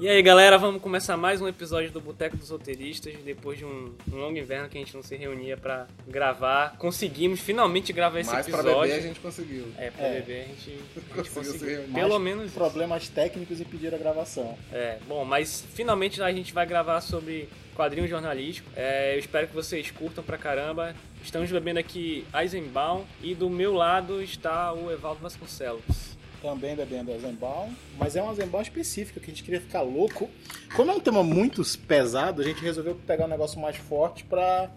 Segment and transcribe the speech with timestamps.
[0.00, 3.14] E aí galera, vamos começar mais um episódio do Boteco dos Roteiristas.
[3.24, 7.40] Depois de um, um longo inverno que a gente não se reunia pra gravar, conseguimos
[7.40, 8.80] finalmente gravar esse Mas pra episódio.
[8.82, 9.64] beber a gente conseguiu.
[9.76, 10.20] É, pra É.
[10.20, 11.68] beber a gente, a gente Conseguiu se conseguiu.
[11.78, 11.94] reunir.
[11.94, 12.54] Pelo Mais menos isso.
[12.54, 14.56] Problemas técnicos impediram a gravação.
[14.72, 18.70] É, bom, mas finalmente a gente vai gravar sobre quadrinho jornalístico.
[18.76, 20.94] É, eu espero que vocês curtam pra caramba.
[21.24, 26.07] Estamos bebendo aqui Eisenbaum e do meu lado está o Evaldo Vasconcelos.
[26.40, 30.30] Também bebendo Eisenbaum, mas é um Eisenbaum específico que a gente queria ficar louco.
[30.76, 34.70] Como é um tema muito pesado, a gente resolveu pegar um negócio mais forte pra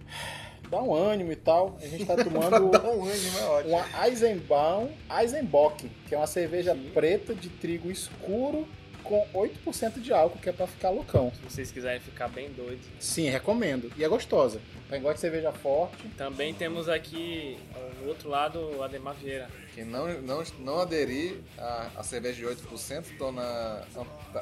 [0.69, 1.77] dar um ânimo e tal.
[1.81, 3.75] A gente tá tomando dar um ânimo, é ótimo.
[3.75, 4.89] uma Eisenbaum
[5.19, 8.67] Eisenbock, que é uma cerveja preta de trigo escuro
[9.11, 11.31] com 8% de álcool, que é pra ficar loucão.
[11.35, 12.85] Se vocês quiserem ficar bem doidos.
[12.99, 13.91] Sim, recomendo.
[13.97, 14.61] E é gostosa.
[14.87, 19.49] Pra quem gosta de cerveja forte, Também temos aqui ao outro lado o Ademar Vieira.
[19.75, 23.83] Quem não, não, não aderir a, a cerveja de 8%, tô na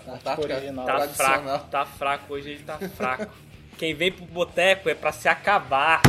[0.07, 0.85] Antártica original.
[0.85, 1.41] Tá tradicional.
[1.43, 3.31] fraco, tá fraco, hoje ele tá fraco.
[3.79, 6.01] Quem vem pro boteco é pra se acabar.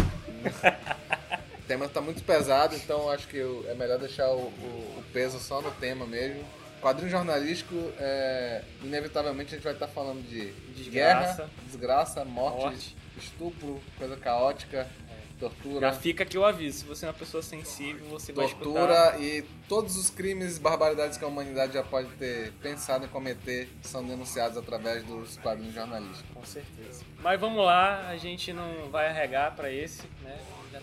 [1.59, 3.39] O tema tá muito pesado, então acho que
[3.69, 6.43] é melhor deixar o, o- o peso só no tema mesmo.
[6.81, 11.43] Quadrinho jornalístico, é, inevitavelmente a gente vai estar falando de Desgraça.
[11.43, 12.97] guerra, desgraça, morte, Morte.
[13.19, 14.89] estupro, coisa caótica,
[15.39, 15.81] tortura.
[15.81, 18.65] Já fica aqui o aviso, se você é uma pessoa sensível, você vai escutar.
[18.65, 23.09] tortura e todos os crimes e barbaridades que a humanidade já pode ter pensado em
[23.09, 26.31] cometer são denunciados através dos quadrinhos jornalísticos.
[26.35, 27.05] Com certeza.
[27.23, 30.39] Mas vamos lá, a gente não vai arregar pra esse, né?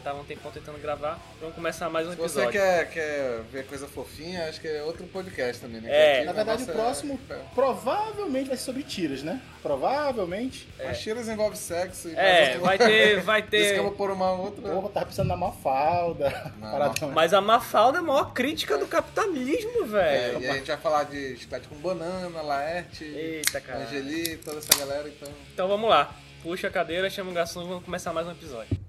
[0.07, 1.19] Já tava um tempão tentando gravar.
[1.41, 2.51] Vamos começar mais um Se você episódio.
[2.61, 6.21] quer, quer ver coisa fofinha, acho que é outro podcast também, né?
[6.21, 6.23] É.
[6.23, 7.35] Na verdade, o próximo É...
[7.53, 9.41] provavelmente vai ser sobre tiras, né?
[9.61, 10.65] Provavelmente.
[10.81, 13.81] Mas tiras envolve sexo e É, vai ter, vai Diz que eu ter.
[13.81, 14.61] vou pôr uma outra.
[14.61, 16.53] Porra, tava precisando da Mafalda.
[16.57, 17.11] Não.
[17.11, 20.41] Mas a Mafalda é a maior crítica do capitalismo, É, velho.
[20.41, 23.79] e a gente vai falar de chiclete com banana, Laerte, Eita, cara.
[23.79, 25.29] Angeli, toda essa galera, então.
[25.53, 26.15] Então vamos lá.
[26.41, 28.86] Puxa a cadeira, chama o garçom e vamos começar mais um episódio.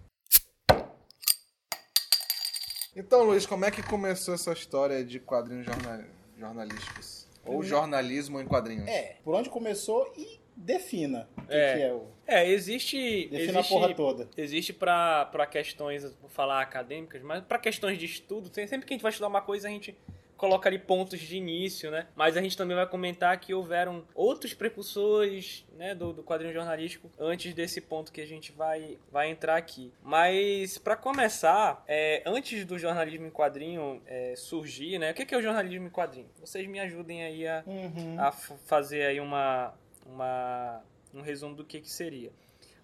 [2.98, 6.04] Então, Luiz, como é que começou essa história de quadrinhos jorna-
[6.36, 7.28] jornalísticos?
[7.46, 8.88] Ou jornalismo em quadrinhos?
[8.88, 11.76] É, por onde começou e defina o que É.
[11.76, 12.06] que é o.
[12.26, 13.28] É, existe.
[13.28, 14.28] Defina existe a porra toda.
[14.36, 18.92] Existe pra pra questões, vou falar acadêmicas, mas pra questões de estudo, tem- sempre que
[18.92, 19.96] a gente vai estudar uma coisa, a gente
[20.38, 22.06] coloca ali pontos de início, né?
[22.16, 27.10] Mas a gente também vai comentar que houveram outros precursores, né, do, do quadrinho jornalístico
[27.18, 29.92] antes desse ponto que a gente vai, vai entrar aqui.
[30.02, 35.10] Mas pra começar, é, antes do jornalismo em quadrinho é, surgir, né?
[35.10, 36.30] O que que é o jornalismo em quadrinho?
[36.40, 38.16] Vocês me ajudem aí a, Uhum.
[38.18, 39.74] a fazer aí uma,
[40.06, 40.82] uma,
[41.12, 42.30] um resumo do que, que seria.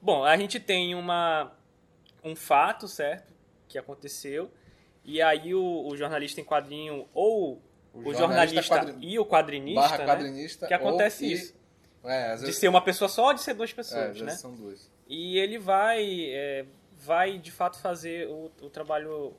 [0.03, 1.53] Bom, a gente tem uma,
[2.23, 3.33] um fato, certo?
[3.69, 4.51] Que aconteceu.
[5.05, 7.61] E aí o, o jornalista em quadrinho, ou
[7.93, 10.07] o, jornalista, quadri- e o quadrinista, barra né?
[10.07, 10.67] quadrinista.
[10.67, 11.55] que acontece e- isso.
[12.03, 14.31] É, De ser uma pessoa só ou de ser duas é, pessoas, às né?
[14.33, 14.91] são duas.
[15.09, 16.67] E ele vai, é,
[16.99, 19.33] vai de fato fazer o, o trabalho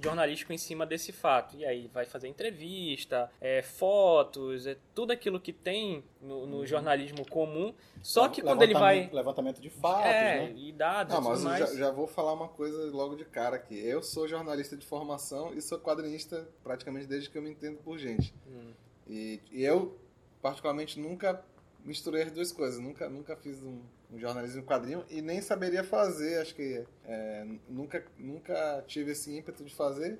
[0.00, 1.56] jornalístico em cima desse fato.
[1.56, 7.28] E aí vai fazer entrevista, é, fotos, é tudo aquilo que tem no, no jornalismo
[7.28, 7.74] comum.
[8.02, 9.08] Só que quando ele vai.
[9.12, 10.54] Levantamento- de fatos, É, né?
[10.56, 11.58] e dados Não, mas mais.
[11.70, 13.78] já, já vou falar uma coisa logo de cara aqui.
[13.78, 17.98] Eu sou jornalista de formação e sou quadrinista praticamente desde que eu me entendo por
[17.98, 18.34] gente.
[18.48, 18.72] Hum.
[19.08, 19.96] E, e eu,
[20.40, 21.44] particularmente, nunca
[21.84, 22.80] misturei as duas coisas.
[22.80, 23.80] Nunca, nunca fiz um,
[24.12, 26.40] um jornalismo em quadrinho e nem saberia fazer.
[26.40, 30.18] Acho que é, nunca, nunca tive esse ímpeto de fazer.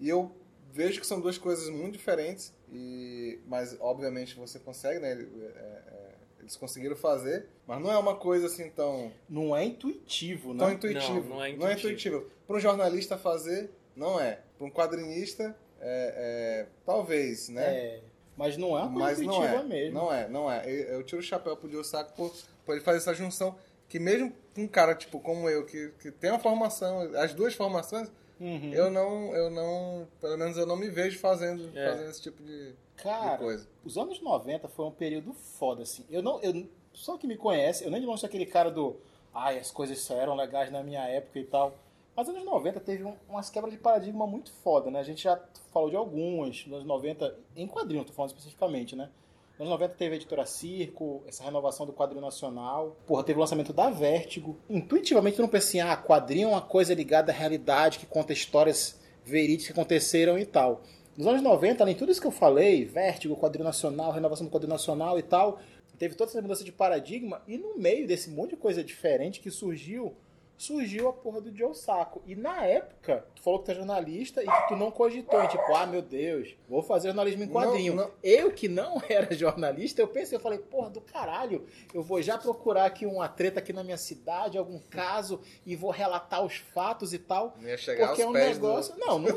[0.00, 0.34] E eu
[0.72, 2.52] vejo que são duas coisas muito diferentes.
[2.72, 5.12] E, mas, obviamente, você consegue, né?
[5.12, 10.52] É, é, eles conseguiram fazer, mas não é uma coisa assim tão Não é intuitivo,
[10.52, 10.58] né?
[10.58, 11.28] tão intuitivo.
[11.30, 12.16] Não, não é Não é intuitivo.
[12.16, 12.30] intuitivo.
[12.46, 14.40] Para um jornalista fazer, não é.
[14.58, 17.64] Para um quadrinista, é, é, talvez, né?
[17.64, 18.00] É,
[18.36, 19.64] mas não é uma coisa Mas não intuitiva é.
[19.64, 19.94] mesmo.
[19.98, 20.64] Não é, não é.
[20.66, 23.56] Eu, eu tiro o chapéu pro Diosaco por, por ele fazer essa junção.
[23.88, 27.54] Que mesmo com um cara tipo como eu, que, que tem uma formação, as duas
[27.54, 28.10] formações,
[28.40, 28.72] Uhum.
[28.74, 31.90] eu não, eu não, pelo menos eu não me vejo fazendo, É.
[31.90, 33.68] fazendo esse tipo de, de Cara, coisa.
[33.84, 36.04] os anos 90 foi um período foda, assim.
[36.10, 36.40] Eu não.
[36.42, 38.96] Eu, só que me conhece, eu nem sou aquele cara do.
[39.32, 41.76] Ai, as coisas só eram legais na minha época e tal.
[42.16, 44.98] Mas nos anos 90 teve um- umas quebras de paradigma muito foda, né?
[45.00, 45.40] A gente já
[45.72, 46.64] falou de algumas.
[46.66, 49.10] Nos anos 90, em quadrinho, tô falando especificamente, né?
[49.56, 52.96] Nos anos 90 teve a editora Circo, essa renovação do quadrinho nacional.
[53.06, 54.58] Porra, teve o lançamento da Vértigo.
[54.68, 58.98] Intuitivamente eu não pensei, ah, quadrinho é uma coisa ligada à realidade, que conta histórias
[59.24, 60.82] verídicas que aconteceram e tal.
[61.16, 64.50] Nos anos 90, além de tudo isso que eu falei, Vértigo, quadrinho nacional, renovação do
[64.50, 65.60] quadrinho nacional e tal,
[65.96, 69.52] teve toda essa mudança de paradigma e no meio desse monte de coisa diferente que
[69.52, 70.16] surgiu
[70.56, 72.22] surgiu a porra do Joe Saco.
[72.26, 75.48] E na época, tu falou que tu é jornalista e que tu não cogitou, em
[75.48, 77.94] tipo, ah, meu Deus, vou fazer jornalismo em quadrinho.
[77.94, 78.10] Não, não.
[78.22, 82.38] Eu que não era jornalista, eu pensei, eu falei, porra, do caralho, eu vou já
[82.38, 87.12] procurar aqui uma treta aqui na minha cidade, algum caso, e vou relatar os fatos
[87.12, 87.54] e tal.
[87.60, 88.94] Não ia chegar Porque é um negócio.
[88.94, 89.28] do- Não, não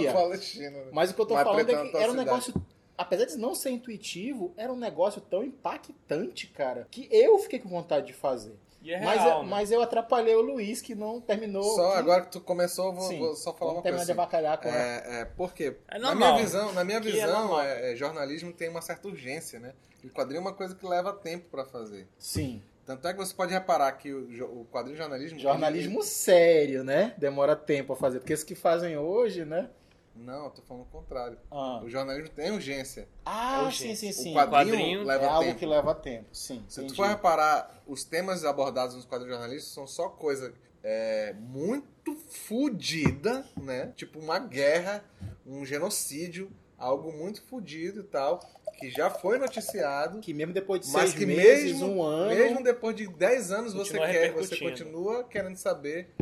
[0.00, 0.12] ia.
[0.12, 0.86] Né?
[0.92, 2.54] Mas o que eu tô falando é que era um negócio.
[2.98, 7.68] Apesar de não ser intuitivo, era um negócio tão impactante, cara, que eu fiquei com
[7.68, 8.54] vontade de fazer.
[8.86, 9.50] E é mas, real, eu, né?
[9.50, 11.64] mas eu atrapalhei o Luiz, que não terminou.
[11.64, 14.04] Só que- agora que tu começou, eu vou, Sim, vou só falar vamos uma coisa.
[14.06, 14.78] de avacalhar com assim.
[14.78, 15.76] é, é, por quê?
[15.88, 19.08] É na minha visão, na minha Que é visão é, é, jornalismo tem uma certa
[19.08, 19.72] urgência, né?
[20.04, 22.06] E quadrinho é uma coisa que leva tempo pra fazer.
[22.16, 22.62] Sim.
[22.84, 25.40] Tanto é que você pode reparar que o, o quadrinho jornalismo.
[25.40, 27.12] Jornalismo sério, né?
[27.18, 28.20] Demora tempo a fazer.
[28.20, 29.68] Porque os que fazem hoje, né?
[30.18, 31.38] Não, eu tô falando o contrário.
[31.50, 33.08] Ah, O jornalismo tem urgência.
[33.24, 34.30] Ah, É sim, sim, sim.
[34.32, 35.58] O quadrinho, Quadrinho leva é algo tempo.
[35.58, 36.64] que leva tempo, sim.
[36.68, 36.92] Se entendi.
[36.92, 40.52] tu for reparar, os temas abordados nos quadrinhos jornalistas são só coisa
[40.82, 42.14] é, muito
[42.60, 43.92] fodida, né?
[43.96, 45.04] Tipo uma guerra,
[45.46, 48.40] um genocídio, algo muito fodido e tal,
[48.78, 50.20] que já foi noticiado.
[50.20, 52.28] Que mesmo depois de Mas seis que meses, mesmo, um ano.
[52.34, 56.14] mesmo depois de 10 anos você quer, você continua querendo saber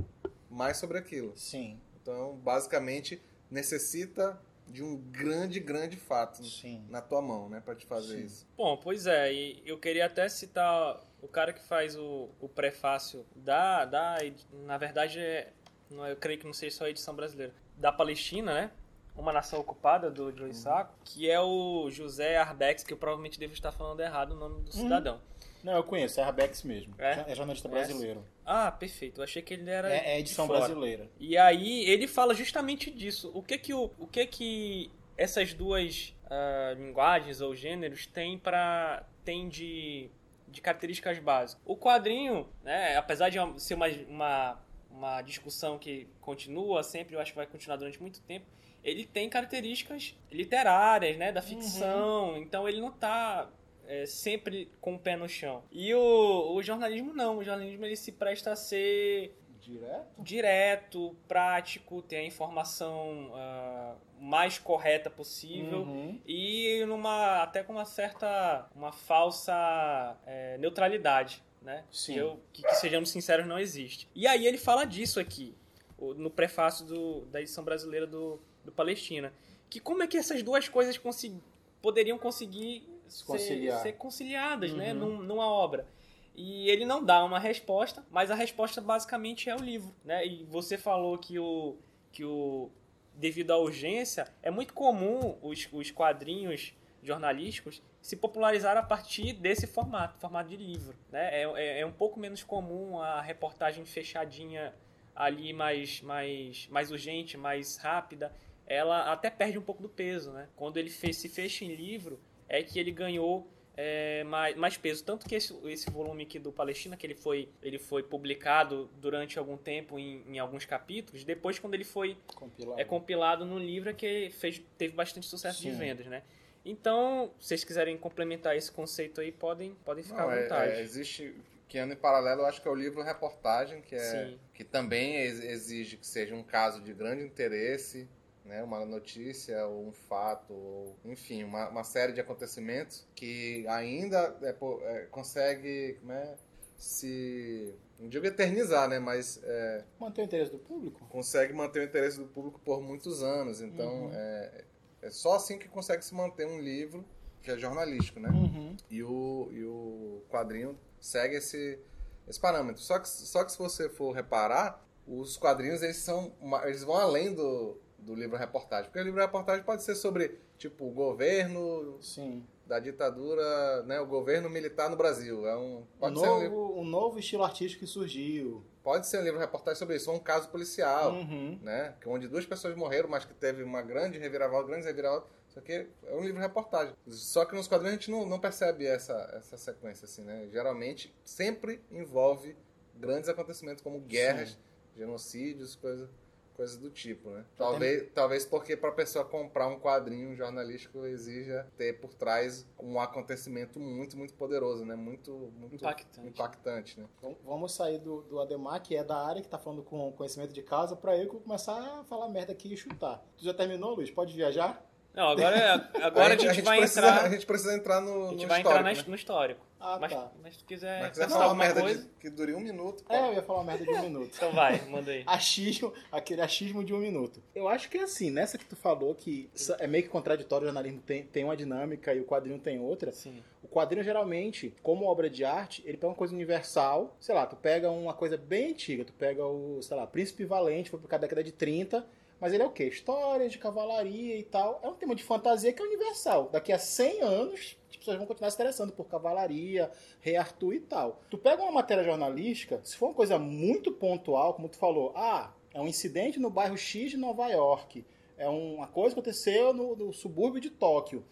[0.50, 1.32] mais sobre aquilo.
[1.36, 3.20] Sim, Então, basicamente,
[3.54, 6.84] necessita de um grande, grande fato sim.
[6.90, 8.24] na tua mão, né, para te fazer Sim.
[8.24, 8.46] isso.
[8.56, 13.24] Bom, pois é, e eu queria até citar o cara que faz o, o prefácio
[13.36, 14.18] da, da.
[14.64, 15.52] Na verdade, é,
[15.88, 17.52] não, eu creio que não seja só a edição brasileira.
[17.76, 18.70] Da Palestina, né?
[19.16, 23.52] Uma Nação Ocupada, do Joe Sacco, que é o José Arbex, que eu provavelmente devo
[23.52, 25.20] estar falando errado o nome do cidadão.
[25.64, 26.94] Não, eu conheço, é Arbex mesmo.
[26.98, 27.24] É?
[27.26, 27.70] É, jornalista É.
[27.70, 28.22] brasileiro.
[28.44, 29.20] Ah, perfeito.
[29.20, 29.90] Eu achei que ele era.
[29.90, 31.08] É, é edição brasileira.
[31.18, 33.30] E aí ele fala justamente disso.
[33.34, 39.04] O que que, o, o que, que essas duas ah, linguagens ou gêneros têm para
[39.24, 40.10] tem de,
[40.48, 41.62] de características básicas?
[41.64, 47.32] O quadrinho, né, apesar de ser uma, uma, uma discussão que continua sempre, eu acho
[47.32, 48.44] que vai continuar durante muito tempo,
[48.82, 52.36] ele tem características literárias, né, da ficção.
[52.36, 53.48] Então ele não tá
[53.86, 55.62] é, sempre com o pé no chão.
[55.70, 57.38] E o, o jornalismo não.
[57.38, 60.06] O jornalismo ele se presta a ser Direto?
[60.22, 66.20] direto, prático, ter a informação ah, mais correta possível Uhum.
[66.26, 71.82] e numa até com uma certa uma falsa é, neutralidade, né?
[71.90, 72.12] Sim.
[72.12, 74.06] Que, eu, que, que sejamos sinceros não existe.
[74.14, 75.54] E aí ele fala disso aqui
[75.98, 79.32] no prefácio do, da edição brasileira do, do Palestina,
[79.70, 81.40] que como é que essas duas coisas consi-
[81.80, 82.86] poderiam conseguir
[83.22, 83.82] Conciliar.
[83.82, 84.92] ser conciliadas, né?
[84.92, 84.98] Uhum.
[84.98, 85.86] Num- numa obra.
[86.34, 90.26] E ele não dá uma resposta, mas a resposta basicamente é o livro, né?
[90.26, 91.76] E você falou que o
[92.10, 92.70] que o
[93.14, 99.66] devido à urgência é muito comum os, os quadrinhos jornalísticos se popularizar a partir desse
[99.66, 101.42] formato, formato de livro, né?
[101.42, 104.74] É, é, é um pouco menos comum a reportagem fechadinha
[105.14, 108.32] ali mais mais mais urgente, mais rápida.
[108.66, 110.48] Ela até perde um pouco do peso, né?
[110.56, 113.46] Quando ele fe- se fecha em livro, é que ele ganhou
[113.76, 115.02] é, mais, mais peso.
[115.04, 119.38] Tanto que esse, esse volume aqui do Palestina, que ele foi, ele foi publicado durante
[119.38, 122.80] algum tempo em, em alguns capítulos, depois quando ele foi Compilado.
[122.80, 125.76] é compilado no livro é que fez, teve bastante sucesso de Sim.
[125.78, 126.22] vendas, né?
[126.64, 130.72] Então, se vocês quiserem complementar esse conceito aí, podem, podem ficar Não, à é- vontade.
[130.72, 131.34] é, existe
[131.68, 134.38] que anda em paralelo, eu acho que é o livro reportagem, que é Sim.
[134.54, 138.08] que também ex- exige que seja um caso de grande interesse,
[138.44, 144.36] né, uma notícia ou um fato, ou, enfim, uma, uma série de acontecimentos que ainda
[144.42, 146.34] é, pô, é, consegue como é,
[146.76, 151.06] se não digo eternizar, né, mas é, Manter o interesse do público?
[151.08, 153.60] consegue manter o interesse do público por muitos anos.
[153.60, 154.10] Então Uhum.
[154.12, 154.64] é,
[155.02, 157.04] é só assim que consegue se manter um livro
[157.42, 158.30] que é jornalístico, né?
[158.30, 158.76] Uhum.
[158.90, 161.78] E o, e o quadrinho segue esse,
[162.26, 162.82] esse parâmetro.
[162.82, 166.32] Só que, só que se você for reparar, os quadrinhos eles são
[166.64, 168.84] eles vão além do, do livro reportagem.
[168.86, 172.44] Porque o livro reportagem pode ser sobre tipo o governo Sim.
[172.66, 175.46] da ditadura, né, o governo militar no Brasil.
[175.46, 178.62] É um Um pode ser um livro, novo, um novo estilo artístico que surgiu.
[178.82, 181.58] pode ser um livro reportagem sobre isso, ou um caso policial, Uhum.
[181.62, 185.28] né, que onde duas pessoas morreram, mas que teve uma grande reviravolta, grandes reviravoltas.
[185.48, 186.94] Isso aqui é um livro reportagem.
[187.08, 190.48] Só que nos quadrinhos a gente não, não percebe essa, essa sequência, assim, né?
[190.50, 192.56] Geralmente, sempre envolve
[192.96, 194.58] grandes acontecimentos como guerras,
[194.96, 196.08] genocídios, coisas
[196.54, 197.44] coisa do tipo, né?
[197.56, 202.98] Talvez, talvez porque para a pessoa comprar um quadrinho jornalístico exija ter por trás um
[202.98, 204.94] acontecimento muito, muito poderoso, né?
[204.94, 206.28] Muito, muito Impactante.
[206.28, 207.06] impactante, né?
[207.18, 210.52] Então, vamos sair do, do Ademar, que é da área, que tá falando com conhecimento
[210.52, 213.22] de causa, pra eu começar a falar merda aqui e chutar.
[213.36, 214.10] Tu já terminou, Luiz?
[214.10, 214.84] Pode viajar?
[215.14, 217.24] Não, agora, agora a, gente, vai precisa, entrar.
[217.24, 218.94] A gente precisa entrar no, A gente no vai entrar né?
[219.06, 219.64] no histórico.
[219.78, 220.32] Ah, mas, tá.
[220.42, 223.04] mas se tu quiser, Mas quiser falar uma merda coisa, de, que dure um minuto,
[223.06, 224.32] É, eu ia falar uma merda de um minuto.
[224.34, 225.22] então vai, manda aí.
[225.26, 227.42] Achismo, aquele achismo de um minuto.
[227.54, 230.68] Eu acho que é assim, nessa que tu falou que é meio que contraditório, o
[230.68, 233.12] jornalismo tem, tem uma dinâmica e o quadrinho tem outra.
[233.12, 233.42] Sim.
[233.62, 237.14] O quadrinho, geralmente, como obra de arte, ele pega uma coisa universal.
[237.20, 240.88] Sei lá, tu pega uma coisa bem antiga, tu pega o, sei lá, Príncipe Valente,
[240.88, 242.04] foi publicado na década de 30.
[242.44, 242.84] Mas ele é o quê?
[242.84, 244.78] Histórias de cavalaria e tal.
[244.82, 246.50] É um tema de fantasia que é universal.
[246.52, 250.80] Daqui a 100 anos, as pessoas vão continuar se interessando por cavalaria, Rei Arthur e
[250.80, 251.22] tal.
[251.30, 255.54] Tu pega uma matéria jornalística, se for uma coisa muito pontual, como tu falou, ah,
[255.72, 258.04] é um incidente no bairro X de Nova York,
[258.36, 261.24] é uma coisa que aconteceu no, no subúrbio de Tóquio.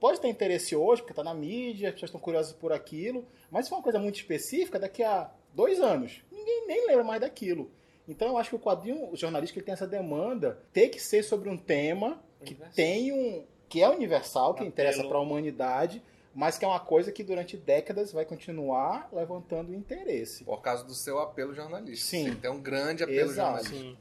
[0.00, 3.66] Pode ter interesse hoje, porque tá na mídia, as pessoas estão curiosas por aquilo, mas
[3.66, 7.70] se for uma coisa muito específica, daqui a dois anos, ninguém nem lembra mais daquilo.
[8.08, 11.22] Então eu acho que o quadrinho o jornalístico ele tem essa demanda, ter que ser
[11.22, 12.74] sobre um tema que Universal.
[12.74, 14.68] tem um que é universal, que Apelo.
[14.68, 16.00] interessa para a humanidade,
[16.32, 20.44] mas que é uma coisa que durante décadas vai continuar levantando interesse.
[20.44, 22.08] por causa do seu apelo jornalístico.
[22.10, 22.34] Sim.
[22.36, 23.64] Tem um grande apelo Exato.
[23.64, 23.78] jornalístico.
[23.78, 23.98] Sim.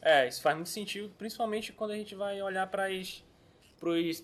[0.00, 3.24] É, isso faz muito sentido, principalmente quando a gente vai olhar para as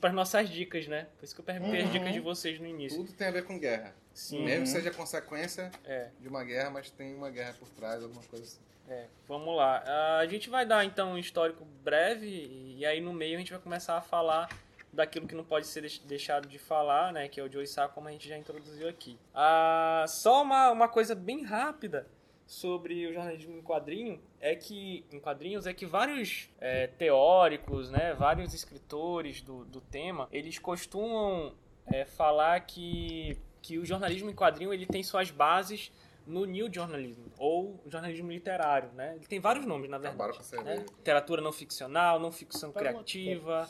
[0.01, 1.07] para as nossas dicas, né?
[1.17, 1.93] Por isso que eu perguntei as Uhum.
[1.93, 2.99] dicas de vocês no início.
[2.99, 3.95] Tudo tem a ver com guerra.
[4.13, 4.45] Sim.
[4.45, 8.23] Mesmo que seja consequência É, de uma guerra, mas tem uma guerra por trás, alguma
[8.25, 8.59] coisa assim.
[8.89, 9.07] É.
[9.27, 9.83] Vamos lá.
[9.87, 13.53] Ah, A gente vai dar então um histórico breve e aí no meio a gente
[13.53, 14.49] vai começar a falar
[14.93, 17.29] daquilo que não pode ser deix- deixado de falar, né?
[17.29, 19.19] Que é o Joe Sá, como a gente já introduziu aqui.
[19.35, 22.07] Ah, só uma, uma coisa bem rápida
[22.47, 28.13] sobre o jornalismo em quadrinho é que em quadrinhos é que vários é, teóricos, né,
[28.13, 31.55] vários escritores do, do tema, eles costumam
[31.87, 35.91] é, falar que, que o jornalismo em quadrinho ele tem suas bases
[36.27, 39.15] no new journalism ou jornalismo literário, né?
[39.17, 40.33] Ele tem vários nomes na verdade.
[40.33, 40.85] Acabaram com a né?
[40.97, 43.69] Literatura não ficcional, não ficção Pega criativa,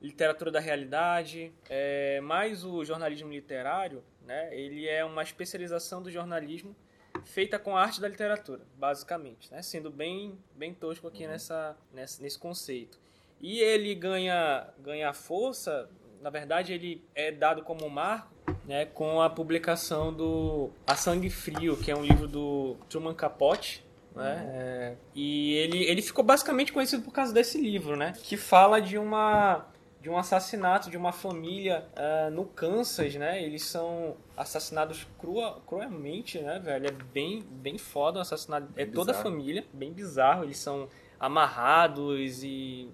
[0.00, 6.76] literatura da realidade, é, mas o jornalismo literário, né, ele é uma especialização do jornalismo
[7.24, 12.22] feita com a arte da literatura, basicamente, né, sendo bem, bem tosco aqui nessa, nessa,
[12.22, 13.00] nesse conceito.
[13.40, 15.88] E ele ganha, ganha força,
[16.20, 18.35] na verdade ele é dado como marco
[18.66, 23.84] né, com a publicação do A Sangue Frio, que é um livro do Truman Capote,
[24.14, 24.44] né?
[24.48, 28.14] é, e ele, ele ficou basicamente conhecido por causa desse livro, né?
[28.22, 29.66] Que fala de uma
[30.06, 33.42] de um assassinato de uma família ah, no Kansas, né?
[33.42, 36.86] Eles são assassinados crua, cruelmente, né, velho?
[36.86, 38.68] É bem, bem foda o assassinato.
[38.76, 40.44] É Bem toda a família, bem bizarro.
[40.44, 40.88] Eles são
[41.18, 42.88] amarrados e.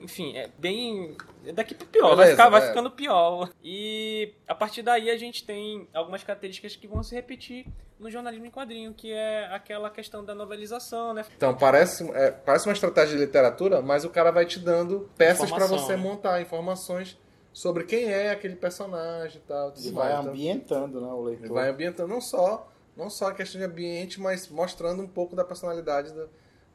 [0.00, 1.16] Enfim, é bem.
[1.44, 2.68] é Daqui pro pior, vai, Beleza, ficar, vai é.
[2.68, 3.50] ficando pior.
[3.62, 7.66] E a partir daí a gente tem algumas características que vão se repetir
[7.98, 11.24] no jornalismo em quadrinho, que é aquela questão da novelização, né?
[11.36, 15.50] Então, parece, é, parece uma estratégia de literatura, mas o cara vai te dando peças
[15.50, 15.96] para você né?
[15.96, 17.18] montar informações
[17.52, 19.72] sobre quem é aquele personagem e tal.
[19.72, 19.94] tudo mais.
[19.94, 21.46] vai Então, ambientando, né, o leitor.
[21.46, 25.34] ele vai ambientando não só, não só a questão de ambiente, mas mostrando um pouco
[25.34, 26.28] da personalidade do,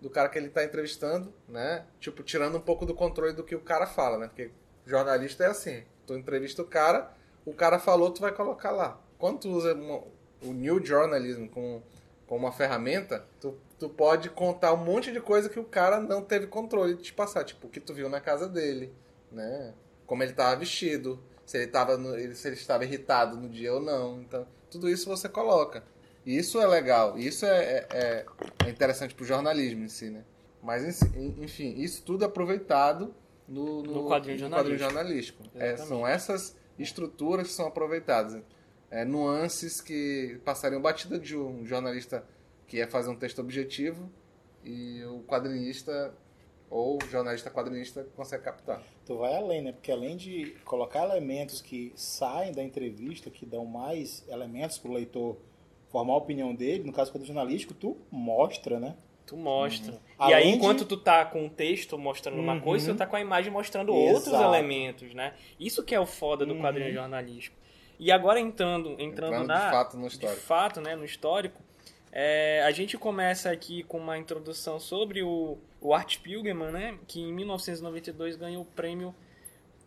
[0.04, 1.86] do cara que ele está entrevistando, né?
[2.00, 4.28] Tipo, tirando um pouco do controle do que o cara fala, né?
[4.28, 4.52] Porque
[4.86, 7.10] jornalista é assim, tu entrevista o cara,
[7.46, 9.00] o cara falou, tu vai colocar lá.
[9.18, 10.04] Quando tu usa uma-
[10.42, 11.82] o new journalism com,
[12.28, 16.22] com uma ferramenta, tu, tu pode contar um monte de coisa que o cara não
[16.22, 18.94] teve controle de te passar, tipo, o que tu viu na casa dele,
[19.32, 19.74] né?
[20.06, 21.98] Como ele estava vestido, se ele estava
[22.36, 24.22] se ele estava irritado no dia ou não.
[24.22, 25.82] Então, tudo isso você coloca.
[26.26, 28.26] Isso é legal, isso é, é, é-
[28.66, 30.24] é interessante pro jornalismo em si, né?
[30.62, 33.14] Mas, enfim, isso tudo é aproveitado
[33.48, 34.40] no, No quadrinho
[34.78, 35.44] jornalístico.
[35.56, 35.88] É, Exatamente.
[35.88, 38.42] são essas estruturas que são aproveitadas.
[38.90, 42.24] É, nuances que passariam batida de um jornalista
[42.68, 44.10] que ia fazer um texto objetivo
[44.64, 46.14] e o quadrinista
[46.70, 48.82] ou o jornalista quadrinista consegue captar.
[49.06, 49.72] Tu vai além, né?
[49.74, 55.38] Porque além de colocar elementos que saem da entrevista, que dão mais elementos pro leitor
[55.94, 58.96] formar a opinião dele, no caso do jornalístico, tu mostra, né?
[59.26, 59.94] Tu mostra.
[59.94, 62.60] E Além aí, de- enquanto tu tá com o texto mostrando uma Uhum.
[62.62, 64.14] coisa, tu tá com a imagem mostrando Exato.
[64.16, 65.34] outros elementos, né?
[65.58, 66.62] Isso que é o foda do Uhum.
[66.62, 67.56] quadrinho jornalístico.
[68.00, 69.04] E agora entrando, entrando,
[69.36, 70.42] Entrando na, de fato no de histórico.
[70.42, 71.62] fato, né, no histórico,
[72.12, 77.22] é, a gente começa aqui com uma introdução sobre o, o Art Spiegelman, né, que
[77.22, 79.16] em 1992 ganhou o prêmio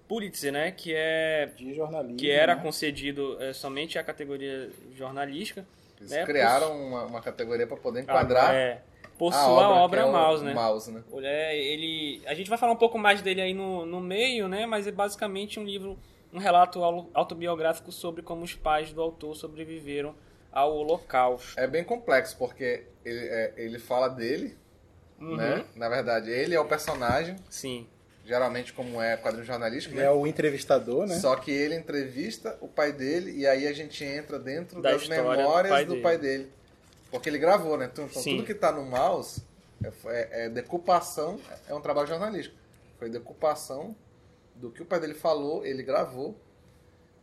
[0.08, 2.16] Pulitzer, né, que é De jornalismo.
[2.16, 2.62] que era né?
[2.62, 5.66] concedido é, somente à categoria jornalística.
[5.98, 8.82] Eles né, criaram uma, uma categoria para poder enquadrar é,
[9.18, 10.54] por a sua obra, obra, que é o Mouse, né?
[10.54, 11.02] Mouse, né?
[11.22, 14.66] É, ele, a gente vai falar um pouco mais dele aí no, no meio, né?
[14.66, 15.98] Mas é basicamente um livro,
[16.32, 20.14] um relato au- autobiográfico sobre como os pais do autor sobreviveram
[20.52, 21.58] ao Holocausto.
[21.58, 24.56] É bem complexo, porque ele, é, ele fala dele,
[25.18, 25.36] Uhum.
[25.36, 25.64] né?
[25.74, 27.86] Na verdade, ele é o personagem Sim.
[28.26, 30.08] Geralmente como é quadrinho jornalístico, Ele né?
[30.08, 31.18] é o entrevistador, né?
[31.20, 35.02] Só que ele entrevista o pai dele e aí a gente entra dentro Da das
[35.02, 36.02] história do memórias pai do dele.
[36.02, 36.52] pai dele.
[37.10, 37.88] Porque ele gravou, né?
[37.90, 38.36] Então, então Sim.
[38.38, 39.42] tudo que tá no mouse
[39.82, 42.56] é, é- é decupação, é um trabalho jornalístico.
[42.98, 43.94] Foi decupação
[44.56, 46.36] do que o pai dele falou, ele gravou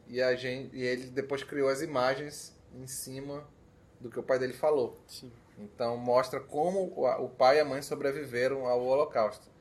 [0.07, 3.43] e, a gente, e ele depois criou as imagens em cima
[3.99, 4.99] do que o pai dele falou.
[5.07, 5.31] Sim.
[5.59, 9.51] Então mostra como o o pai e a mãe sobreviveram ao Holocausto.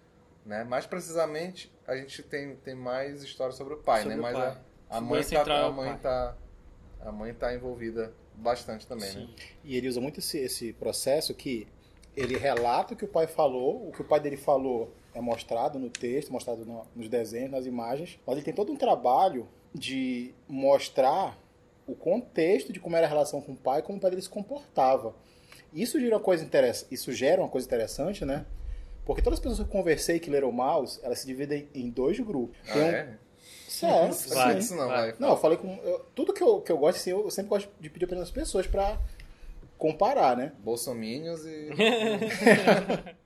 [0.45, 0.65] Né?
[0.65, 4.21] Mais precisamente, a gente tem, tem mais história sobre o pai, Sobre né?
[4.21, 4.59] o Mas pai.
[4.91, 6.37] a, a mãe tá, a mãe tá
[7.01, 9.27] a mãe tá envolvida bastante também, né?
[9.27, 9.35] Sim.
[9.65, 11.67] E ele usa muito esse, esse processo que
[12.17, 15.79] ele relata o que o pai falou, o que o pai dele falou é mostrado
[15.79, 20.33] no texto, mostrado no- nos desenhos, nas imagens, mas ele tem todo um trabalho de
[20.49, 21.39] mostrar
[21.87, 24.23] o contexto de como era a relação com o pai e como o pai dele
[24.23, 25.15] se comportava.
[25.73, 28.47] Isso gera uma coisa interessante, isso gera uma coisa interessante, né?
[29.05, 32.19] Porque todas as pessoas que eu conversei que leram Mouse, elas se dividem em dois
[32.21, 32.57] grupos.
[32.69, 33.19] Ah, um- é?
[33.69, 34.29] Sério, Não sim.
[34.29, 35.11] sabia disso não, vai.
[35.11, 35.15] vai.
[35.19, 35.75] Não, eu falei com.
[35.83, 38.31] eu- tudo que eu, que eu gosto, assim, eu sempre gosto de pedir opinião das
[38.31, 38.99] pessoas pra
[39.79, 40.53] comparar, né?
[40.63, 41.71] Bolsominions e.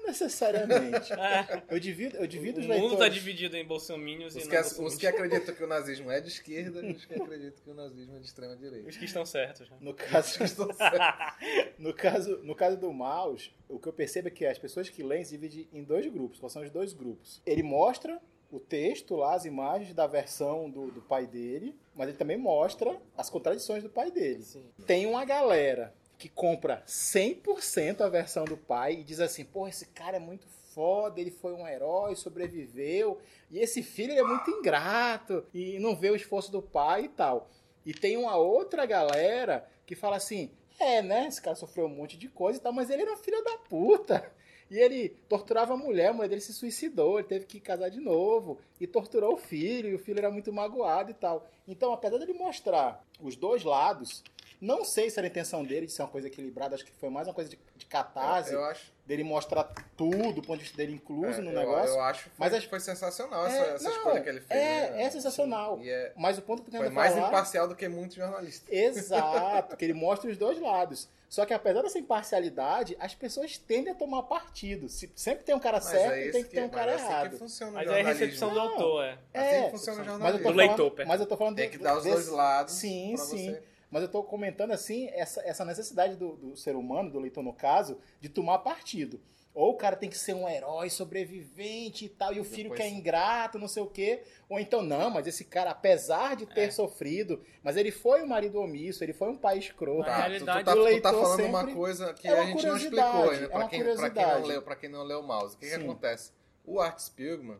[0.00, 1.10] Não necessariamente.
[1.68, 2.98] Eu divido, eu divido o os mundo leitores.
[2.98, 4.98] tá dividido em bolsominions Os e que, não os bolsominions.
[4.98, 8.16] que acreditam que o nazismo é de esquerda e os que acreditam que o nazismo
[8.16, 8.88] é de extrema direita.
[8.88, 9.68] Os que estão certos.
[9.70, 9.76] Né?
[9.80, 10.38] No caso,
[11.78, 15.02] no caso, no caso do Maus, o que eu percebo é que as pessoas que
[15.02, 16.38] leem se dividem em dois grupos.
[16.40, 17.40] Quais são os dois grupos?
[17.46, 22.18] Ele mostra o texto lá, as imagens da versão do, do pai dele, mas ele
[22.18, 24.42] também mostra as contradições do pai dele.
[24.42, 24.64] Sim.
[24.86, 29.86] Tem uma galera que compra 100% a versão do pai e diz assim: pô, esse
[29.86, 33.18] cara é muito foda, ele foi um herói, sobreviveu,
[33.50, 37.50] e esse filho é muito ingrato e não vê o esforço do pai e tal.
[37.84, 41.26] E tem uma outra galera que fala assim: é, né?
[41.26, 44.30] Esse cara sofreu um monte de coisa e tal, mas ele era filho da puta.
[44.70, 47.98] E ele torturava a mulher, a mulher dele se suicidou, ele teve que casar de
[47.98, 51.48] novo e torturou o filho, e o filho era muito magoado e tal.
[51.66, 54.22] Então, apesar dele mostrar os dois lados,
[54.60, 57.08] não sei se era a intenção dele de ser uma coisa equilibrada, acho que foi
[57.08, 58.92] mais uma coisa de, de catarse, Eu acho.
[59.06, 59.64] dele mostrar
[59.96, 61.94] tudo, do ponto de vista dele incluso é, no eu- negócio.
[61.94, 64.40] Eu, acho que foi, Mas acho- foi sensacional É, essa, essa não, escolha que ele
[64.40, 64.60] fez.
[64.60, 65.02] é, né?
[65.04, 65.78] é sensacional.
[65.80, 67.28] E é, Mas o ponto que eu foi quero mais falar...
[67.28, 68.68] imparcial do que muitos jornalistas.
[68.70, 71.08] Exato, que ele mostra os dois lados.
[71.28, 74.88] Só que apesar dessa imparcialidade, as pessoas tendem a tomar partido.
[74.88, 76.90] Se- sempre tem um cara Mas certo é e tem que ter um mas cara
[76.90, 77.30] é assim errado.
[77.30, 78.24] que funciona o Mas é a jornalismo.
[78.26, 79.10] recepção do autor, é.
[79.12, 79.18] Assim
[79.56, 80.42] É, funciona o mas eu jornalismo.
[80.42, 82.28] tô Do falando, leitor, mas eu tô falando Tem do- que dar os desse- dois
[82.28, 82.74] lados.
[82.74, 83.50] Sim, pra sim.
[83.52, 83.62] Você.
[83.90, 87.52] Mas eu tô comentando assim essa, essa necessidade do, do ser humano, do leitor no
[87.52, 89.20] caso, de tomar partido.
[89.52, 92.80] Ou o cara tem que ser um herói sobrevivente e tal, e o filho Depois-
[92.80, 94.22] que é ingrato, não sei o quê.
[94.48, 96.70] Ou então, não, mas esse cara, apesar de ter É.
[96.70, 100.00] sofrido, mas ele foi um marido omisso, ele foi um pai escroto.
[100.00, 102.46] Na Tá, tu, realidade, tu tá, tu tá falando uma coisa que é uma a
[102.46, 104.46] gente não explicou ainda, é pra, uma quem, pra, quem não curiosidade.
[104.46, 105.56] leu, pra quem não leu o mouse.
[105.56, 106.30] O que, que acontece?
[106.64, 107.58] O Art Spiegelman,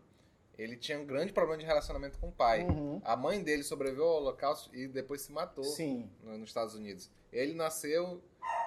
[0.61, 2.65] ele tinha um grande problema de relacionamento com o pai.
[2.65, 3.01] Uhum.
[3.05, 7.11] A mãe dele sobreviveu ao holocausto e depois se matou Sim, no- nos Estados Unidos.
[7.33, 8.21] Ele nasceu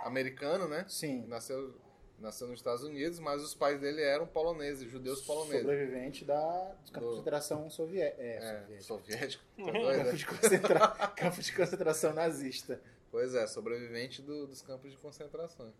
[0.03, 0.85] americano, né?
[0.87, 1.25] sim.
[1.27, 1.75] Nasceu,
[2.19, 5.61] nasceu nos Estados Unidos, mas os pais dele eram poloneses, judeus poloneses.
[5.61, 6.39] Sobrevivente da
[6.85, 8.21] do campo Do- de concentração soviética.
[8.21, 8.81] É, É, soviética.
[8.83, 9.43] soviético.
[9.57, 10.11] tá doido, Campo né?
[10.13, 10.87] de, concentra...
[11.15, 12.81] campo de concentração nazista.
[13.11, 15.71] Pois é, sobrevivente do- dos campos de concentração.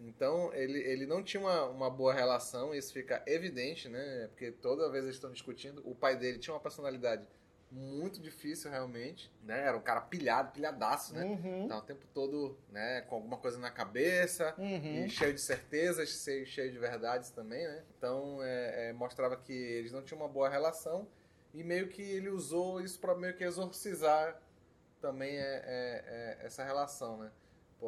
[0.00, 4.26] Então, ele, ele não tinha uma, uma boa relação, isso fica evidente, né?
[4.28, 7.24] Porque toda vez eles estão discutindo, o pai dele tinha uma personalidade
[7.70, 9.66] muito difícil, realmente, né?
[9.66, 11.24] Era um cara pilhado, pilhadaço, né?
[11.24, 11.66] Uhum.
[11.68, 15.04] Tava o tempo todo, né, com alguma coisa na cabeça, Uhum.
[15.04, 16.08] e cheio de certezas,
[16.46, 17.82] cheio, de verdades também, né?
[17.96, 21.08] Então, é, é, mostrava que eles não tinham uma boa relação,
[21.52, 24.40] e meio que ele usou isso para meio que exorcizar
[25.00, 27.30] também é, é- é essa relação, né?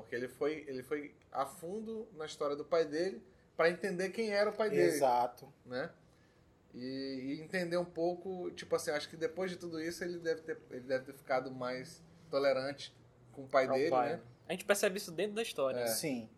[0.03, 3.23] Porque ele foi, ele foi a fundo na história do pai dele
[3.57, 5.51] para entender quem era o pai dele, Exato.
[5.65, 5.91] né?
[6.75, 10.43] E, e entender um pouco, tipo assim, acho que depois de tudo isso ele deve
[10.43, 12.95] ter, ele deve ter ficado mais tolerante
[13.33, 14.13] com o pai dele, pai.
[14.13, 14.21] né?
[14.47, 15.79] A gente percebe isso dentro da história.
[15.81, 15.87] É.
[15.87, 16.29] Sim.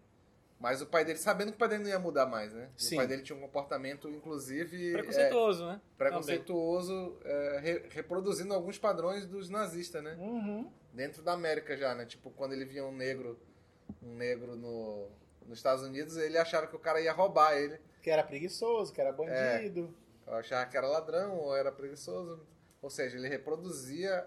[0.61, 2.69] Mas o pai dele, sabendo que o pai dele não ia mudar mais, né?
[2.77, 2.95] Sim.
[2.95, 5.81] O pai dele tinha um comportamento, inclusive, é, Preconceituoso, né?
[5.97, 10.15] preconceituoso, é, re- reproduzindo alguns padrões dos nazistas, né?
[10.21, 10.71] Uhum.
[10.93, 12.07] dentro da América já, né?
[12.07, 13.39] Tipo, quando ele via um negro,
[14.03, 15.09] um negro no,
[15.47, 17.79] nos Estados Unidos, ele achava que o cara ia roubar ele.
[18.03, 19.95] Que era preguiçoso, que era bandido.
[20.27, 22.41] Eu achava que era ladrão ou era preguiçoso.
[22.81, 24.27] Ou seja, ele reproduzia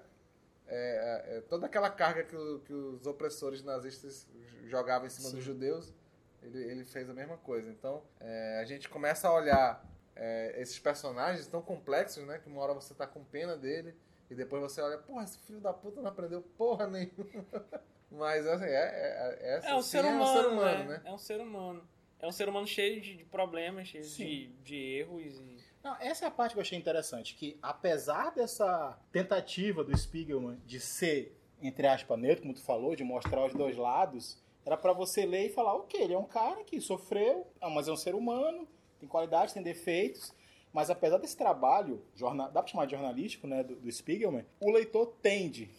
[0.67, 4.27] é, é, toda aquela carga que, o- que os opressores nazistas
[4.65, 5.35] jogavam em cima Sim.
[5.35, 5.93] dos judeus.
[6.41, 7.69] Ele, ele fez a mesma coisa.
[7.69, 12.39] Então, é, a gente começa a olhar é, esses personagens tão complexos, né?
[12.39, 13.95] Que uma hora você tá com pena dele
[14.29, 17.45] e depois você olha, porra, esse filho da puta não aprendeu porra nenhuma.
[18.11, 20.85] Mas assim, é, é, é, essa É um ser é humano, um ser humano, né?
[20.89, 21.01] né?
[21.05, 21.89] É um ser humano.
[22.19, 25.23] É um ser humano cheio de, de problemas, cheio de, de erros.
[25.23, 25.57] E...
[25.83, 30.59] Não, essa é a parte que eu achei interessante, que apesar dessa tentativa do Spiegelman
[30.65, 34.93] de ser, entre aspas, neutro, como tu falou, de mostrar os dois lados, era pra
[34.93, 38.13] você ler e falar, ok, ele é um cara que sofreu, mas é um ser
[38.13, 38.67] humano,
[38.99, 40.31] tem qualidades, tem defeitos,
[40.71, 44.69] mas apesar desse trabalho, jorna- dá pra chamar de jornalístico, né, do, do Spiegelman, o
[44.69, 45.71] leitor tende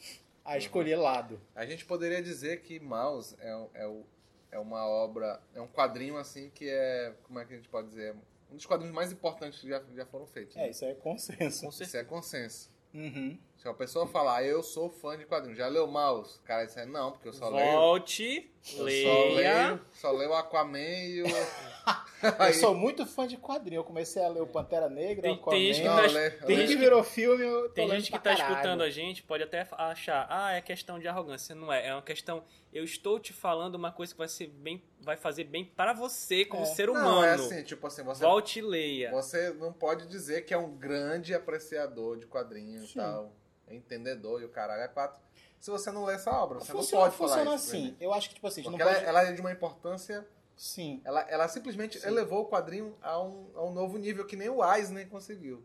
[0.44, 1.40] a escolher lado.
[1.54, 4.04] A gente poderia dizer que Maus é, é, o-
[4.50, 7.88] é uma obra, é um quadrinho assim que é, como é que a gente pode
[7.88, 8.14] dizer,
[8.50, 10.56] um dos quadrinhos mais importantes que já, já foram feitos.
[10.56, 10.70] É, né?
[10.70, 11.68] isso é consenso.
[11.68, 12.70] Isso é consenso.
[12.92, 13.38] Uhum.
[13.62, 16.34] Se a pessoa falar, eu sou fã de quadrinhos, já leu Maus?
[16.34, 17.70] O cara disser, não, porque eu só leio.
[17.70, 19.66] Volte, Eu só leia.
[19.68, 21.26] leio, só leio o Aquaman e o.
[22.48, 23.80] Eu sou muito fã de quadrinho.
[23.80, 25.50] Eu comecei a ler o Pantera Negra, Tem- Aquaman.
[25.56, 28.10] tem gente que Não, tá- leio- eu tem que virou filme, eu tô Tem gente
[28.12, 28.50] que tá caralho.
[28.52, 31.54] escutando a gente, pode até achar, ah, é questão de arrogância.
[31.54, 34.82] Não é, é uma questão, eu estou te falando uma coisa que vai ser bem,
[35.00, 36.66] vai fazer bem para você como É.
[36.66, 37.08] ser humano.
[37.10, 39.10] Não, é assim, tipo assim, você, Volte e leia.
[39.12, 43.32] você não pode dizer que é um grande apreciador de quadrinhos e tal.
[43.72, 45.20] É entendedor e o caralho é quatro.
[45.58, 47.68] Se você não lê essa obra, você funciona não pode falar funciona isso.
[47.70, 47.90] assim.
[47.90, 47.96] né?
[48.00, 49.06] Eu acho que, tipo assim, Porque não ela, pode...
[49.06, 50.26] ela é de uma importância.
[50.56, 51.00] Sim.
[51.04, 52.08] Ela, ela simplesmente Sim.
[52.08, 55.64] elevou o quadrinho a um, a um novo nível que nem o Eisner conseguiu.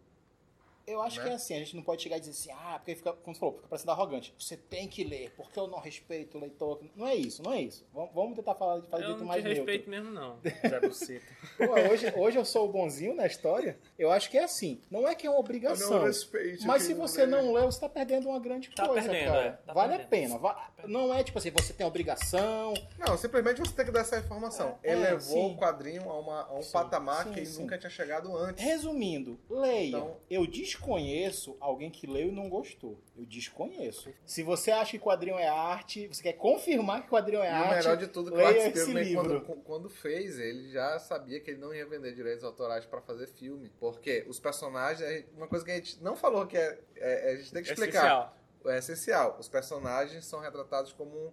[0.88, 1.26] Eu acho Né?
[1.26, 3.36] que é assim, a gente não pode chegar e dizer assim, ah, porque fica, como
[3.36, 4.34] você falou, fica parecendo arrogante.
[4.40, 6.80] Você tem que ler, porque eu não respeito o leitor.
[6.96, 7.86] Não é isso, não é isso.
[7.94, 9.64] Vamos, vamos tentar falar de fazer Eu jeito não mais te neutro.
[9.66, 11.26] respeito mesmo não, Zé Buceta.
[11.58, 13.78] Pô, hoje, hoje eu sou o bonzinho na história.
[14.00, 14.80] Eu acho que é assim.
[14.90, 16.04] Não é que é uma obrigação.
[16.06, 16.66] respeito.
[16.66, 19.46] Mas se você não lê, você tá perdendo uma grande Tá coisa, perdendo, cara.
[19.46, 20.10] é, tá vale a perdendo.
[20.30, 20.38] pena.
[20.40, 22.74] Va- Não é tipo assim, você tem obrigação.
[22.98, 24.78] Não, simplesmente você tem que dar essa informação.
[24.82, 25.20] É, é, Elevou
[25.50, 25.54] sim.
[25.54, 27.62] o quadrinho a, uma- a um Sim, patamar sim, que sim.
[27.62, 28.64] nunca tinha chegado antes.
[28.64, 29.88] Resumindo, leia.
[29.90, 30.48] Então- Eu
[30.82, 33.00] desconheço alguém que leu e não gostou.
[33.18, 34.14] Eu desconheço.
[34.26, 37.56] Se você acha que quadrinho é arte, você quer confirmar que quadrinho é E o
[37.56, 39.42] arte, melhor de tudo, que o leia Spiegelman, livro.
[39.42, 43.28] quando, quando fez, ele já sabia que ele não ia vender direitos autorais pra fazer
[43.28, 43.72] filme.
[43.80, 47.36] Porque os personagens, é uma coisa que a gente não falou que é, é- a
[47.36, 47.98] gente tem que explicar.
[48.06, 48.38] Essencial.
[48.66, 49.38] É essencial.
[49.40, 51.30] Os personagens são retratados como é,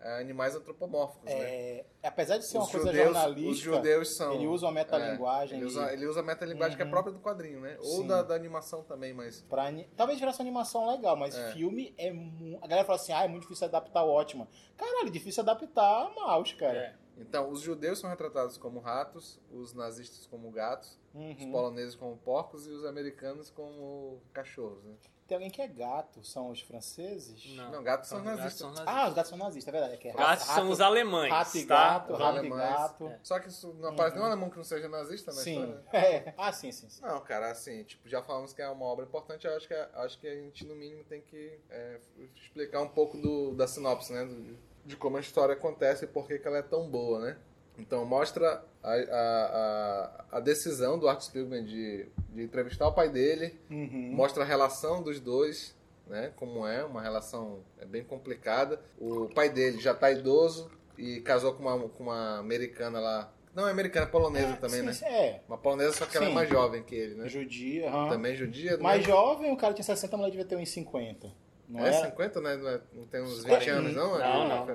[0.00, 1.32] animais antropomórficos, né?
[1.32, 4.32] é, apesar de ser uma Os coisa judeus- jornalística, Os judeus são.
[4.34, 5.54] ele usa uma metalinguagem.
[5.54, 6.90] É, ele, e- usa, ele usa a metalinguagem que é Uhum.
[6.90, 7.76] própria do quadrinho, né?
[7.80, 8.06] Ou Sim.
[8.06, 9.42] da, da animação também, mas.
[9.42, 11.52] Pra Talvez virasse uma animação legal, mas É.
[11.52, 12.58] filme é mu...
[12.62, 14.46] A galera fala assim, ah, é muito difícil adaptar ótima.
[14.76, 16.78] Caralho, difícil adaptar mouse, cara.
[16.78, 16.94] É.
[17.18, 21.50] Então, os judeus são retratados como ratos, os nazistas como gatos, os Uhum.
[21.50, 24.94] poloneses como porcos e os americanos como cachorros, né?
[25.26, 27.44] Tem alguém que é gato, são os franceses?
[27.56, 27.72] Não.
[27.72, 28.80] Não, gatos são são nazistas.
[28.86, 29.94] Ah, os gatos são nazistas, é verdade.
[29.94, 31.74] É que é Gatos rato, são os alemães, Rato e tá?
[31.98, 33.06] gato, Os rato e gato.
[33.08, 33.20] É.
[33.24, 35.60] Só que isso não aparece nenhum alemão que não seja nazista na Sim.
[35.62, 35.84] história.
[35.92, 36.34] É.
[36.38, 37.02] Ah, sim, sim, sim.
[37.02, 40.18] Não, cara, assim, tipo, já falamos que é uma obra importante, eu acho que, acho
[40.20, 41.98] que a gente, no mínimo, tem que é,
[42.36, 44.24] explicar um pouco do, da sinopse, né?
[44.24, 47.36] do- de como a história acontece e por que, que ela é tão boa, né?
[47.78, 53.08] Então, mostra a, a, a, a decisão do Art Spiegelman de, de entrevistar o pai
[53.08, 54.10] dele, Uhum.
[54.14, 55.74] mostra a relação dos dois,
[56.06, 56.32] né?
[56.36, 58.80] Como é, uma relação é bem complicada.
[58.98, 63.32] O pai dele já tá idoso e casou com uma, com uma americana lá.
[63.54, 64.92] Não é americana, é polonesa É, também, sim, né?
[64.92, 66.34] sim, É, Uma polonesa, só que ela é Sim.
[66.34, 67.26] mais jovem que ele, né?
[67.28, 67.90] judia.
[68.08, 68.76] Também judia.
[68.78, 69.06] Mais né?
[69.06, 71.32] jovem, o cara tinha 60, a mulher devia ter uns 50.
[71.68, 71.92] Não é é?
[72.04, 72.56] 50, né?
[72.56, 73.72] Não, é- não tem uns 20 Quarenta.
[73.72, 74.18] anos, não?
[74.18, 74.66] Não, a não.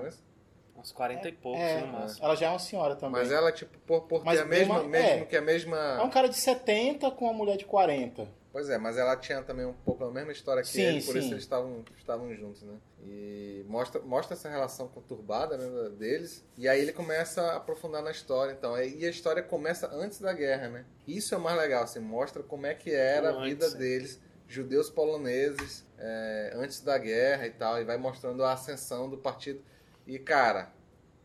[0.81, 2.25] Uns 40 e poucos, É, no máximo.
[2.25, 3.21] ela já é uma senhora também.
[3.21, 5.25] Mas ela, tipo, por, por Mas ter a mesma, uma- mesmo é.
[5.25, 5.77] que a mesma...
[5.77, 8.27] É um cara de 70 com uma mulher de 40.
[8.51, 11.13] Pois é, mas ela tinha também um pouco a mesma história que Sim, ele, por
[11.13, 11.19] sim.
[11.19, 12.73] isso eles estavam, estavam juntos, né?
[13.01, 16.43] E mostra, mostra essa relação conturbada né, deles.
[16.57, 18.77] E aí ele começa a aprofundar na história, então.
[18.83, 20.85] E a história começa antes da guerra, né?
[21.07, 23.69] Isso é o mais legal, assim, mostra como é que era a Antes, vida é.
[23.69, 27.79] deles, judeus poloneses, é, antes da guerra e tal.
[27.79, 29.61] E vai mostrando a ascensão do partido.
[30.07, 30.71] E, cara,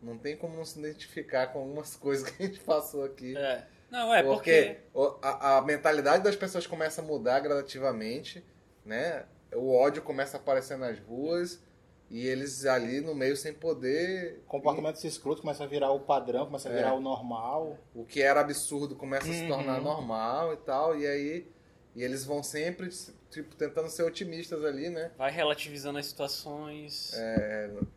[0.01, 3.35] não tem como não se identificar com algumas coisas que a gente passou aqui.
[3.37, 3.65] É.
[3.89, 5.17] Não, é porque porque...
[5.21, 8.43] a, a mentalidade das pessoas começa a mudar gradativamente,
[8.85, 9.25] né?
[9.55, 11.63] O ódio começa a aparecer nas ruas
[12.09, 14.41] e eles ali no meio sem poder.
[14.45, 16.75] O comportamento desse escroto começa a virar o padrão, começa a É.
[16.75, 17.77] virar o normal.
[17.95, 19.47] O que era absurdo começa a se Uhum.
[19.47, 20.97] tornar normal e tal.
[20.99, 21.49] E aí
[21.97, 22.89] e eles vão sempre
[23.31, 25.11] tipo tentando ser otimistas ali, né?
[25.17, 27.11] Vai relativizando as situações.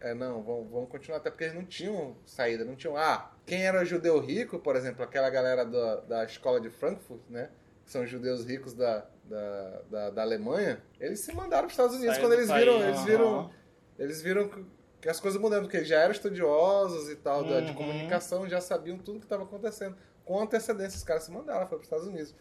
[0.00, 2.96] É, não, vão, vão continuar até porque eles não tinham saída, não tinham.
[2.96, 7.50] Ah, quem era judeu rico, por exemplo, aquela galera da, da escola de Frankfurt, né?
[7.84, 11.72] Que são os judeus ricos da, da, da, da Alemanha, eles se mandaram para os
[11.72, 13.50] Estados Unidos quando do eles viram, eles viram,
[13.98, 14.64] eles viram que-
[15.02, 17.74] que as coisas mudando, porque eles já eram estudiosos e tal, da- de Uhum.
[17.74, 19.96] comunicação, já sabiam tudo que estava acontecendo.
[20.24, 22.34] Com antecedência, os caras se mandaram, foram para os Estados Unidos.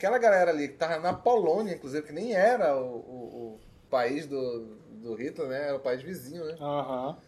[0.00, 4.26] Aquela galera ali que tava na Polônia, inclusive, que nem era o, o- o país
[4.26, 4.60] do,
[4.92, 5.66] do Hitler, né?
[5.68, 6.56] Era o país vizinho, né?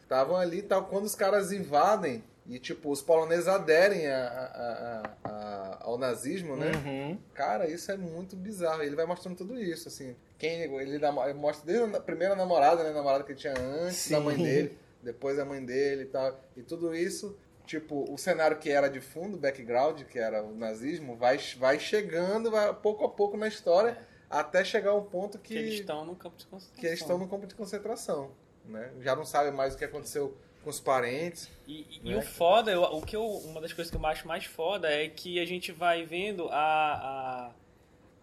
[0.03, 0.87] Estavam ali e tal.
[0.87, 6.73] Quando os caras invadem e, tipo, os poloneses aderem a, a, a, ao nazismo, né?
[6.75, 7.19] Uhum.
[7.35, 8.83] Cara, isso é muito bizarro.
[8.83, 10.17] Ele vai mostrando tudo isso, assim.
[10.39, 12.89] Quem ele, ele mostra desde a primeira namorada, né?
[12.89, 14.15] A namorada que ele tinha antes Sim.
[14.15, 16.41] da mãe dele, depois a mãe dele e tal.
[16.57, 17.37] E tudo isso,
[17.81, 22.51] tipo, o cenário que era de fundo, background, que era o nazismo, vai, vai chegando,
[22.51, 23.97] vai pouco a pouco na história,
[24.29, 26.81] até chegar a um ponto Que eles que, estão no campo de concentração.
[26.81, 28.31] que eles estão no campo de concentração,
[28.67, 28.91] né?
[29.01, 31.49] Já não sabem mais o que aconteceu com os parentes.
[31.67, 32.17] E, e- e Né?
[32.19, 35.09] o foda, eu- o que eu, uma das coisas que eu acho mais foda é
[35.09, 37.51] que a gente vai vendo a,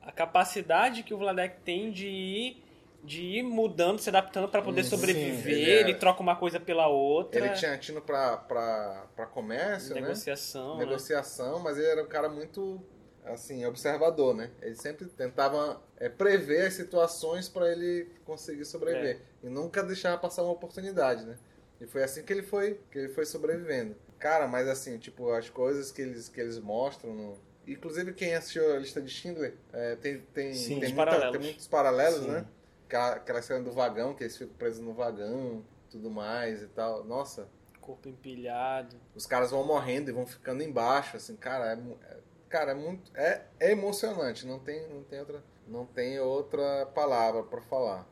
[0.03, 2.63] a, a capacidade que o Vladek tem de ir,
[3.03, 4.89] de ir mudando, se adaptando para poder Hum, sim.
[4.89, 5.53] sobreviver.
[5.57, 7.39] Ele Ele, é- troca uma coisa pela outra.
[7.39, 10.01] Ele tinha tino pra, pra, pra comércio, né?
[10.01, 10.77] negociação.
[10.77, 10.85] né?
[10.85, 12.81] negociação, mas ele era um cara muito
[13.25, 14.49] assim observador, né?
[14.61, 20.43] Ele sempre tentava é, prever as situações para ele conseguir sobreviver e nunca deixava passar
[20.43, 21.37] uma oportunidade, né?
[21.79, 23.95] E foi assim que ele foi que ele foi sobrevivendo.
[24.17, 28.73] Cara, mas assim, tipo as coisas que eles que eles mostram no Inclusive, quem assistiu
[28.73, 32.31] a lista de Schindler é, tem, tem, Sim, tem, muita- tem muitos paralelos, Sim.
[32.31, 32.45] né?
[32.89, 37.03] Aquela, aquela cena do vagão, que eles ficam presos no vagão, tudo mais e tal.
[37.03, 37.47] Nossa,
[37.79, 38.95] Corpo empilhado.
[39.13, 41.75] os caras vão morrendo e vão ficando embaixo, assim, cara, é,
[42.11, 42.17] é-
[42.49, 47.43] cara, é muito, é, é emocionante, não tem, não tem outra, não tem outra palavra
[47.43, 48.07] pra falar.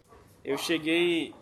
[0.45, 1.33] Eu cheguei.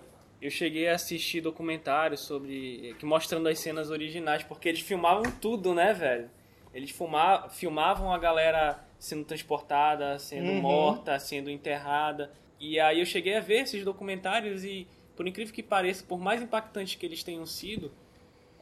[0.42, 2.96] Eu cheguei a assistir documentários sobre.
[3.00, 6.30] que mostrando as cenas originais, porque eles filmavam tudo, né, velho?
[6.74, 10.62] Eles filma, filmavam a galera sendo transportada, sendo Uhum.
[10.62, 12.32] morta, sendo enterrada.
[12.60, 16.42] E aí eu cheguei a ver esses documentários e, por incrível que pareça, por mais
[16.42, 17.92] impactantes que eles tenham sido,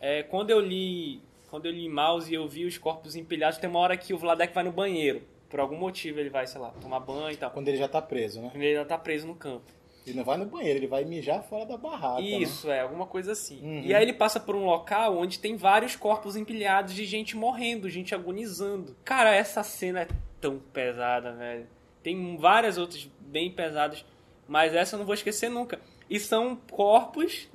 [0.01, 1.21] é, quando eu li.
[1.49, 4.17] Quando eu li Mouse e eu vi os corpos empilhados, tem uma hora que o
[4.17, 5.21] Vladek vai no banheiro.
[5.47, 7.51] Por algum motivo ele vai, sei lá, tomar banho e tal.
[7.51, 8.51] Quando ele já tá preso, né?
[8.55, 9.71] Ele ainda tá preso no campo.
[10.05, 12.21] Ele não vai no banheiro, ele vai mijar fora da barraca.
[12.21, 12.27] né?
[12.27, 13.61] Isso, é, alguma coisa assim.
[13.61, 13.81] Uhum.
[13.81, 17.89] E aí ele passa por um local onde tem vários corpos empilhados de gente morrendo,
[17.89, 18.95] gente agonizando.
[19.05, 20.07] Cara, essa cena é
[20.41, 21.67] tão pesada, velho.
[22.01, 24.05] Tem várias outras bem pesadas,
[24.47, 25.81] mas essa eu não vou esquecer nunca.
[26.09, 27.49] E são corpos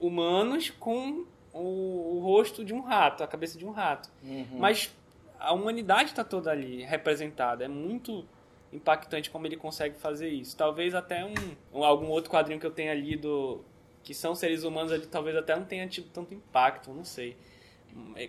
[0.00, 4.10] humanos com o, o rosto de um rato, a cabeça de um rato.
[4.22, 4.46] Uhum.
[4.58, 4.94] Mas
[5.40, 7.64] a humanidade está toda ali representada.
[7.64, 8.24] É muito
[8.72, 10.56] impactante como ele consegue fazer isso.
[10.56, 11.34] Talvez até um,
[11.72, 13.64] um- algum outro quadrinho que eu tenha lido
[14.02, 17.36] que são seres humanos ali, talvez até não tenha tido tanto impacto, não sei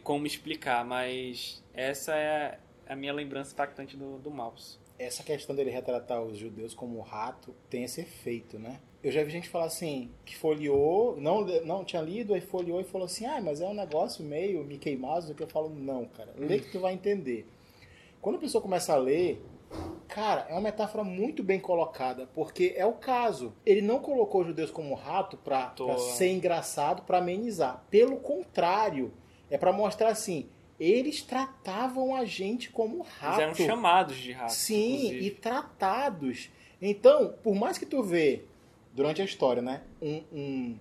[0.04, 4.78] como explicar, mas essa é a minha lembrança impactante do, do Mouse.
[5.04, 8.80] Essa questão dele retratar os judeus como rato tem esse efeito, né?
[9.04, 12.86] Eu já vi gente falar assim, que folheou, não, não tinha lido, aí folheou e
[12.86, 16.06] falou assim, ah, mas é um negócio meio Mickey Mouse, o que eu falo, não,
[16.06, 17.46] cara, lê que tu vai entender.
[18.22, 19.44] Quando a pessoa começa a ler,
[20.08, 23.54] cara, é uma metáfora muito bem colocada, porque é o caso.
[23.66, 27.84] Ele não colocou os judeus como rato pra, pra ser engraçado, pra amenizar.
[27.90, 29.12] Pelo contrário,
[29.50, 30.48] é pra mostrar assim,
[30.84, 33.42] eles tratavam a gente como rato.
[33.42, 34.54] Eles eram chamados de rato.
[34.54, 35.26] Sim, inclusive.
[35.26, 36.50] e tratados.
[36.82, 38.44] Então, por mais que tu vê
[38.94, 40.78] durante a história, né, um, um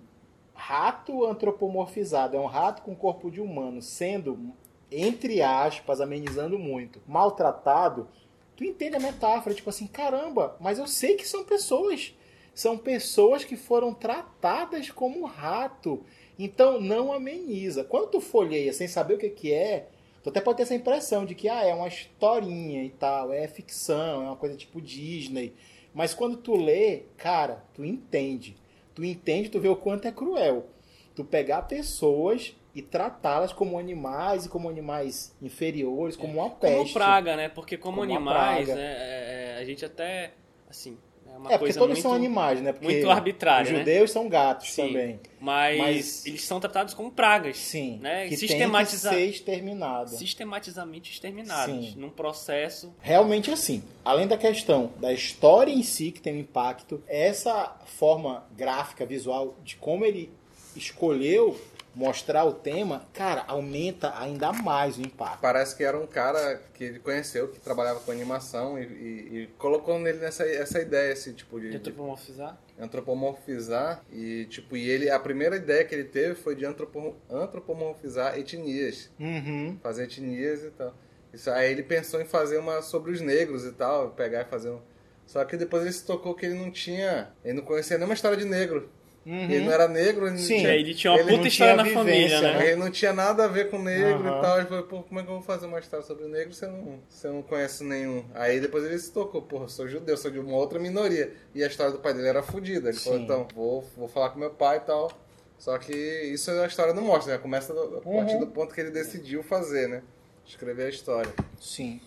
[0.53, 4.53] rato antropomorfizado, é um rato com corpo de humano, sendo,
[4.91, 8.07] entre aspas, amenizando muito, maltratado,
[8.55, 12.13] tu entende a metáfora, tipo assim, caramba, mas eu sei que são pessoas.
[12.53, 16.03] São pessoas que foram tratadas como rato.
[16.37, 17.83] Então não ameniza.
[17.83, 19.89] Quando tu folheia sem saber o que, que é,
[20.23, 23.47] tu até pode ter essa impressão de que ah, é uma historinha e tal, é
[23.47, 25.53] ficção, é uma coisa tipo Disney.
[25.93, 28.55] Mas quando tu lê, cara, tu entende.
[28.95, 30.67] Tu entende, tu vê o quanto é cruel.
[31.15, 36.77] Tu pegar pessoas e tratá-las como animais e como animais inferiores, como uma peste.
[36.77, 37.49] Como praga, né?
[37.49, 40.33] Porque como, Como animais, né, é- é- a gente até,
[40.67, 40.97] assim,
[41.33, 42.01] é uma É, porque todos muito...
[42.01, 42.71] são animais, né?
[42.73, 43.79] Porque muito arbitrária, Os né?
[43.79, 44.87] judeus são gatos Sim.
[44.87, 45.19] também.
[45.39, 47.57] Mas, Mas- eles são tratados como pragas.
[47.57, 47.97] Sim.
[48.01, 48.27] Né?
[48.27, 50.09] Que Sistematiza- tem que ser exterminado.
[50.11, 51.73] Sistematizamente exterminados.
[51.89, 51.95] Sim.
[51.97, 52.93] Num processo...
[53.01, 53.83] Realmente assim.
[54.05, 59.55] Além da questão da história em si, que tem um impacto, essa forma gráfica, visual,
[59.63, 60.31] de como ele
[60.75, 61.59] escolheu
[61.95, 65.39] mostrar o tema, cara, aumenta ainda mais o impacto.
[65.41, 69.47] Parece que era um cara que ele conheceu, que trabalhava com animação e, e- e
[69.57, 72.57] colocou nele nessa essa ideia, assim, tipo, de, De de antropomorfizar.
[72.79, 78.37] antropomorfizar e, tipo, e ele, a primeira ideia que ele teve foi de antropo- antropomorfizar
[78.37, 79.09] etnias.
[79.19, 79.77] Uhum.
[79.81, 80.93] fazer etnias e tal.
[81.33, 84.69] Isso, aí ele pensou em fazer uma sobre os negros e tal, pegar e fazer
[84.69, 84.79] um.
[85.25, 87.31] Só que depois ele se tocou que ele não tinha.
[87.43, 88.89] Ele não conhecia nenhuma história de negro.
[89.25, 89.43] Uhum.
[89.49, 90.57] Ele não era negro, ele não Sim.
[90.57, 92.57] tinha, É, ele tinha uma ele puta não história tinha na família, vivência, né?
[92.57, 92.67] né?
[92.67, 94.37] ele não tinha nada a ver com negro Aham.
[94.37, 94.57] e tal.
[94.57, 96.65] Ele falou, pô, como é que eu vou fazer uma história sobre o negro se
[96.65, 98.25] eu não, se eu não conheço nenhum?
[98.35, 101.31] Aí depois ele se tocou, porra, eu sou judeu, sou de uma outra minoria.
[101.55, 102.89] E a história do pai dele era fodida.
[102.89, 103.23] Ele falou, Sim.
[103.25, 105.09] então, vou, vou falar com meu pai e tal.
[105.57, 107.39] Só que isso a história não mostra, né?
[107.39, 108.39] Começa a partir Uhum.
[108.41, 110.01] do ponto que ele decidiu fazer, né?
[110.45, 111.31] Escrever a história.
[111.61, 112.01] Sim.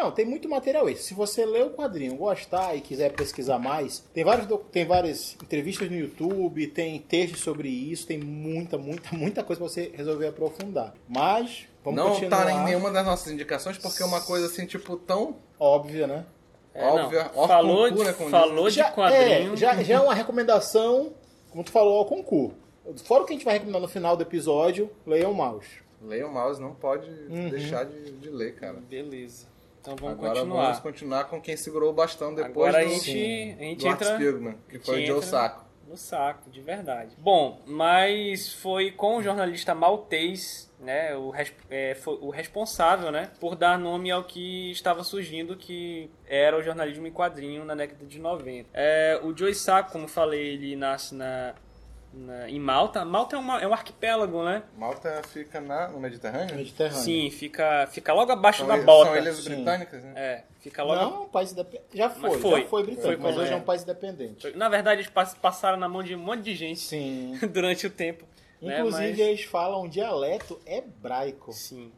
[0.00, 1.02] Não, tem muito material esse.
[1.02, 5.90] Se você ler o quadrinho, gostar e quiser pesquisar mais, tem, vários, tem várias entrevistas
[5.90, 10.94] no YouTube, tem textos sobre isso, tem muita, muita, muita coisa pra você resolver aprofundar.
[11.08, 12.44] Mas, vamos não continuar.
[12.46, 15.36] tá em nenhuma das nossas indicações porque é uma coisa assim, tipo, tão.
[15.58, 16.24] Óbvio, né?
[16.72, 17.30] É, Óbvio, não.
[17.34, 18.74] ó, falou de, falou diz.
[18.74, 19.52] de quadrinho.
[19.52, 21.12] É, já, já é uma recomendação,
[21.50, 22.56] como tu falou, ao concurso.
[23.04, 25.68] Fora o que a gente vai recomendar no final do episódio, leiam o mouse.
[26.02, 27.50] Leia o mouse, não pode Uhum.
[27.50, 28.78] deixar de, de ler, cara.
[28.88, 29.49] Beleza.
[29.80, 30.62] Então vamos Agora continuar.
[30.64, 33.88] vamos continuar com quem segurou o bastão depois Agora a do, gente, a gente do
[33.88, 35.64] Art entra Spiegelman, que foi o Joe Sacco.
[35.88, 37.16] no saco, de verdade.
[37.18, 41.32] Bom, mas foi com o jornalista maltês, né, o,
[41.68, 46.62] é, foi o responsável, né, por dar nome ao que estava surgindo, que era o
[46.62, 48.68] jornalismo em quadrinho na década de 90.
[48.72, 51.54] É, o Joe Sacco, como falei, ele nasce na,
[52.12, 53.04] na- em Malta.
[53.04, 54.62] Malta é, uma- é um arquipélago, né?
[54.76, 56.56] Malta fica na, no Mediterrâneo?
[56.56, 57.02] Mediterrâneo.
[57.02, 59.10] Sim, fica, fica logo abaixo São, da bota.
[59.10, 59.54] são ilhas Sim.
[59.54, 60.12] britânicas, né?
[60.16, 61.84] É, fica logo Não, é um país independente.
[61.96, 62.60] Já foi, Mas foi.
[62.62, 63.56] já foi britânico, Foi mas hoje é é.
[63.56, 64.56] um país independente.
[64.56, 67.38] Na verdade, eles pass- passaram na mão de um monte de gente Sim.
[67.52, 68.24] durante o tempo.
[68.60, 68.78] né?
[68.78, 71.52] Inclusive, Mas- eles falam um dialeto hebraico.
[71.52, 71.92] Sim.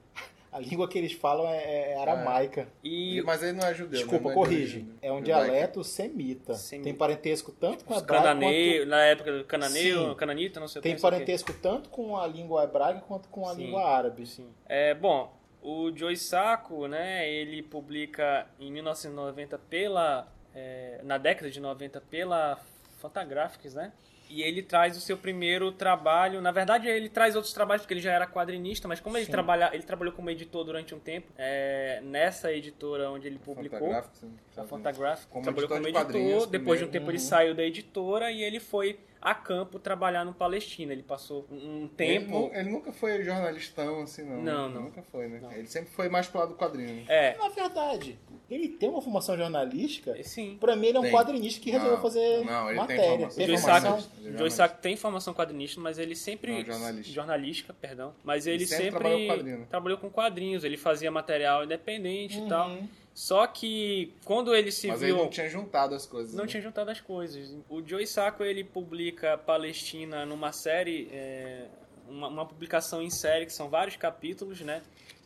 [0.53, 2.69] A língua que eles falam é, é aramaica.
[2.85, 4.35] E E- Mas ele não é judeu, Desculpa, né?
[4.35, 4.81] Não corrige.
[4.81, 4.95] judeu.
[5.01, 6.55] É um dialeto semita.
[6.55, 6.85] Semita.
[6.85, 10.15] Tem parentesco tanto com o os hebraico cananeu, na época do cananeu, Sim.
[10.15, 10.93] cananita, não sei o quanto...
[10.93, 13.65] Tem parentesco tanto com a língua hebraica quanto com a Sim.
[13.65, 14.27] língua árabe.
[14.27, 14.51] Sim.
[14.67, 20.29] É, bom, o Joe Sacco, né, ele publica em 1990 pela...
[20.55, 22.59] é, na década de 90 pela
[22.99, 23.91] Fantagraphics, né?
[24.35, 26.41] E ele traz o seu primeiro trabalho.
[26.41, 29.33] Na verdade, ele traz outros trabalhos porque ele já era quadrinista, mas como ele, Sim.
[29.33, 34.19] trabalha, ele trabalhou como editor durante um tempo, é, nessa editora onde ele publicou, Fantagraphics,
[34.21, 34.33] sim.
[34.57, 36.47] a Fantagraphics, Como trabalhou editor como editor.
[36.47, 36.93] Depois de um primeiro.
[36.93, 37.25] tempo ele Uhum.
[37.25, 40.93] saiu da editora e ele foi a campo trabalhar no Palestina.
[40.93, 42.51] Ele passou um tempo.
[42.53, 44.43] Ele, ele nunca foi jornalistão, assim, não.
[44.43, 44.83] Não, não.
[44.85, 45.39] Nunca foi, né?
[45.43, 45.53] Não.
[45.53, 46.95] Ele sempre foi mais pro lado do quadrinho.
[46.97, 47.05] né?
[47.07, 48.19] É, Na verdade,
[48.55, 50.21] ele tem uma formação jornalística.
[50.23, 50.57] sim.
[50.61, 51.13] Pra mim, ele é um Tem.
[51.13, 53.29] quadrinista que resolveu Não, fazer não, ele matéria.
[53.31, 53.37] formação.
[53.37, 56.53] Tem O Joe o Joe Sacco tem formação quadrinista, mas ele sempre.
[56.53, 57.15] Não, jornalística.
[57.15, 58.15] jornalística, perdão.
[58.23, 59.67] Mas ele, Ele sempre sempre, trabalhou com quadrinho, né?
[59.69, 60.65] trabalhou com quadrinhos.
[60.65, 62.69] Ele fazia material independente e tal.
[62.71, 62.89] Uhum.
[63.15, 65.11] Só que quando ele se Mas viu.
[65.11, 66.35] ele não tinha juntado as coisas.
[66.35, 66.51] Não né?
[66.51, 67.55] tinha juntado as coisas.
[67.69, 71.67] O Joey Sacco ele publica Palestina numa série, é,
[72.09, 74.83] uma, uma publicação em série que são vários capítulos, né?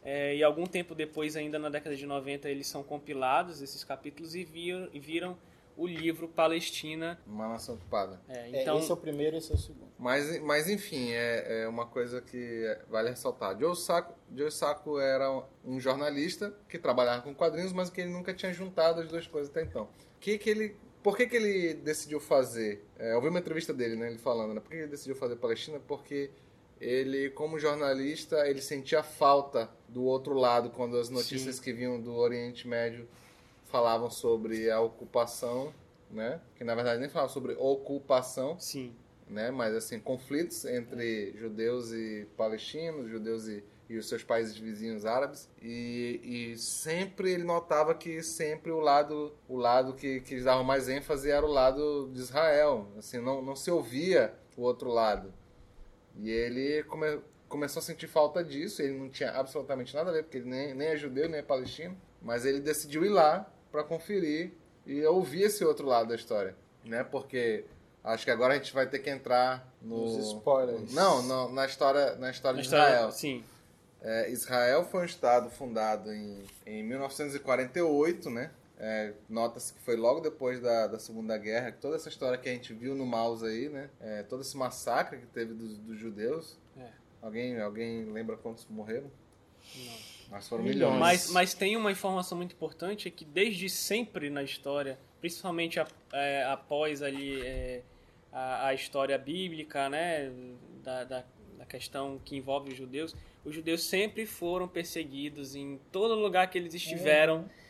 [0.09, 4.37] É, e algum tempo depois, ainda na década de 90, eles são compilados esses capítulos
[4.37, 5.37] e, viram, e viram
[5.77, 7.19] o livro Palestina.
[7.27, 8.21] Uma nação ocupada.
[8.29, 9.91] É, É, então, esse é o primeiro e esse é o segundo.
[9.99, 13.59] Mas, mas enfim, é, é uma coisa que vale ressaltar.
[13.59, 18.33] Joe Sacco, Joe Sacco era um jornalista que trabalhava com quadrinhos, mas que ele nunca
[18.33, 19.89] tinha juntado as duas coisas até então.
[20.21, 22.87] Que que ele, por que, que ele decidiu fazer?
[22.97, 25.35] É, eu vi uma entrevista dele, né, ele falando, né, por que ele decidiu fazer
[25.35, 25.81] Palestina?
[25.81, 26.31] Porque
[26.81, 31.63] ele, como jornalista, ele sentia falta do outro lado quando as notícias Sim.
[31.63, 33.09] que vinham do Oriente Médio
[33.67, 35.73] falavam sobre a ocupação,
[36.11, 36.41] né?
[36.55, 38.95] Que na verdade nem falavam sobre ocupação, sim,
[39.29, 39.51] né?
[39.51, 45.49] Mas assim, conflitos entre judeus e palestinos, judeus e, e os seus países vizinhos árabes.
[45.61, 46.21] E,
[46.53, 51.31] e sempre ele notava que sempre o lado, o lado que, que davam mais ênfase
[51.31, 52.89] era o lado de Israel.
[52.97, 55.33] Assim, não, não se ouvia o outro lado.
[56.19, 58.81] E ele come, começou a sentir falta disso.
[58.83, 61.43] Ele não tinha absolutamente nada a ver, porque ele nem, nem é judeu, nem é
[61.43, 61.97] palestino.
[62.23, 64.53] Mas ele decidiu ir lá para conferir
[64.87, 66.57] e ouvir esse outro lado da história.
[66.85, 67.05] Né?
[67.05, 67.65] Porque
[68.03, 70.05] acho que agora a gente vai ter que entrar no...
[70.05, 70.93] Os spoilers.
[70.95, 73.11] Não, não, na história, na história Na de história- Israel.
[73.13, 73.45] sim,
[74.01, 78.51] É, Israel foi um estado fundado em, em 1948, né?
[78.79, 82.49] É, Nota-se que foi logo depois da, da Segunda Guerra, que toda essa história que
[82.49, 83.89] a gente viu no mouse aí, né?
[84.01, 86.59] É, todo esse massacre que teve dos, dos judeus.
[86.79, 86.89] É.
[87.23, 89.11] Alguém, alguém lembra quantos morreram?
[89.75, 89.95] Não.
[90.31, 90.93] Mas foram Milhões.
[90.95, 90.99] milhões.
[91.01, 95.87] Mas, mas tem uma informação muito importante é que desde sempre na história, principalmente a-
[96.13, 97.83] é, após ali é,
[98.33, 100.31] a, a história bíblica, né,
[100.83, 101.25] da, da,
[101.59, 106.59] da questão que envolve os judeus, os judeus sempre foram perseguidos em todo lugar que
[106.59, 107.66] eles estiveram, é,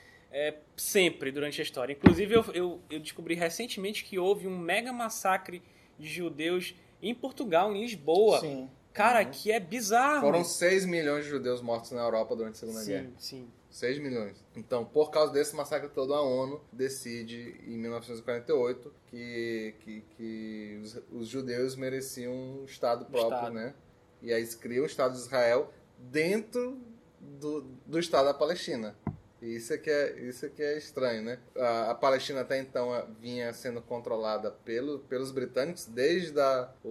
[0.76, 1.92] sempre durante a história.
[1.92, 5.62] Inclusive eu, eu, eu descobri recentemente que houve um mega massacre
[5.98, 8.40] de judeus em Portugal, em Lisboa.
[8.40, 8.68] Sim.
[8.92, 9.30] Cara, Uhum.
[9.30, 10.22] que é bizarro.
[10.22, 13.10] Foram 6 milhões de judeus mortos na Europa durante a Segunda Guerra.
[13.18, 13.48] sim, sim.
[13.70, 14.42] 6 milhões.
[14.56, 21.02] Então, por causa desse massacre todo, a ONU decide, em 1948, que, que, que os,
[21.12, 23.54] os judeus mereciam um Estado próprio, Estado.
[23.54, 23.74] né?
[24.22, 26.78] E aí se cria o Estado de Israel dentro
[27.20, 28.96] do, do Estado da Palestina.
[29.54, 31.38] Isso é que é, isso é, que é estranho, né?
[31.56, 32.90] A, a Palestina até então
[33.20, 36.88] vinha sendo controlada pelo, pelos britânicos desde a, o,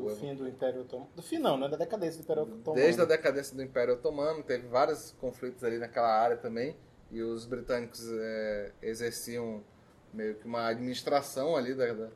[0.00, 1.10] o, Do fim do Império Otomano.
[1.14, 1.68] Do fim não, né?
[1.68, 2.74] Da decadência do Império Otomano.
[2.74, 6.76] Desde a decadência do Império Otomano, teve vários conflitos ali naquela área também.
[7.10, 9.62] e os britânicos é, exerciam
[10.12, 12.08] meio que uma administração ali da, da,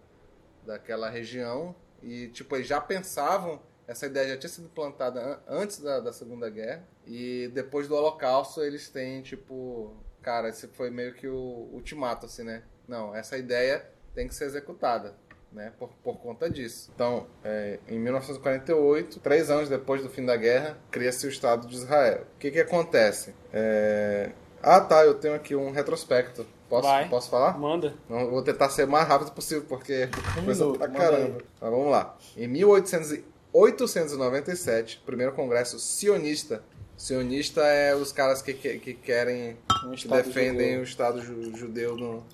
[0.66, 5.78] daquela região e tipo eles já pensavam essa ideia já tinha sido plantada an- antes
[5.80, 11.14] da, da Segunda Guerra e depois do Holocausto eles têm tipo cara esse foi meio
[11.14, 15.14] que o ultimato assim né não essa ideia tem que ser executada
[15.50, 16.90] né, por, por conta disso.
[16.94, 21.74] Então, é, em 1948, três anos depois do fim da guerra, cria-se o Estado de
[21.74, 22.22] Israel.
[22.36, 23.34] O que, que acontece?
[23.52, 24.30] É,
[24.62, 26.46] Ah, tá, eu tenho aqui um retrospecto.
[26.70, 27.06] Posso, Vai.
[27.08, 27.58] posso falar?
[27.58, 27.92] Manda.
[28.08, 30.08] Não, vou tentar ser o mais rápido possível, porque
[30.42, 31.38] coisa pra caramba.
[31.60, 32.16] Mas vamos lá.
[32.34, 36.62] Em 1800 e- 897, primeiro congresso sionista.
[36.96, 40.80] Sionista é os caras que, que, que querem, Um que defendem judeu.
[40.80, 42.24] o Estado ju- judeu no,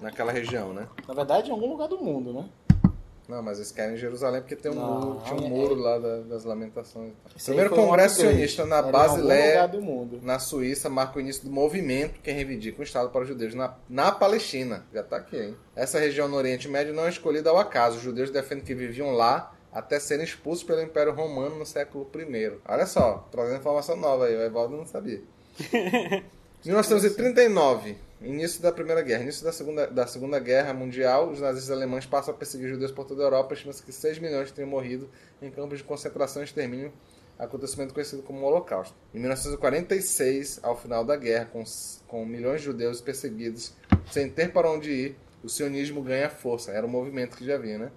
[0.00, 0.88] naquela região, né?
[1.06, 2.48] Na verdade, em algum lugar do mundo, né?
[3.28, 5.98] Não, mas eles querem Jerusalém porque tem um Não, muro, tinha um é- muro lá
[5.98, 7.12] da- das lamentações.
[7.36, 9.70] Esse Primeiro congresso sionista na Em Basileia,
[10.20, 13.74] na Suíça, marca o início do movimento que reivindica um Estado para os judeus na,
[13.88, 14.84] na Palestina.
[14.92, 15.56] Já tá aqui, hein?
[15.76, 17.98] Essa região no Oriente Médio não é escolhida ao acaso.
[17.98, 22.58] Os judeus defendem que viviam lá até serem expulsos pelo Império Romano no século I.
[22.68, 25.22] Olha só, trazendo informação nova aí, o Evaldo não sabia.
[26.64, 29.24] 1939, início da Primeira Guerra.
[29.24, 33.04] Início da Segunda, da segunda Guerra Mundial, os nazistas alemães passam a perseguir judeus por
[33.04, 33.54] toda a Europa.
[33.54, 35.10] Estima-se que 6 milhões tenham morrido
[35.40, 36.92] em campos de concentração e extermínio,
[37.36, 38.94] acontecimento conhecido como Holocausto.
[39.12, 41.64] Em 1946, ao final da guerra, com,
[42.06, 43.72] com milhões de judeus perseguidos,
[44.12, 46.70] sem ter para onde ir, o sionismo ganha força.
[46.70, 47.90] Era um movimento que já havia, né?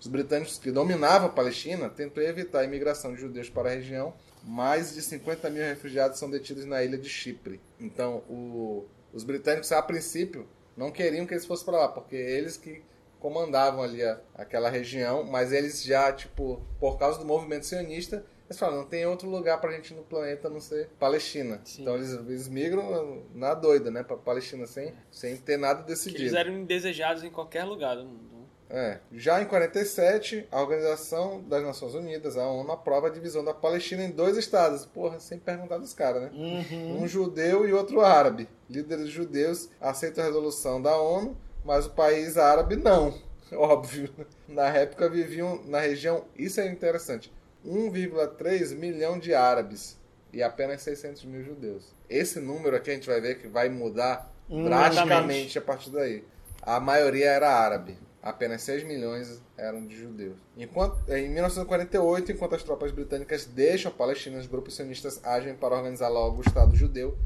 [0.00, 4.14] Os britânicos que dominavam a Palestina tentou evitar a imigração de judeus para a região.
[4.42, 7.60] Mais de 50 mil refugiados são detidos na ilha de Chipre.
[7.78, 12.56] Então, o- os britânicos, a princípio, não queriam que eles fossem para lá, porque eles
[12.56, 12.82] que
[13.18, 18.58] comandavam ali a- aquela região, mas eles já, tipo, por causa do movimento sionista, eles
[18.58, 21.60] falaram, não tem outro lugar pra gente no planeta a não ser Palestina.
[21.64, 21.82] Sim.
[21.82, 26.22] Então eles, eles migram na doida, né, pra Palestina, sem, sem ter nada Que decidido.
[26.22, 28.39] eles eram indesejados em qualquer lugar do mundo.
[28.70, 28.98] É.
[29.12, 34.04] Já em 47, a Organização das Nações Unidas, a ONU, aprova a divisão da Palestina
[34.04, 34.86] em dois estados.
[34.86, 36.30] Porra, sem perguntar dos caras, né?
[36.32, 37.02] Uhum.
[37.02, 38.48] Um judeu e outro árabe.
[38.68, 43.12] Líderes judeus aceitam a resolução da ONU, mas o país árabe não.
[43.52, 44.08] Óbvio.
[44.48, 47.32] Na época viviam na região, isso é interessante,
[47.66, 49.98] 1,3 milhão de árabes
[50.32, 51.92] e apenas 600 mil judeus.
[52.08, 56.24] Esse número aqui a gente vai ver que vai mudar drasticamente a partir daí.
[56.62, 57.98] A maioria era árabe.
[58.22, 60.38] Apenas 6 milhões eram de judeus.
[60.54, 65.74] Enquanto, em 1948, enquanto as tropas britânicas deixam a Palestina, os grupos sionistas agem para
[65.74, 67.16] organizar logo o Estado judeu.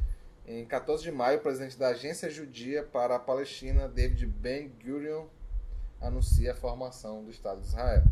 [0.47, 5.26] Em 14 de maio, o presidente da Agência Judia para a Palestina, David Ben-Gurion,
[6.01, 8.05] anuncia a formação do Estado de Israel.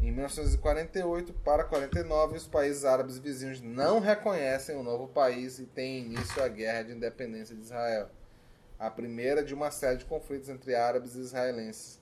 [0.00, 6.04] Em 1948 para 49, os países árabes vizinhos não reconhecem o novo país e tem
[6.04, 8.10] início a Guerra de Independência de Israel.
[8.78, 12.00] A primeira de uma série de conflitos entre árabes e israelenses.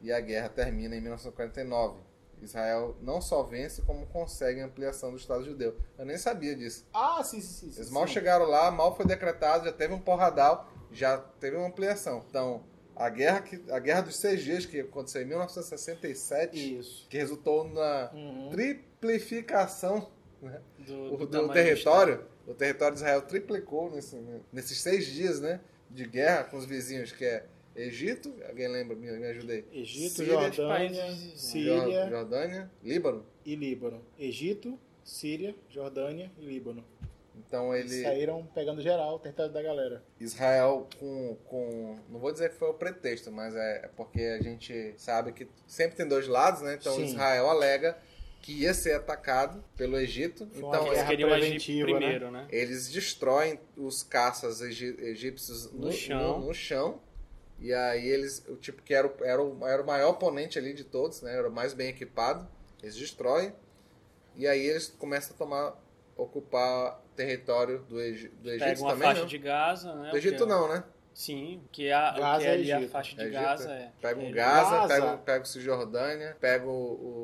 [0.00, 1.98] E a guerra termina em 1949.
[2.40, 5.76] Israel não só vence, como consegue a ampliação do Estado judeu.
[5.96, 6.84] Eu nem sabia disso.
[6.92, 7.76] Ah, sim, sim, sim.
[7.76, 7.94] Eles sim.
[7.94, 12.24] mal chegaram lá, mal foi decretado, já teve um porradal, já teve uma ampliação.
[12.28, 12.64] Então,
[12.96, 17.06] a guerra, que, a guerra dos seis dias, que aconteceu em 1967, Isso.
[17.08, 18.50] que resultou na Uhum.
[18.50, 20.10] triplificação
[20.40, 22.24] né, Do, do do, território.
[22.46, 24.20] O território de Israel triplicou nesse-
[24.52, 25.60] nesses seis dias né,
[25.92, 28.94] de guerra com os vizinhos, que é Egito, alguém lembra?
[28.94, 29.64] Me, me ajudei.
[29.72, 33.24] Egito, Síria, Jordânia, países- Síria Jor- Jordânia, Líbano.
[33.46, 34.02] e Líbano.
[34.18, 36.84] Egito, Síria, Jordânia e Líbano.
[37.34, 38.02] Então ele.
[38.02, 40.02] Saíram pegando geral, o território da galera.
[40.20, 41.96] Israel com, com.
[42.10, 45.96] Não vou dizer que foi o pretexto, mas é porque a gente sabe que sempre
[45.96, 46.76] tem dois lados, né?
[46.78, 47.04] Então Sim.
[47.04, 47.96] Israel alega
[48.42, 50.46] que ia ser atacado pelo Egito.
[50.48, 52.46] Foi Então Eles queriam agir preventiva, primeiro, né?
[52.50, 56.40] eles destroem os caças egípcios no, No chão.
[56.40, 57.00] no- no chão.
[57.60, 60.74] E aí eles, o tipo que era o, era, o, era o maior oponente ali
[60.74, 61.32] de todos, né?
[61.36, 62.48] Era o mais bem equipado.
[62.82, 63.54] Eles destroem.
[64.34, 65.80] E aí eles começam a tomar,
[66.16, 69.28] ocupar território do, Egi- do Egito Pega uma também, faixa não?
[69.28, 70.10] de Gaza, né?
[70.10, 70.82] Do Egito é- não, né?
[71.14, 72.90] Sim, que é a, Gaza que é é ali a Egito.
[72.90, 73.76] faixa de É Egito, Gaza é.
[73.82, 73.92] é.
[74.00, 74.88] Pega um é- Gaza, Gaza.
[74.94, 77.21] pega, pega o Cisjordânia, pega o, o-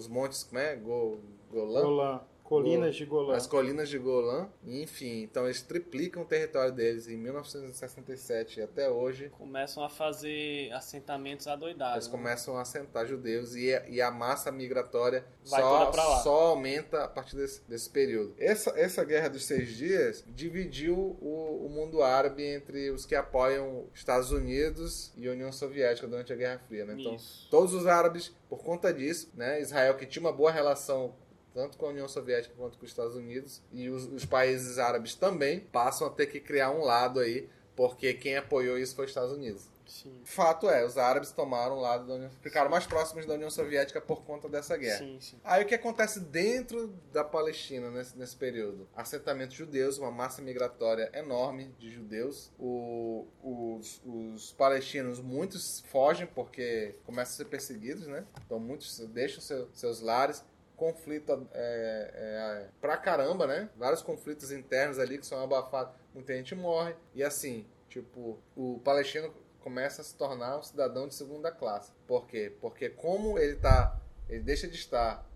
[0.00, 0.76] os montes, como é?
[0.76, 1.20] Go,
[1.50, 1.82] Golã.
[1.82, 2.20] Golã.
[2.50, 3.36] Colinas de Golã.
[3.36, 8.90] As colinas de Golã, enfim, então eles triplicam o território deles em 1967 e até
[8.90, 11.94] hoje Começam a fazer assentamentos adoidados.
[11.94, 12.12] eles né?
[12.12, 16.16] começam a assentar judeus e, a- e a massa migratória Vai só, toda pra lá.
[16.22, 18.34] só aumenta a partir desse, desse período.
[18.36, 23.86] Essa, essa guerra dos seis dias dividiu o, o mundo árabe entre os que apoiam
[23.94, 26.84] Estados Unidos e a União Soviética durante a Guerra Fria.
[26.84, 26.96] Né?
[26.98, 27.48] Então, Isso.
[27.48, 31.14] todos os árabes, por conta disso, né, Israel que tinha uma boa relação
[31.54, 35.14] tanto com a União Soviética quanto com os Estados Unidos, e os, os países árabes
[35.14, 39.10] também passam a ter que criar um lado aí, porque quem apoiou isso foi os
[39.10, 39.68] Estados Unidos.
[39.86, 40.20] Sim.
[40.22, 44.00] Fato é, os árabes tomaram o lado da União, ficaram mais próximos da União Soviética
[44.00, 44.98] por conta dessa guerra.
[44.98, 45.36] Sim, sim.
[45.42, 48.86] Aí o que acontece dentro da Palestina nesse, nesse período?
[48.94, 52.52] Assentamentos judeus, uma massa migratória enorme de judeus.
[52.56, 58.24] O- os, os palestinos, muitos fogem porque começam a ser perseguidos, né?
[58.46, 60.44] Então muitos deixam seu- seus lares.
[60.80, 63.68] Conflito é, é, pra caramba, né?
[63.76, 65.94] Vários conflitos internos ali que são abafados.
[66.14, 66.94] Muita gente morre.
[67.14, 71.92] E assim, tipo, o palestino começa a se tornar um cidadão de segunda classe.
[72.06, 72.56] Por quê?
[72.62, 75.28] Porque como ele tá ele deixa de estar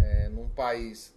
[0.00, 1.14] é, num país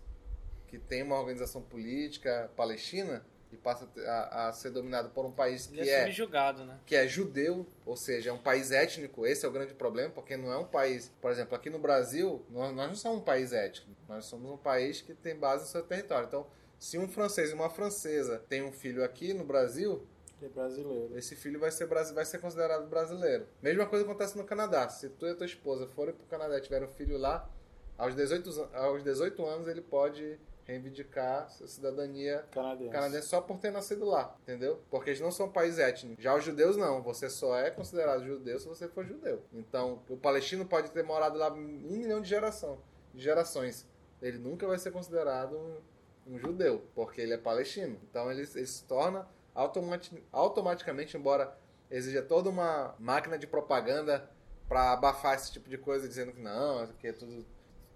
[0.67, 3.25] que tem uma organização política palestina
[3.58, 6.80] e passa a a, ser dominado por um país que é é, subjugado, né?
[6.86, 9.26] que é judeu, ou seja, é um país étnico.
[9.26, 11.12] Esse é o grande problema, porque não é um país.
[11.22, 13.89] Por exemplo, aqui no Brasil, nós, nós não somos um país étnico.
[14.08, 16.28] Nós somos um país que tem base no seu território.
[16.28, 16.47] Então,
[16.80, 20.05] se um francês e uma francesa têm um filho aqui no Brasil,
[20.41, 21.18] é brasileiro.
[21.18, 23.47] esse filho vai ser, vai ser considerado brasileiro.
[23.62, 24.88] Mesma coisa acontece no Canadá.
[24.89, 27.49] Se tu e a tua esposa forem pro Canadá e tiverem um filho lá,
[27.97, 32.91] aos 18, an- aos 18 anos ele pode reivindicar sua cidadania Canadense.
[32.91, 34.82] canadense só por ter nascido lá, entendeu?
[34.91, 36.22] Porque eles não são um país étnico.
[36.22, 37.01] Já os judeus não.
[37.03, 39.41] Você só é considerado judeu se você for judeu.
[39.53, 42.80] Então, o palestino pode ter morado lá um milhão de, geração,
[43.13, 43.88] de gerações.
[44.22, 47.97] Ele nunca vai ser considerado um, um judeu, porque ele é palestino.
[48.09, 51.57] Então, ele, ele se torna automati- automaticamente, embora
[51.89, 54.30] exija toda uma máquina de propaganda
[54.68, 57.45] para abafar esse tipo de coisa, dizendo que não, que é tudo,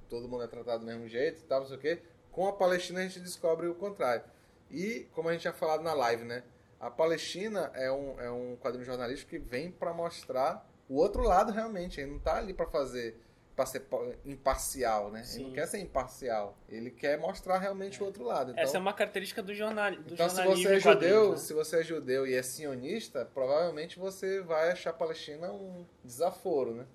[0.07, 2.01] todo mundo é tratado do mesmo jeito e tal, não sei o quê.
[2.32, 4.23] Com a Palestina a gente descobre o contrário.
[4.69, 6.43] E, como a gente tinha falado na live, né?
[6.79, 11.51] A Palestina é um, é um quadrinho jornalístico que vem para mostrar o outro lado
[11.51, 11.99] realmente.
[11.99, 13.19] Ele não tá ali para fazer,
[13.55, 15.19] para ser pa- imparcial, né?
[15.19, 15.43] Ele Sim.
[15.47, 16.57] não quer ser imparcial.
[16.69, 18.51] Ele quer mostrar realmente o outro lado.
[18.51, 21.38] Então, Essa é uma característica do, jornal, do então, se você é judeu, né?
[21.38, 26.73] se você é judeu e é sionista, provavelmente você vai achar a Palestina um desaforo,
[26.73, 26.86] né?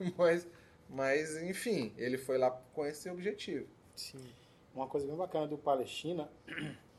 [0.18, 0.46] Mas,
[0.90, 3.66] mas enfim, ele foi lá com esse objetivo.
[3.94, 4.20] Sim.
[4.76, 6.30] Uma coisa bem bacana do Palestina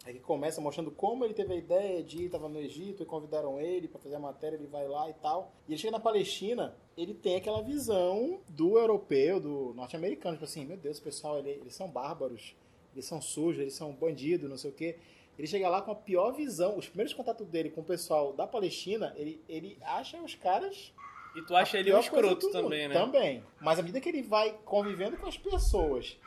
[0.05, 3.05] é que começa mostrando como ele teve a ideia de ir, estava no Egito e
[3.05, 5.51] convidaram ele para fazer a matéria, ele vai lá e tal.
[5.67, 10.65] E ele chega na Palestina, ele tem aquela visão do europeu, do norte-americano, tipo assim,
[10.65, 12.55] meu Deus, pessoal, ele- eles são bárbaros,
[12.93, 14.97] eles são sujos, eles são bandidos, não sei o quê.
[15.37, 16.79] Ele chega lá com a pior visão.
[16.79, 20.91] Os primeiros contatos dele com o pessoal da Palestina, ele, ele acha os caras
[21.35, 22.95] E tu acha ele um escroto também, né?
[22.95, 23.43] Também.
[23.61, 26.17] Mas à medida que ele vai convivendo com as pessoas,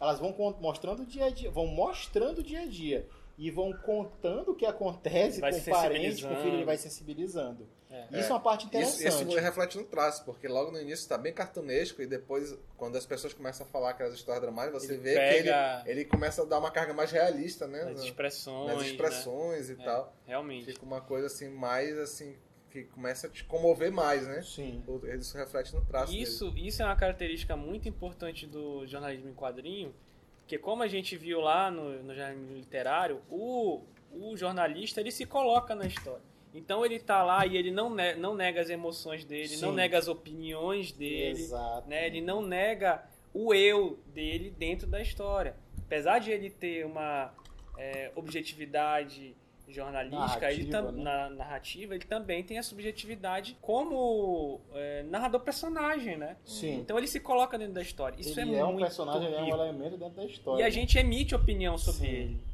[0.00, 3.06] elas vão mostrando o dia a dia, vão mostrando o dia a dia.
[3.38, 6.64] E vão contando o que acontece Vai com se o parente, com o filho, ele
[6.64, 7.66] vai sensibilizando.
[7.90, 8.20] É.
[8.20, 9.28] Isso é uma parte Isso, interessante.
[9.30, 13.06] isso reflete no traço, porque logo no início está bem cartunesco e depois, quando as
[13.06, 16.42] pessoas começam a falar aquelas histórias dramáticas, você Ele vê pega- que ele, ele começa
[16.42, 17.80] a dar uma carga mais realista, né?
[17.84, 18.74] As na- expressões.
[18.76, 19.84] nas expressões e né?
[19.86, 20.12] tal.
[20.26, 20.66] É, realmente.
[20.66, 22.36] Fica uma coisa assim, mais assim,
[22.70, 24.42] que começa a te comover mais, né?
[24.42, 24.82] Sim.
[25.18, 26.22] Isso reflete no traço dele.
[26.22, 29.94] Isso, isso é uma característica muito importante do jornalismo em quadrinho,
[30.38, 35.26] porque como a gente viu lá no, no jornalismo literário, o, o jornalista ele se
[35.26, 36.22] coloca na história.
[36.52, 39.76] Então ele tá lá e ele não, ne- não nega as emoções dele, não Sim.
[39.76, 41.88] nega as opiniões dele, Exato.
[41.88, 42.06] né?
[42.06, 45.54] Ele não nega o eu dele dentro da história.
[45.86, 47.32] Apesar de ele ter uma
[47.78, 49.36] é, objetividade
[49.72, 51.02] jornalística, ele Narrativa, tam- né?
[51.02, 56.36] na narrativa, ele também tem a subjetividade como é, narrador-personagem, né?
[56.44, 56.78] Sim.
[56.80, 58.16] Então ele se coloca dentro da história.
[58.20, 59.56] Isso ele é, é, um muito personagem, ele é um rico.
[59.56, 60.62] elemento dentro da história.
[60.62, 62.14] E a gente emite opinião sobre Sim.
[62.14, 62.50] ele.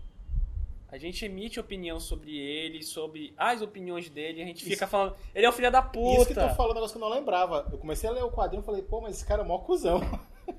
[0.89, 5.17] A gente emite opinião sobre ele, sobre as opiniões dele, a gente Isso- fica falando,
[5.35, 6.21] ele é o filho da puta.
[6.23, 7.67] Isso que tu falou, um negócio que eu não lembrava.
[7.73, 10.01] Eu comecei a ler o quadrinho e falei, pô, mas esse cara é mó cuzão.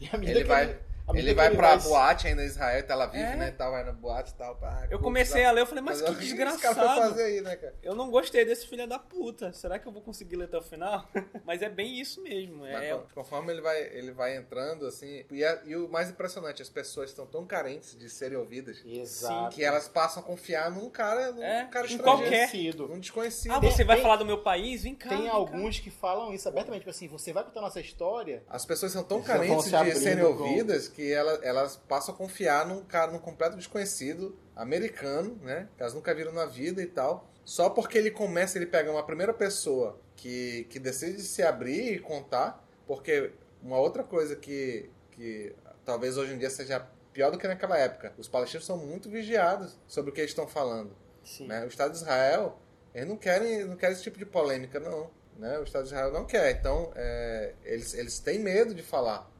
[0.00, 0.84] E à medida Ele que vai, medida
[1.14, 3.36] ele vai pra se- boate ainda em Israel, Tel Aviv, É.
[3.36, 3.48] né?
[3.48, 4.56] e Tal, vai na boate e tal.
[4.56, 6.74] Pá, Eu comecei tá- a ler, eu falei, mas que o que desgraçado.
[7.00, 7.74] fazer aí, né, cara?
[7.82, 9.52] Eu não gostei desse filho da puta.
[9.52, 11.06] Será que eu vou conseguir ler até o final?
[11.44, 12.58] Mas é bem isso mesmo.
[12.58, 15.24] Mas É, con- conforme ele vai, ele vai entrando, assim.
[15.30, 19.54] E, a- e o mais impressionante, as pessoas estão tão carentes de serem ouvidas Exato.
[19.54, 22.02] que elas passam a confiar num cara, num É, cara em estrangeiro.
[22.02, 22.30] qualquer.
[22.46, 22.88] Desconhecido.
[22.88, 23.52] Num desconhecido.
[23.52, 24.82] ah, Tem- você vai tem- falar do meu país?
[24.84, 25.08] Vem cá.
[25.08, 25.34] Tem vem cá.
[25.34, 29.02] alguns que falam isso abertamente, tipo assim, você vai contar nossa história, As pessoas são
[29.02, 32.84] tão Eles carentes se de serem com- ouvidas que elas, elas passam a confiar num
[32.84, 35.68] cara, num completo desconhecido americano, né?
[35.76, 37.28] Que elas nunca viram na vida e tal.
[37.44, 41.98] Só porque ele começa, ele pega uma primeira pessoa que, que decide se abrir e
[41.98, 42.64] contar.
[42.86, 43.32] Porque
[43.62, 48.12] uma outra coisa que, que talvez hoje em dia seja pior do que naquela época.
[48.18, 50.96] Os palestinos são muito vigiados sobre o que eles estão falando.
[51.40, 51.64] Né?
[51.64, 52.58] O Estado de Israel,
[52.94, 55.10] eles não querem, não querem esse tipo de polêmica, não.
[55.38, 55.58] Né?
[55.58, 56.50] O Estado de Israel não quer.
[56.52, 59.30] Então, é, eles, eles têm medo de falar.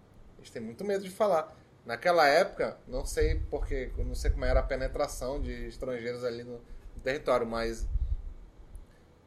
[0.42, 1.56] Eles têm muito medo de falar.
[1.86, 6.60] naquela época, não sei porque, não sei como era a penetração de estrangeiros ali no,
[6.94, 7.86] no território, mas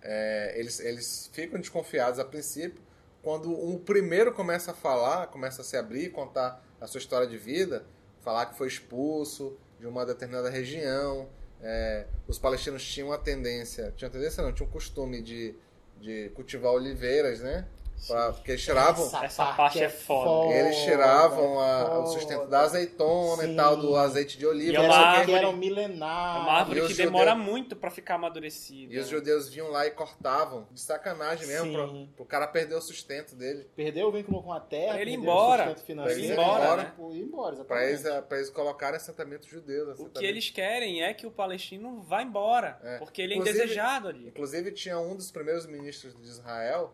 [0.02, 2.82] é, eles, eles ficam desconfiados a princípio.
[3.24, 7.38] Quando o primeiro começa a falar, começa a se abrir, contar a sua história de
[7.38, 7.86] vida,
[8.22, 11.28] falar que foi expulso de uma determinada região,
[11.62, 15.56] é, os palestinos tinham a tendência, tinham tendência não, tinham o costume de,
[16.00, 17.68] de cultivar oliveiras, né?
[18.08, 20.54] Pra, porque eles tiravam, Essa parte é foda.
[20.54, 22.00] eles tiravam a- foda.
[22.02, 23.54] o sustento da azeitona Sim.
[23.54, 24.70] e tal, do azeite de oliva.
[24.70, 25.26] E Que é uma quê.
[25.26, 26.36] que era um árvore- milenar.
[26.36, 28.94] É uma árvore que os demora judeus- muito pra ficar amadurecida.
[28.94, 32.82] E os judeus vinham lá e cortavam, de sacanagem mesmo, pro, pro cara perder o
[32.82, 33.68] sustento dele.
[33.76, 34.94] Perdeu o vínculo com a terra.
[34.94, 35.64] Pra ele embora.
[35.64, 36.20] o sustento financeiro.
[36.20, 36.94] Pra ele ir embora, né?
[36.96, 38.28] Pô, ir embora, Pra eles, exatamente.
[38.28, 39.92] pra eles colocarem assentamento judeu.
[39.98, 42.98] O que eles querem é que o palestino vá embora, É.
[43.00, 44.28] porque ele é Inclusive- indesejado ali.
[44.28, 46.94] Inclusive, tinha um dos primeiros ministros de Israel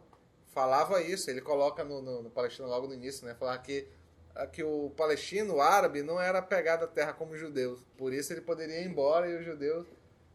[0.54, 1.30] falava isso.
[1.30, 3.34] Ele coloca no, no, no Palestina logo no início, né?
[3.36, 3.88] Falar que,
[4.36, 7.80] ah, que o palestino, o árabe, não era pegado à terra como os judeus.
[7.98, 9.88] Por isso ele poderia ir embora e os judeus.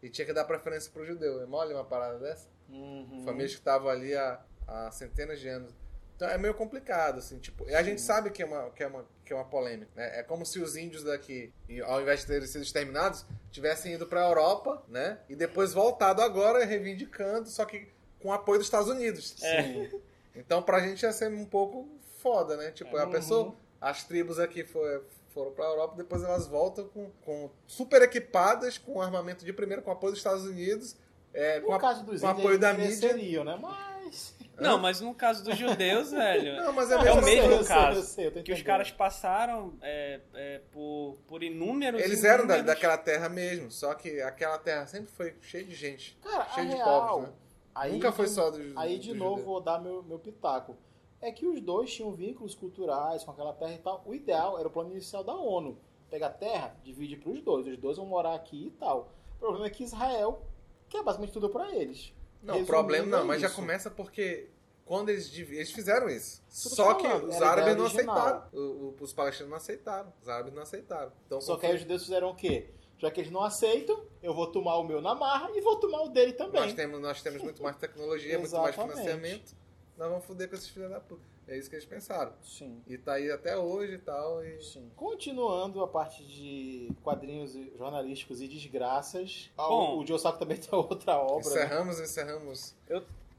[0.02, 1.40] E tinha que dar preferência pro judeu.
[1.40, 2.48] É mole uma parada dessa?
[2.68, 3.22] Uhum.
[3.24, 5.74] Famílias que estavam ali há, há centenas de anos.
[6.16, 7.68] Então é meio complicado, assim, tipo.
[7.68, 10.18] E a gente sabe que é uma, que é uma, que é uma polêmica, né?
[10.18, 11.52] É como se os índios daqui,
[11.84, 15.18] ao invés de terem sido exterminados, tivessem ido pra Europa, né?
[15.28, 17.88] E depois voltado agora reivindicando, só que
[18.18, 19.34] com apoio dos Estados Unidos.
[19.36, 19.90] Sim.
[20.36, 21.88] Então pra gente ia ser um pouco
[22.22, 22.70] foda, né?
[22.70, 23.10] Tipo, a Uhum.
[23.10, 28.78] pessoa, as tribos aqui foi- foram pra Europa, depois elas voltam com, com super equipadas,
[28.78, 30.96] com armamento de primeira, com apoio dos Estados Unidos,
[31.34, 33.08] é, com, No a- caso dos com apoio da eles mídia.
[33.14, 33.58] mereciam, né?
[33.60, 34.34] Mas...
[34.58, 37.34] Não, mas no caso dos judeus, velho, Não, mas é, É mesmo o assim.
[37.34, 41.42] mesmo eu sei, caso, eu sei, eu que os caras passaram é, é, por, por
[41.42, 45.64] inúmeros Eles eram da, inúmeros- daquela terra mesmo, só que aquela terra sempre foi cheia
[45.64, 46.16] de gente.
[46.22, 47.34] Cara, cheio a de real, povos, né?
[47.80, 50.76] Aí Nunca foi de- só dos Aí, de novo, vou dar meu, meu pitaco.
[51.20, 54.02] É que os dois tinham vínculos culturais com aquela terra e tal.
[54.06, 55.78] O ideal era o plano inicial da ONU.
[56.10, 57.66] Pega a terra, divide para os dois.
[57.66, 59.08] Os dois vão morar aqui e tal.
[59.36, 60.42] O problema é que Israel
[60.88, 62.12] quer basicamente tudo para eles.
[62.42, 64.50] Não, o Resumindo, problema não, é mas já começa porque
[64.84, 66.42] quando eles, eles fizeram isso.
[66.48, 68.16] Só que os árabes não original.
[68.16, 68.48] aceitaram.
[68.52, 70.12] O- o- os palestinos não aceitaram.
[70.22, 71.12] Os árabes não aceitaram.
[71.26, 72.70] Então, Só que aí os judeus fizeram o quê?
[72.98, 76.02] Já que eles não aceitam, eu vou tomar o meu na marra e vou tomar
[76.02, 76.60] o dele também.
[76.60, 79.54] nós, temos, nós temos muito mais tecnologia, muito mais financiamento.
[79.96, 81.22] Nós vamos foder com esses filhos da puta.
[81.48, 82.32] É isso que eles pensaram.
[82.42, 82.82] Sim.
[82.86, 84.44] E tá aí até hoje e tal.
[84.44, 84.60] E...
[84.62, 84.90] Sim.
[84.96, 89.98] Continuando a parte de quadrinhos jornalísticos e desgraças, Bom.
[89.98, 91.48] o Joe Sacco também tem outra obra.
[91.48, 91.64] né?
[91.64, 92.74] Encerramos, encerramos.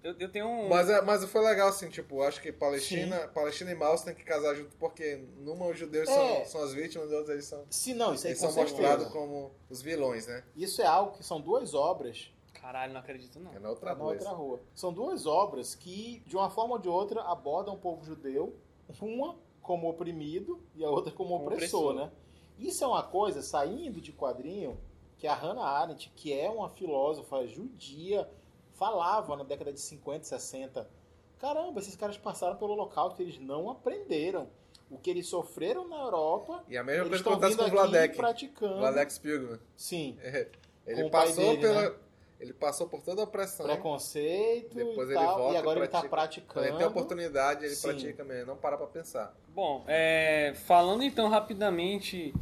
[0.04, 0.70] Eu, eu tenho um...
[0.70, 4.24] Mas, é- mas foi legal, assim, tipo, acho que Palestina, Palestina e Maus tem que
[4.24, 6.14] casar junto, porque numa os judeus É.
[6.14, 9.52] são, são as vítimas, outros eles são, Se não, isso aí eles são mostrados como
[9.70, 10.44] os vilões, né?
[10.56, 13.54] Isso é algo que são duas obras Caralho, não acredito não.
[13.54, 14.12] É na outra na rua.
[14.14, 14.60] outra rua.
[14.76, 18.56] São duas obras que, de uma forma ou de outra, abordam o povo judeu,
[19.02, 22.06] uma como oprimido e a outra como Como opressor, opressor.
[22.08, 22.12] né?
[22.60, 24.78] Isso é uma coisa, saindo de quadrinho,
[25.18, 28.28] que a Hannah Arendt, que é uma filósofa judia,
[28.78, 30.88] falava na década de 50, 60.
[31.40, 34.48] Caramba, esses caras passaram pelo Holocausto, eles não aprenderam.
[34.90, 38.16] O que eles sofreram na Europa, E a mesma coisa acontece com o Vladek.
[38.16, 38.78] praticando.
[38.78, 39.60] Vladek Spielman.
[39.76, 40.18] Sim,
[40.88, 41.82] Ele passou dele, pela.
[41.90, 41.96] né?
[42.40, 43.66] Ele passou por toda a opressão.
[43.66, 46.16] preconceito Depois e ele tal, volta e agora e ele tá pratica.
[46.16, 46.54] praticando.
[46.54, 47.88] Quando ele tem oportunidade, ele Sim.
[47.90, 48.46] pratica mesmo.
[48.46, 49.36] Não para pra pensar.
[49.50, 52.34] Bom, é, falando então rapidamente,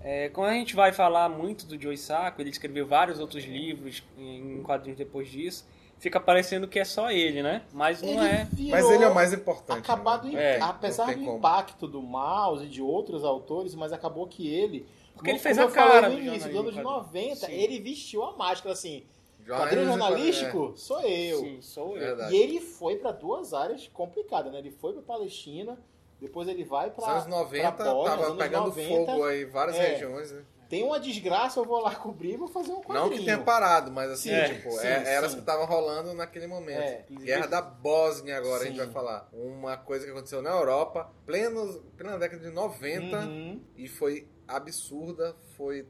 [0.00, 4.02] é, como a gente vai falar muito do Joe Sacco, ele escreveu vários outros livros
[4.18, 5.64] em quadrinhos depois disso,
[6.04, 7.62] fica parecendo que é só ele, né?
[7.72, 8.46] Mas não Ele é.
[8.70, 9.78] Mas ele é o mais importante.
[9.78, 10.32] acabado né?
[10.34, 11.38] em- É, apesar do como.
[11.38, 15.66] impacto do Mouse e de outros autores, mas acabou que ele Porque ele fez a
[15.68, 17.52] cara no início do ano de jornalismo, 90, Sim.
[17.52, 19.02] ele vestiu a máscara assim,
[19.48, 21.38] quadrinho de- jornalístico sou eu.
[21.40, 22.00] Sim, sou eu.
[22.00, 22.34] Verdade.
[22.34, 24.58] E ele foi para duas áreas complicadas, né?
[24.58, 25.78] Ele foi para Palestina,
[26.20, 29.42] depois ele vai Nos para anos 90 pra Bósnia, tava anos pegando 90, fogo aí
[29.42, 29.86] em várias é.
[29.92, 30.42] regiões, né?
[30.74, 33.10] Tem uma desgraça, eu vou lá cobrir e vou fazer um quadrinho.
[33.10, 35.26] Não que tenha parado, mas assim, Sim, tipo, sim, é- era sim.
[35.26, 36.80] as que estavam rolando naquele momento.
[36.80, 37.04] É.
[37.10, 39.28] Guerra da Bósnia agora a gente vai falar.
[39.32, 43.62] Uma coisa que aconteceu na Europa, pleno, plena década de 90, Uhum.
[43.76, 45.86] e foi absurda, foi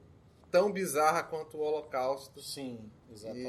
[0.51, 2.43] tão bizarra quanto o Holocausto.
[2.43, 3.49] Sim, exatamente.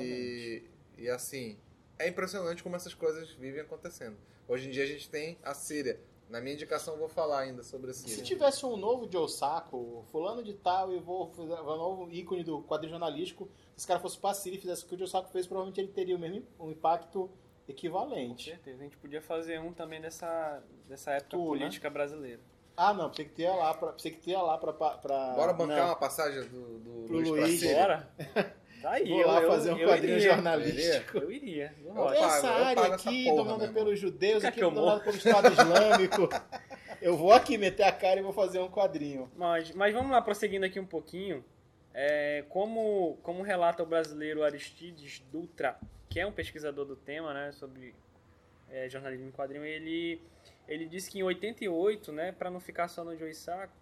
[0.98, 1.58] E, e assim,
[2.00, 4.16] é impressionante como essas coisas vivem acontecendo.
[4.48, 6.00] Hoje em dia a gente tem a Síria.
[6.30, 10.04] Na minha indicação eu vou falar ainda sobre a Se tivesse um novo Joe Sacco,
[10.12, 13.46] fulano de tal, e vou fazer um novo ícone do quadrinho jornalístico,
[13.76, 15.90] se esse cara fosse Síria e fizesse o que o Joe Sacco fez, provavelmente ele
[15.90, 17.30] teria o mesmo um impacto
[17.66, 18.50] Com equivalente.
[18.50, 18.80] certeza.
[18.80, 21.46] A gente podia fazer um também dessa, dessa época Tu, né?
[21.46, 22.42] política brasileira.
[22.78, 23.94] Ah, não, pensei que ia lá pra.
[23.94, 24.74] Pensei que ia lá pra.
[24.74, 24.98] pra
[25.34, 25.86] Bora bancar não.
[25.86, 27.64] uma passagem do, do Pro Luiz pra Luiz.
[27.64, 28.10] Bora?
[28.86, 30.30] Tá aí, Vou eu, lá eu- fazer um eu quadrinho iria.
[30.30, 31.18] jornalístico.
[31.18, 31.74] Eu iria.
[31.82, 32.20] Eu Eu gosto.
[32.20, 34.70] pago, Essa eu área pago essa aqui, porra, dominada pelos judeus, Quer aqui que eu
[34.70, 36.30] dominada pelo Estado Islâmico.
[37.02, 39.30] Eu vou aqui meter a cara e vou fazer um quadrinho.
[39.36, 41.44] Mas, mas vamos lá, prosseguindo aqui um pouquinho.
[41.94, 45.78] É, como, como relata o brasileiro Aristides Dutra,
[46.10, 47.94] que é um pesquisador do tema, né, sobre
[48.72, 50.22] é, jornalismo em quadrinho, ele,
[50.68, 53.74] ele disse que em 88, né, para não ficar só no Joe Saco,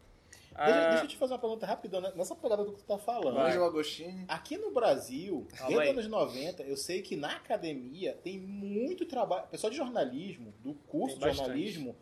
[0.55, 2.11] Deixa, a- deixa eu te fazer uma pergunta rapidão, né?
[2.15, 3.35] nessa pegada do que tu tá falando.
[3.35, 3.57] Vai.
[3.57, 4.25] Agostini.
[4.27, 9.05] Aqui no Brasil, Calma desde os anos 90, eu sei que na academia tem muito
[9.05, 9.45] trabalho.
[9.45, 11.37] O pessoal de jornalismo, do curso Tem de bastante.
[11.47, 11.95] jornalismo,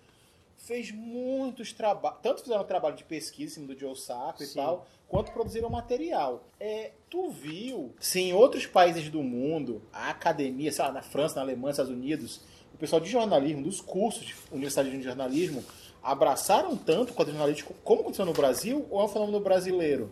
[0.58, 2.20] fez muitos trabalhos.
[2.22, 6.44] Tanto fizeram trabalho de pesquisa em cima do Joe Sacco e tal, quanto produziram material.
[6.60, 11.36] É, tu viu se em outros países do mundo, a academia, sei lá, na França,
[11.36, 12.42] na Alemanha, nos Estados Unidos,
[12.74, 15.64] o pessoal de jornalismo, dos cursos de universidade de jornalismo,
[16.04, 20.12] abraçaram tanto o quadrinho jornalístico como aconteceu no Brasil ou é um fenômeno brasileiro?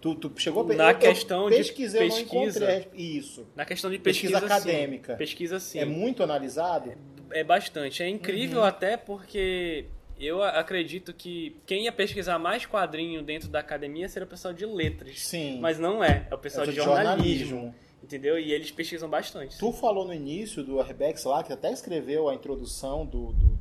[0.00, 2.72] Tu, tu chegou a Na eu- eu questão de pesquisei, eu não pesquisa.
[2.72, 3.46] encontrei isso.
[3.56, 4.68] na questão de Pesquisa pesquisa, sim.
[4.70, 5.16] acadêmica.
[5.16, 5.78] Pesquisa sim.
[5.80, 6.92] É muito analisado?
[7.32, 8.00] É bastante.
[8.02, 8.64] É incrível Uhum.
[8.64, 9.86] até porque
[10.20, 14.64] eu acredito que quem ia pesquisar mais quadrinho dentro da academia seria o pessoal de
[14.64, 15.20] letras.
[15.20, 15.58] Sim.
[15.60, 16.28] Mas não é.
[16.30, 18.38] É o pessoal É de do jornalismo, Entendeu?
[18.38, 19.58] E eles pesquisam bastante.
[19.58, 23.57] Tu falou no início do Arbex lá, que até escreveu a introdução do, Do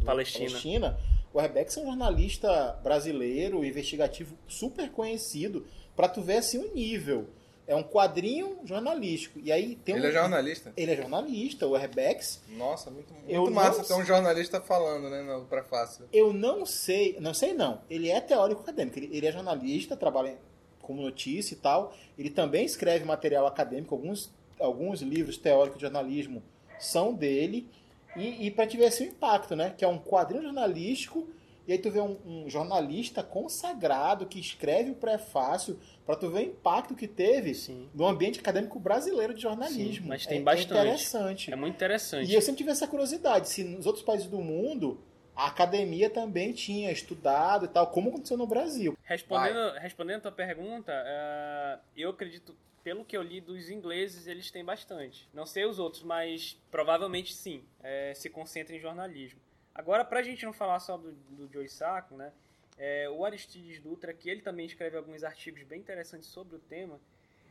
[0.00, 0.46] Palestina.
[0.46, 0.98] Palestina.
[1.32, 5.66] O Arbex é um jornalista brasileiro, investigativo, super conhecido,
[5.96, 7.26] pra tu ver assim o nível.
[7.66, 9.40] É um quadrinho jornalístico.
[9.42, 10.10] E aí tem Ele um...
[10.10, 10.72] é jornalista?
[10.76, 12.40] Ele é jornalista, o Arbex.
[12.50, 16.06] Nossa, muito, muito Eu massa ter um jornalista falando, né, no prefácio.
[16.12, 17.80] Eu não sei, não sei não.
[17.90, 20.38] Ele é teórico acadêmico, ele, ele é jornalista, trabalha
[20.82, 21.94] como notícia e tal.
[22.18, 24.30] Ele também escreve material acadêmico, alguns,
[24.60, 26.42] alguns livros teóricos de jornalismo
[26.78, 27.68] são dele.
[28.16, 29.74] E, e para te ver esse impacto, né?
[29.76, 31.28] Que é um quadrinho jornalístico,
[31.66, 36.38] e aí tu vê um, um jornalista consagrado que escreve o prefácio, para tu ver
[36.40, 37.88] o impacto que teve Sim.
[37.94, 40.02] no ambiente acadêmico brasileiro de jornalismo.
[40.04, 40.74] Sim, mas tem É- bastante.
[40.76, 41.52] É interessante.
[41.52, 42.30] É muito interessante.
[42.30, 45.00] E eu sempre tive essa curiosidade, se nos outros países do mundo
[45.36, 48.96] a academia também tinha estudado e tal, como aconteceu no Brasil.
[49.02, 54.50] Respondendo, respondendo a tua pergunta, eh, eu acredito, pelo que eu li dos ingleses, eles
[54.50, 55.28] têm bastante.
[55.32, 59.40] Não sei os outros, mas provavelmente sim, eh, se concentra em jornalismo.
[59.74, 62.32] Agora, pra gente não falar só do, do Joe Sacco, né?
[62.78, 67.00] eh, o Aristides Dutra, que ele também escreve alguns artigos bem interessantes sobre o tema,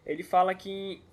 [0.06, 0.70] ele fala que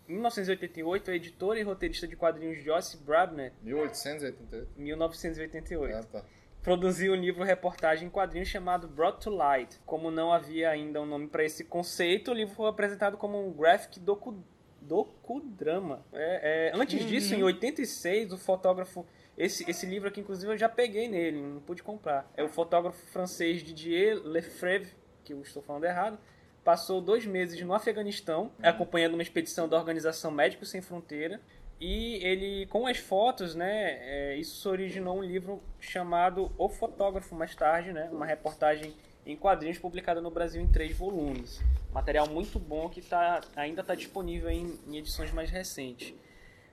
[0.08, 4.68] em 1988, a editora e roteirista de quadrinhos Joyce Brabner, 1888.
[4.76, 6.24] 1988, Ah, tá.
[6.62, 9.80] Produziu um livro reportagem em quadrinhos chamado Brought to Light.
[9.86, 13.52] Como não havia ainda um nome para esse conceito, o livro foi apresentado como um
[13.52, 14.42] graphic docu,
[14.80, 16.04] docudrama.
[16.12, 19.06] É, é, antes disso, em 86, o fotógrafo
[19.40, 22.30] esse, esse livro aqui, inclusive, eu já peguei nele, não pude comprar.
[22.36, 24.92] É o fotógrafo francês Didier Lefebvre,
[25.24, 26.18] que eu estou falando errado,
[26.62, 31.40] passou dois meses no Afeganistão, acompanhando uma expedição da Organização Médicos Sem Fronteira,
[31.80, 37.54] e ele, com as fotos, né, é, isso originou um livro chamado O Fotógrafo, mais
[37.54, 41.60] tarde, né, uma reportagem em quadrinhos publicada no Brasil em três volumes.
[41.92, 46.14] Material muito bom que tá, ainda está disponível em, em edições mais recentes.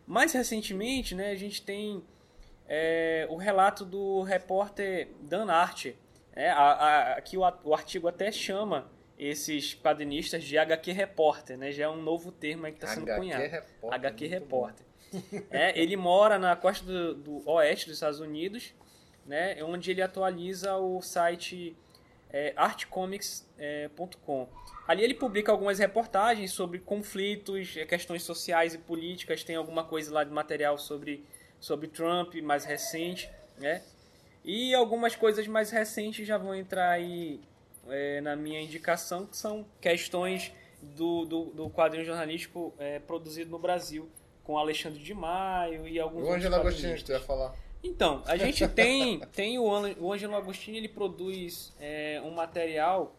[0.05, 2.03] Mais recentemente, né, a gente tem
[2.67, 5.95] é, o relato do repórter Dan Archer.
[6.35, 11.71] né, a- a- aqui o, o artigo até chama esses quadrinistas de HQ Repórter, né?
[11.71, 13.41] Já é um novo termo aí que está sendo HQ cunhado.
[13.43, 14.85] Repórter, HQ Repórter.
[15.49, 18.73] É, ele mora na costa do, do oeste dos Estados Unidos,
[19.25, 19.63] né?
[19.63, 21.75] Onde ele atualiza o site
[22.29, 24.47] é, artcomics.com.
[24.87, 29.43] Ali ele publica algumas reportagens sobre conflitos, eh, questões sociais e políticas.
[29.43, 31.25] Tem alguma coisa lá de material sobre,
[31.59, 33.83] sobre Trump mais recente, né?
[34.45, 37.41] E algumas coisas mais recentes já vão entrar aí
[37.89, 43.59] é, na minha indicação, que são questões do, do, do quadrinho jornalístico é, produzido no
[43.59, 44.09] Brasil,
[44.47, 47.53] com Alexandre de Maio e alguns O Angelo Agostinho, que tu ia falar.
[47.83, 49.63] Então, a gente tem, tem o,
[49.99, 53.13] o Ângelo Agostini, ele produz é, um material,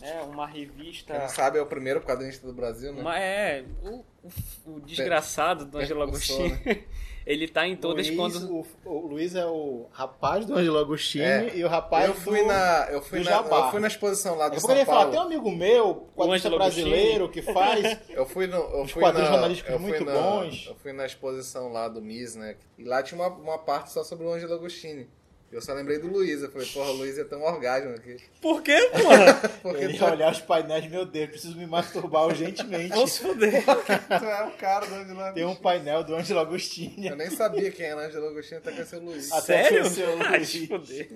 [0.00, 1.12] né, uma revista...
[1.12, 3.02] Quem não sabe é o primeiro quadrinista do Brasil, né?
[3.02, 4.32] Uma, é, o, o,
[4.76, 6.84] o desgraçado do Ângelo Percussor, Agostini,
[7.26, 8.50] ele tá em todas Luiz, quando...
[8.52, 11.56] o, o Luiz é o rapaz do Angelo Agostini É.
[11.56, 12.46] e o rapaz eu fui do...
[12.46, 13.56] na eu fui do na Jabá.
[13.66, 15.10] eu fui na exposição lá do Eu São poderia falar, Paulo.
[15.12, 17.98] tem um amigo meu, quadrinista Ângelo brasileiro, que faz...
[18.10, 20.66] Eu fui no eu fui quadrinhos na, jornalísticos eu fui muito na- bons.
[20.68, 22.56] Eu fui na exposição lá do MIS, né?
[22.78, 25.08] E lá tinha uma, uma parte só sobre o Ângelo Agostini.
[25.52, 26.42] Eu só lembrei do Luiz.
[26.42, 28.16] Eu falei, porra, o Luiz é tão orgasmo aqui.
[28.40, 29.34] Por quê, porra?
[29.62, 32.90] Porque Ele tu, ia olhar os painéis, meu Deus, preciso me masturbar urgentemente.
[32.90, 33.64] Vamos se fuder.
[33.66, 35.34] tu é o cara do Ângelo Agostini.
[35.34, 37.06] Tem um painel do Ângelo Agostini.
[37.08, 39.32] Eu nem sabia quem era Ângelo Agostini até conhecer o Luiz.
[39.32, 39.78] Até Sério?
[39.82, 40.48] conhecer o Luiz.
[40.48, 41.08] se fuder.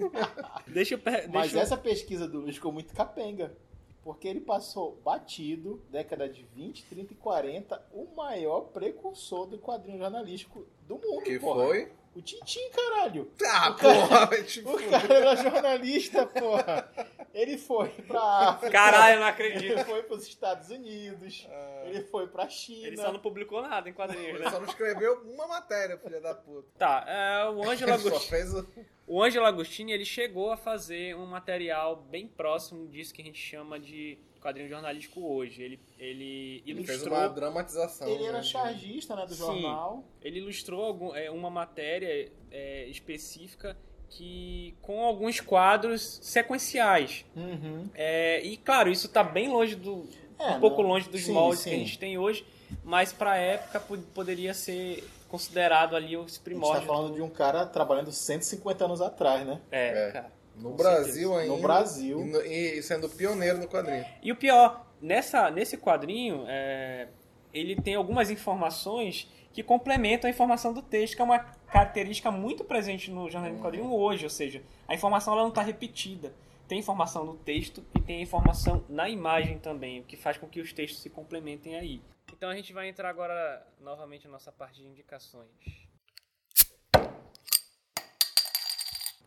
[0.66, 0.98] Deixa eu...
[0.98, 3.52] per- Mas deixa eu- essa pesquisa do Luiz ficou muito capenga.
[4.04, 9.98] Porque ele passou batido, década de 20, 30 e 40, o maior precursor do quadrinho
[9.98, 11.64] jornalístico do mundo, Que porra.
[11.64, 11.92] foi?
[12.14, 13.28] O Tintim, caralho.
[13.44, 16.88] Ah, O cara- porra, te O cara era jornalista, porra.
[17.32, 18.70] Ele foi pra África.
[18.70, 19.72] Caralho, eu não acredito.
[19.72, 21.48] Ele foi pros Estados Unidos.
[21.86, 22.86] Ele foi pra China.
[22.86, 24.50] Ele só não publicou nada em quadrinhos, Ele né?
[24.50, 26.68] só não escreveu uma matéria, filha da puta.
[26.78, 28.64] Tá, é, o Ângelo Ele só fez o...
[29.06, 33.38] o Ângelo Agostini, ele chegou a fazer um material bem próximo disso que a gente
[33.40, 35.62] chama de quadrinho jornalístico hoje.
[35.62, 38.08] Ele, ele Ele fez ilustrou uma dramatização.
[38.08, 39.40] Ele era né, de- chargista, né, do Sim.
[39.42, 40.04] jornal.
[40.22, 43.76] ele ilustrou algum- é, uma matéria é, específica
[44.10, 47.24] que com alguns quadros sequenciais.
[47.34, 47.88] Uhum.
[47.94, 50.06] É, e claro, isso tá bem longe do
[50.38, 51.70] É, um pouco não- longe dos sim, moldes sim.
[51.70, 52.44] que a gente tem hoje,
[52.84, 55.02] mas pra época po- poderia ser
[55.38, 56.86] considerado ali os A gente tá primórdios.
[56.86, 59.60] falando de um cara trabalhando 150 anos atrás, né?
[59.70, 60.12] É, É.
[60.12, 60.32] cara.
[60.56, 61.38] No Brasil certeza.
[61.40, 61.56] ainda.
[61.56, 62.20] No Brasil.
[62.20, 64.04] E, no- e sendo pioneiro no quadrinho.
[64.22, 67.08] E o pior, nessa, nesse quadrinho, é,
[67.52, 72.62] ele tem algumas informações que complementam a informação do texto, que é uma característica muito
[72.64, 73.64] presente no jornalismo Uhum.
[73.68, 76.32] quadrinho hoje, ou seja, a informação ela não está repetida.
[76.68, 80.60] Tem informação no texto e tem informação na imagem também, o que faz com que
[80.60, 82.00] os textos se complementem aí.
[82.36, 85.48] Então a gente vai entrar agora novamente na nossa parte de indicações.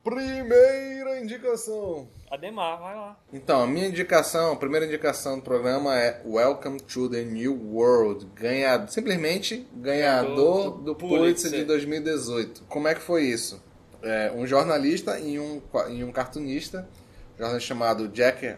[0.03, 2.09] Primeira indicação.
[2.29, 3.19] Ademar, vai lá.
[3.31, 8.25] Então, a minha indicação, a primeira indicação do programa é Welcome to the New World.
[8.35, 11.51] Ganhado, simplesmente ganhador do do Pulitzer Pulitzer.
[11.51, 12.63] de 2018.
[12.69, 13.61] Como é que foi isso?
[14.01, 16.87] É, um jornalista e um, e um cartunista,
[17.35, 18.57] um jornalista chamado Jack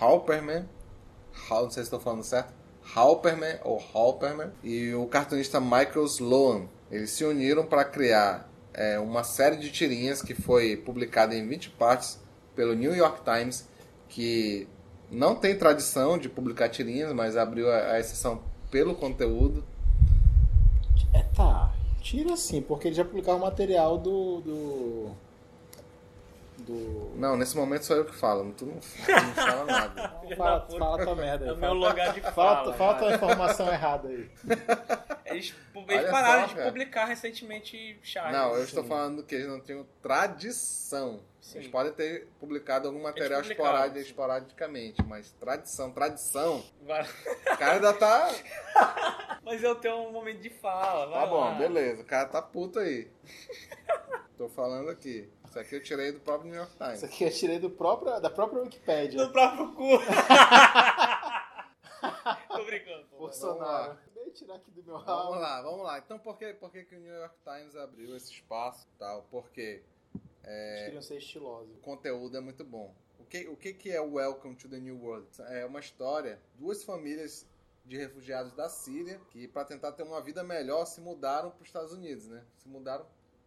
[0.00, 0.68] Halperman,
[1.50, 2.52] Hal- não sei se estou falando certo,
[2.98, 6.66] Halperman ou Halperman, e o cartunista Michael Sloan.
[6.90, 11.70] Eles se uniram para criar é, uma série de tirinhas que foi publicada em 20
[11.70, 12.18] partes
[12.56, 13.68] pelo New York Times,
[14.08, 14.66] que
[15.10, 19.64] não tem tradição de publicar tirinhas, mas abriu a, a exceção pelo conteúdo.
[21.12, 21.72] É, tá.
[22.00, 24.40] Tira sim, porque ele já publicava o material do.
[24.40, 25.10] do.
[26.72, 27.12] Do...
[27.16, 30.14] Não, nesse momento sou eu que falo, tu não, tu não fala nada.
[30.36, 31.54] Fala, fala tua merda É aí.
[31.54, 32.74] o meu Fala, lugar de fala, fala.
[32.74, 34.30] fala tua informação errada aí.
[35.26, 36.66] Eles, Olha eles pararam só, de cara.
[36.68, 38.00] publicar recentemente.
[38.32, 41.20] Não, eu estou falando que eles não tinham tradição.
[41.38, 41.58] Sim.
[41.58, 43.52] Eles podem ter publicado algum material sim.
[44.00, 48.30] esporadicamente, mas tradição, tradição, Vai- o cara ainda tá.
[49.44, 51.06] Mas eu tenho um momento de fala.
[51.06, 51.54] Vai Tá bom, lá.
[51.54, 53.08] beleza, o cara tá puto aí.
[54.36, 55.28] Tô falando aqui.
[55.58, 56.94] Isso aqui eu tirei do próprio New York Times.
[56.94, 59.24] Isso aqui eu tirei do próprio, da própria Wikipédia.
[59.24, 59.98] No próprio cu.
[62.48, 63.06] Tô brincando.
[63.08, 63.18] pô.
[63.18, 63.92] Bolsonaro.
[63.92, 65.34] Acabei tirar aqui do meu Vamos rabo.
[65.34, 65.98] lá, vamos lá.
[65.98, 69.22] Então por que, por que, que o New York Times abriu esse espaço e tal?
[69.30, 69.82] Porque
[70.44, 71.74] Eles queriam ser estilosos.
[71.76, 72.94] o conteúdo é muito bom.
[73.18, 75.26] O que, o que, que é Welcome to the New World?
[75.48, 77.44] É uma história, duas famílias
[77.84, 81.66] de refugiados da Síria que, para tentar ter uma vida melhor, se mudaram para os
[81.66, 82.44] Estados Unidos, né?
[82.58, 83.04] Se mudaram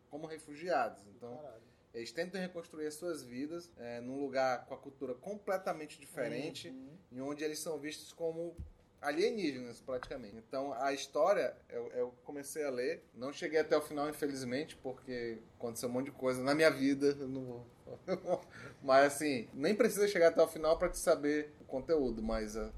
[0.09, 1.01] como refugiados.
[1.07, 1.70] Então, Caralho.
[1.93, 6.97] Eles tentam reconstruir as suas vidas é, num lugar com a cultura completamente diferente, Uhum.
[7.11, 8.55] em onde eles são vistos como
[9.01, 10.35] alienígenas, praticamente.
[10.37, 15.39] Então, a história, eu, eu comecei a ler, não cheguei até o final, infelizmente, porque
[15.57, 17.67] aconteceu um monte de coisa na minha vida, não vou...
[18.81, 22.55] mas, assim, nem precisa chegar até o final para te saber o conteúdo, mas...
[22.55, 22.71] ah,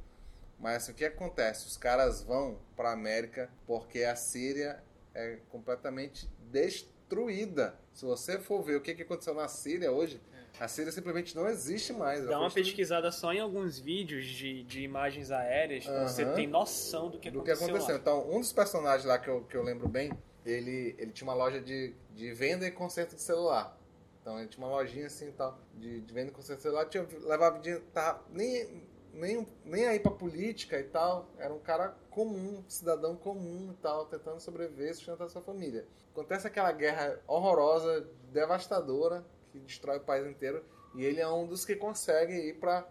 [0.58, 1.68] mas assim, o que acontece?
[1.68, 4.82] Os caras vão para a América porque a Síria
[5.14, 7.78] é completamente destruída.
[7.94, 10.20] Se você for ver o que que aconteceu na Síria hoje,
[10.60, 12.26] a Síria simplesmente não existe mais.
[12.26, 17.10] Dá uma pesquisada só em alguns vídeos de, de imagens aéreas pra você ter noção
[17.10, 17.76] do que do que aconteceu.
[17.76, 17.96] aconteceu.
[17.96, 18.02] lá.
[18.02, 20.12] Então, um dos personagens lá que eu, que eu lembro bem,
[20.46, 23.78] ele, ele tinha uma loja de, de venda e conserto de celular.
[24.22, 26.86] Então ele tinha uma lojinha assim e tal, de, de venda e conserto de celular,
[26.86, 31.96] tinha, levava dinheiro, tá, nem, nem, nem aí pra política e tal, era um cara
[32.10, 35.86] comum, cidadão comum e tal, tentando sobreviver e sustentar sua família.
[36.12, 40.64] Acontece aquela guerra horrorosa, devastadora, que destrói o país inteiro,
[40.96, 42.88] e ele é um dos que consegue ir para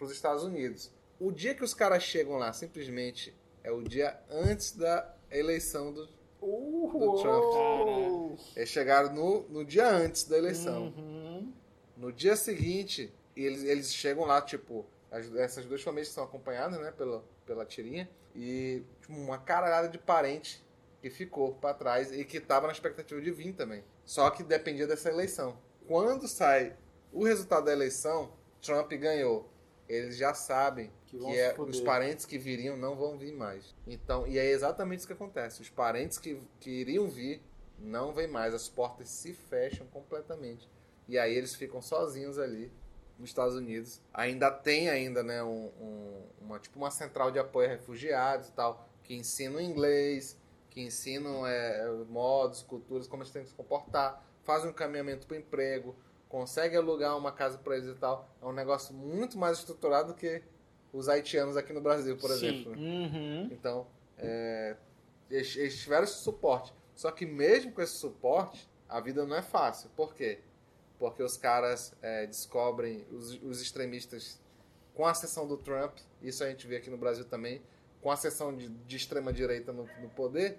[0.00, 0.90] os Estados Unidos.
[1.20, 6.08] O dia que os caras chegam lá, simplesmente, é o dia antes da eleição do.
[6.40, 7.22] Uhul.
[7.22, 8.38] Trump.
[8.54, 10.92] Eles chegaram no, no dia antes da eleição.
[10.96, 11.52] Uhum.
[11.96, 13.10] No dia seguinte,
[13.42, 17.64] eles, eles chegam lá, tipo, as- essas duas famílias que são acompanhadas, né, pela, pela
[17.64, 20.62] tirinha, e tipo, uma caralhada de parente
[21.00, 23.84] que ficou pra trás e que tava na expectativa de vir também.
[24.04, 25.58] Só que dependia dessa eleição.
[25.86, 26.76] Quando sai
[27.12, 28.32] o resultado da eleição,
[28.62, 29.48] Trump ganhou.
[29.86, 33.74] Eles já sabem Que que, é, os parentes que viriam não vão vir mais.
[33.86, 35.60] Então, e é exatamente isso que acontece.
[35.60, 37.42] Os parentes que, que iriam vir
[37.78, 38.54] não vêm mais.
[38.54, 40.66] As portas se fecham completamente.
[41.06, 42.72] E aí eles ficam sozinhos ali
[43.18, 44.00] nos Estados Unidos.
[44.12, 48.52] Ainda tem ainda, né, um, um- uma tipo uma central de apoio a refugiados e
[48.52, 50.36] tal, que ensina o inglês,
[50.70, 55.36] que ensinam é, modos, culturas, como eles têm que se comportar, fazem um caminhamento para
[55.36, 55.94] o emprego,
[56.28, 58.28] conseguem alugar uma casa para eles e tal.
[58.42, 60.42] É um negócio muito mais estruturado do que
[60.92, 62.34] os haitianos aqui no Brasil, por Sim.
[62.34, 62.72] exemplo.
[62.72, 62.78] né?
[62.78, 63.48] Uhum.
[63.52, 63.86] Então,
[64.18, 64.76] é,
[65.30, 66.74] eles, eles tiveram esse suporte.
[66.94, 69.90] Só que mesmo com esse suporte, a vida não é fácil.
[69.96, 70.40] Por quê?
[70.98, 74.40] Porque os caras é, descobrem, os, os extremistas,
[74.94, 77.62] com a ascensão do Trump, isso a gente vê aqui no Brasil também,
[78.00, 80.58] com a ascensão de, de extrema-direita no, no poder,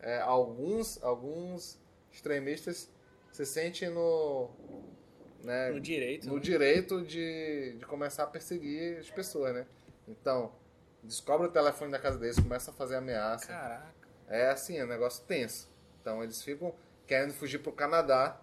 [0.00, 1.78] é, alguns, alguns
[2.12, 2.88] extremistas
[3.32, 4.48] se sentem no,
[5.42, 6.26] né, No direito.
[6.26, 6.40] no né?
[6.40, 9.66] direito de, de começar a perseguir as pessoas, né?
[10.08, 10.52] Então,
[11.02, 13.48] descobre o telefone da casa deles, começa a fazer ameaça.
[13.48, 13.94] Caraca.
[14.28, 15.68] É assim, é um negócio tenso.
[16.00, 16.74] Então eles ficam
[17.06, 18.40] querendo fugir pro Canadá,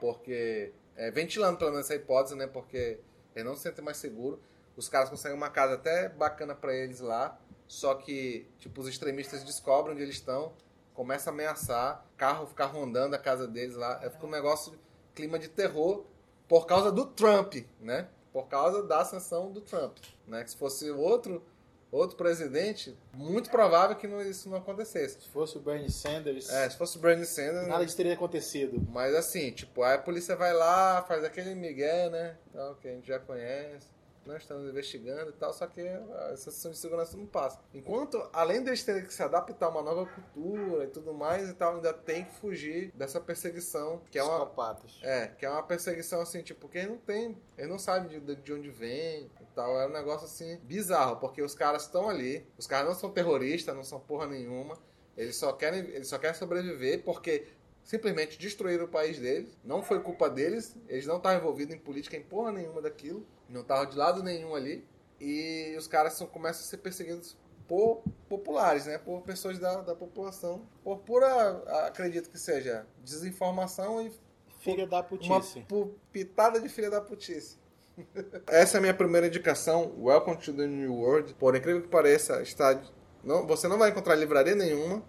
[0.00, 0.72] porque.
[0.96, 2.46] é, ventilando pelo menos essa hipótese, né?
[2.46, 2.98] Porque
[3.34, 4.40] eles não se sentem mais seguros.
[4.76, 7.36] Os caras conseguem uma casa até bacana pra eles lá,
[7.66, 10.52] só que, tipo, os extremistas descobrem onde eles estão,
[10.94, 14.00] começam a ameaçar, carro ficar rondando a casa deles lá.
[14.02, 14.72] É, fica um negócio,
[15.14, 16.04] clima de terror,
[16.46, 18.08] por causa do Trump, né?
[18.32, 20.44] Por causa da ascensão do Trump, né?
[20.44, 21.42] Que se fosse outro
[21.90, 25.20] outro presidente, muito provável que não- isso não acontecesse.
[25.22, 28.80] Se fosse o Bernie Sanders, É, se fosse o Bernie Sanders, nada disso teria acontecido.
[28.90, 32.92] mas assim, tipo, aí a polícia vai lá, faz aquele migué, né, tal, que a
[32.92, 33.86] gente já conhece,
[34.28, 37.58] nós estamos investigando e tal, só que a sensação de segurança não passa.
[37.72, 41.54] Enquanto, além deles terem que se adaptar a uma nova cultura e tudo mais e
[41.54, 45.00] tal, ainda tem que fugir dessa perseguição, que é uma, Psicopatas.
[45.02, 48.36] é, que é uma perseguição assim, tipo, que eles não tem, eles não sabem de,
[48.36, 49.80] de onde vem e tal.
[49.80, 53.74] É um negócio assim bizarro, porque os caras estão ali, os caras não são terroristas,
[53.74, 54.76] não são porra nenhuma.
[55.16, 57.44] Eles só querem, eles só querem sobreviver porque
[57.88, 59.56] simplesmente destruíram o país deles.
[59.64, 63.62] Não foi culpa deles, eles não estavam envolvidos em política em porra nenhuma daquilo, não
[63.62, 64.86] estavam de lado nenhum ali.
[65.18, 67.34] E os caras são, começam a ser perseguidos
[67.66, 68.98] por populares, né?
[68.98, 70.66] Por pessoas da, da população.
[70.84, 74.12] Por pura, acredito que seja, desinformação e
[74.60, 75.60] Filha da uma putice.
[75.62, 77.56] pu- pitada de filha da putice.
[78.48, 81.32] Essa é a minha primeira indicação, Welcome to the New World.
[81.34, 82.78] Por incrível que pareça, está
[83.24, 85.02] não, você não vai encontrar livraria nenhuma,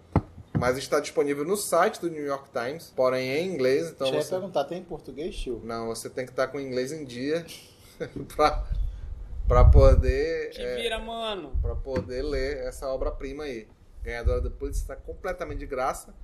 [0.60, 4.22] mas está disponível no site do New York Times, porém em inglês, então Deixa eu
[4.22, 5.60] você perguntar, tem em português, tio?
[5.64, 7.44] não, você tem que estar com o inglês em dia
[8.36, 8.64] pra,
[9.48, 11.52] pra poder Que é, vira, mano.
[11.62, 13.66] pra poder ler essa obra-prima aí.
[14.02, 16.14] Ganhadora do Pulitzer está completamente de graça.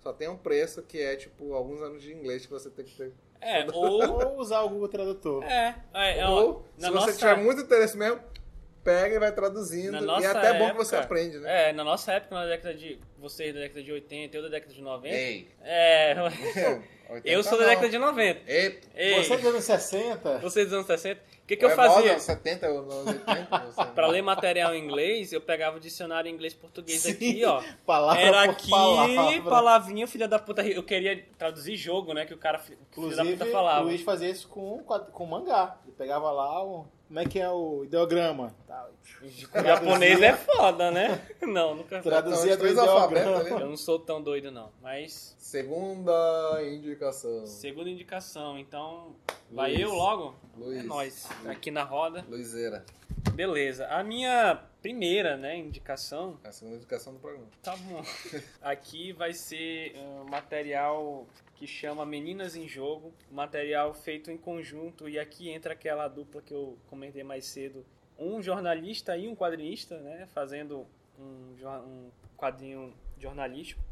[0.00, 2.96] Só tem um preço que é tipo alguns anos de inglês que você tem que
[2.96, 4.00] ter É, ou.
[4.32, 5.44] Ou usar o Google Tradutor.
[5.44, 8.20] É, é, é, ó, Ou, na se nossa, você tiver muito interesse mesmo,
[8.84, 9.96] pega e vai traduzindo.
[10.20, 11.70] E é até bom que você época- aprende, né?
[11.70, 12.98] É, na nossa época, na década de.
[13.18, 15.14] Vocês da década de 80, eu da década de 90.
[15.14, 15.48] Ei.
[15.62, 16.14] É.
[17.10, 17.70] 80 eu sou da não.
[17.70, 18.40] década de 90.
[18.46, 21.20] Ei, Ei, Você dos anos 60, vocês dos anos 60.
[21.20, 22.10] O que, que eu é fazia?
[22.12, 23.58] moda, 70, eu não 80.
[23.66, 23.84] Você...
[23.86, 27.10] Pra ler material em inglês, eu pegava o dicionário inglês-português Sim.
[27.10, 27.60] aqui, ó.
[27.84, 29.42] palavra Era aqui, palavra.
[29.42, 30.64] palavrinha, filha da puta.
[30.64, 32.24] Eu queria traduzir jogo, né?
[32.24, 33.80] Que o cara, que o filho da Inclusive, puta o falava.
[33.80, 35.76] Luiz fazia isso com, com mangá.
[35.84, 36.86] Ele pegava lá o...
[37.10, 38.54] Como é que é o ideograma?
[38.68, 38.88] Tá,
[39.20, 41.20] O japonês é foda, né?
[41.42, 42.00] Não, nunca.
[42.00, 43.40] Traduzia os do ideograma.
[43.40, 43.50] ali.
[43.50, 44.70] Eu não sou tão doido, não.
[44.80, 47.44] Mas, Segunda indicação.
[47.46, 48.56] segunda indicação.
[48.56, 49.16] Então,
[49.50, 49.82] vai Luiz.
[49.82, 50.36] eu logo?
[50.56, 50.78] Luiz.
[50.78, 51.28] É nóis.
[51.46, 52.24] Aqui na roda.
[52.28, 52.84] Luizeira.
[53.34, 53.88] Beleza.
[53.88, 57.48] A minha primeira, né, indicação É a segunda indicação do programa.
[57.60, 58.04] Tá bom.
[58.62, 61.26] Aqui vai ser um material
[61.60, 66.54] que chama Meninas em Jogo, material feito em conjunto e aqui entra aquela dupla que
[66.54, 67.84] eu comentei mais cedo,
[68.18, 70.86] um jornalista e um quadrinista, né, fazendo
[71.18, 71.54] um,
[71.86, 73.82] um quadrinho jornalístico.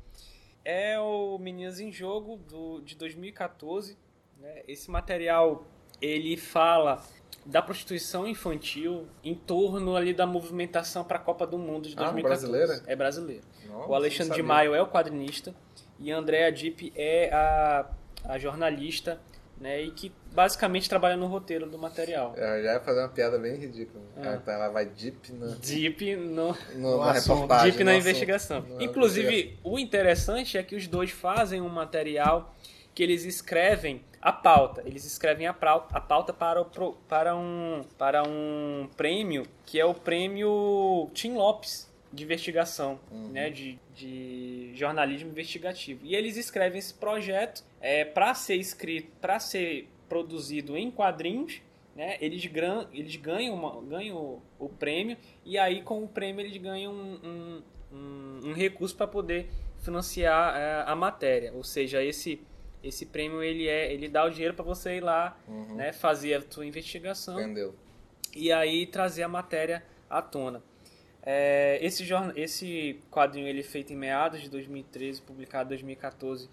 [0.65, 3.99] É o Meninas em Jogo do, de 2014.
[4.39, 4.63] né?
[4.67, 5.67] Esse material
[6.01, 7.05] ele fala
[7.45, 12.11] da prostituição infantil em torno ali da movimentação para a Copa do Mundo de Ah,
[12.11, 12.23] 2014.
[12.23, 12.83] brasileira?
[12.87, 13.45] É brasileiro.
[13.67, 14.43] Nossa, O Alexandre de.
[14.43, 15.55] Maio é o quadrinista
[15.99, 17.87] e a Andrea Dipp é a,
[18.25, 19.21] a jornalista,
[19.61, 19.83] né?
[19.83, 22.35] E que basicamente trabalha no roteiro do material.
[22.37, 24.05] Eu já ia fazer uma piada bem ridícula.
[24.17, 24.39] Ah.
[24.41, 27.71] Então ela vai deep na, Dipp no, no, No na reportagem.
[27.71, 28.65] Deep na no investigação.
[28.69, 32.55] na Inclusive, o interessante é que os dois fazem um material
[32.95, 34.83] que eles escrevem a pauta.
[34.85, 36.65] Eles escrevem a pauta, a pauta para, o,
[37.09, 42.99] para, um, para um prêmio que é o prêmio Tim Lopes de investigação,
[43.33, 46.01] né, de, de jornalismo investigativo.
[46.05, 51.61] E eles escrevem esse projeto é, para ser escrito, para ser produzido em quadrinhos
[51.95, 52.17] né?
[52.21, 56.57] Eles, gran, eles ganham, uma- ganham o, o prêmio e aí com o prêmio eles
[56.57, 59.49] ganham um, um, um- recurso para poder
[59.81, 61.53] financiar é, a matéria.
[61.55, 62.41] Ou seja, esse
[62.85, 65.75] esse prêmio ele é ele dá o dinheiro para você ir lá, Uhum.
[65.75, 67.75] né, fazer a tua investigação Entendeu?
[68.33, 70.63] e aí trazer a matéria à tona.
[71.23, 76.49] É, esse, jorn- esse quadrinho ele é feito em meados de 2013, publicado em 2014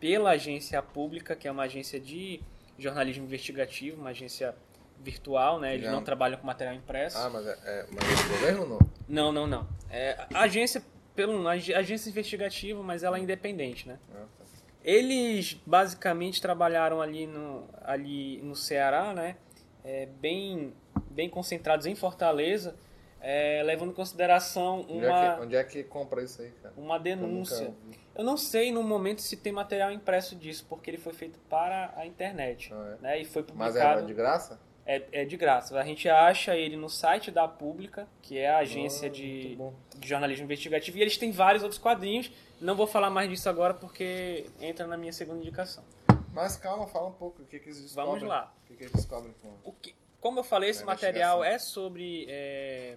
[0.00, 2.40] pela agência pública, que é uma agência de
[2.78, 4.54] jornalismo investigativo, uma agência
[5.00, 5.74] virtual, né?
[5.74, 5.92] Eles Já.
[5.92, 7.16] não trabalham com material impresso.
[7.18, 8.78] Ah, mas é, é mas é do governo ou não?
[9.08, 9.68] Não, não, não.
[9.90, 10.82] É, agência,
[11.14, 13.98] pelo agência investigativa, mas ela é independente, né?
[14.14, 14.44] Ah, tá.
[14.84, 19.36] Eles basicamente trabalharam ali no, ali no Ceará, né?
[19.84, 20.72] É, bem,
[21.10, 22.76] bem concentrados em Fortaleza,
[23.20, 26.74] é, levando em consideração Onde, é uma, que, onde é que compra isso aí, cara?
[26.76, 27.74] uma Eu denúncia.
[27.86, 27.98] vi.
[28.14, 31.92] Eu não sei no momento se tem material impresso disso, porque ele foi feito para
[31.96, 32.72] a internet.
[32.74, 33.02] Ah, é.
[33.02, 33.20] Né?
[33.20, 34.00] E foi Mas publicado.
[34.00, 34.60] é de graça?
[34.84, 35.78] É, é de graça.
[35.78, 39.58] A gente acha ele no site da Pública, que é a agência Ah, de, muito
[39.58, 39.74] bom.
[39.98, 42.32] de jornalismo investigativo, e eles têm vários outros quadrinhos.
[42.60, 45.84] Não vou falar mais disso agora porque entra na minha segunda indicação.
[46.32, 47.42] Mas calma, fala um pouco.
[47.42, 48.14] O que, que eles descobrem?
[48.14, 48.52] Vamos lá.
[48.64, 49.52] O que, que eles descobrem com...
[49.62, 51.54] O que, como eu falei, esse É material investigação.
[51.54, 52.96] é sobre, é,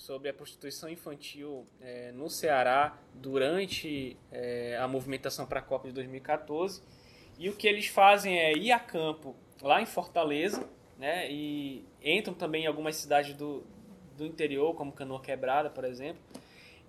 [0.00, 5.94] sobre a prostituição infantil é, no Ceará durante é, a movimentação para a Copa de
[5.94, 6.82] 2014.
[7.38, 10.66] E o que eles fazem é ir a campo lá em Fortaleza,
[10.98, 11.30] né?
[11.30, 13.62] E entram também em algumas cidades do,
[14.16, 16.22] do interior, como Canoa Quebrada, por exemplo.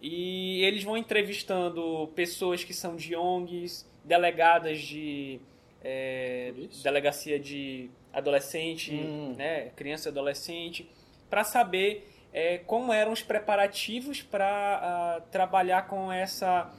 [0.02, 5.42] E eles vão entrevistando pessoas que são de ONGs, delegadas de
[5.84, 9.36] é, delegacia de adolescente, Hum.
[9.38, 10.90] né, criança e adolescente,
[11.30, 16.72] para saber é, como eram os preparativos para trabalhar com essa,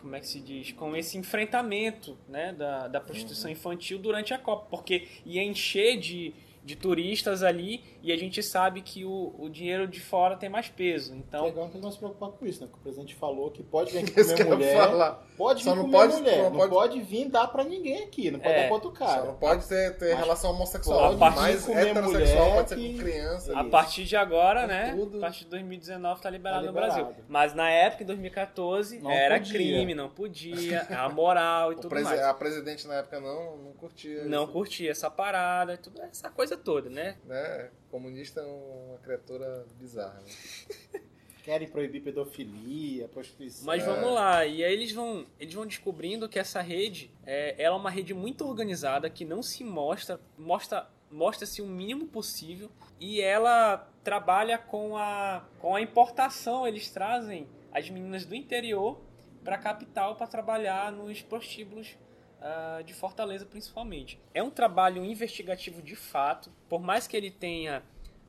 [0.00, 4.38] como é que se diz, com esse enfrentamento, né, da, da prostituição infantil durante a
[4.38, 9.48] Copa, porque ia encher de, de turistas ali e a gente sabe que o, o
[9.48, 12.60] dinheiro de fora tem mais peso, então Legal, não tem mais se preocupar com isso,
[12.60, 12.66] né?
[12.66, 14.76] Porque o presidente falou que pode vir aqui que comer mulher.
[14.76, 15.26] falar.
[15.36, 16.36] Pode vir Só não comer pode- mulher.
[16.38, 17.00] não Não, pode- pode...
[17.00, 18.30] vir dar pra ninguém aqui.
[18.30, 19.24] Não pode É, dar pra outro Só cara.
[19.24, 22.76] não pode ter, ter Mas relação pode homossexual, vir mas comer heterossexual mulher pode ser
[22.76, 23.58] que- com criança.
[23.58, 24.94] A partir de agora, né?
[24.94, 25.16] tudo.
[25.16, 26.98] A partir de 2019 tá liberado, Tá no Brasil.
[27.04, 27.24] liberado.
[27.28, 29.52] Mas na época, em 2014, Não era podia.
[29.54, 32.20] crime, não podia, a moral e O tudo presi- mais.
[32.20, 36.49] A presidente na época não, não curtia Não isso, curtia essa parada, tudo essa coisa
[36.56, 37.16] toda, né?
[37.24, 37.70] né?
[37.90, 40.20] Comunista é uma criatura bizarra.
[40.20, 41.00] Né?
[41.42, 43.64] Querem proibir pedofilia, prostituição.
[43.64, 43.86] Mas É.
[43.86, 47.78] vamos lá, e aí eles vão, eles vão descobrindo que essa rede, é, ela é
[47.78, 52.70] uma rede muito organizada, que não se mostra, mostra mostra-se o mínimo possível,
[53.00, 59.00] e ela trabalha com a, com a importação, eles trazem as meninas do interior
[59.42, 61.96] para a capital para trabalhar nos prostíbulos
[62.40, 64.18] ah, de Fortaleza principalmente.
[64.34, 67.82] É um trabalho investigativo de fato, por mais que ele tenha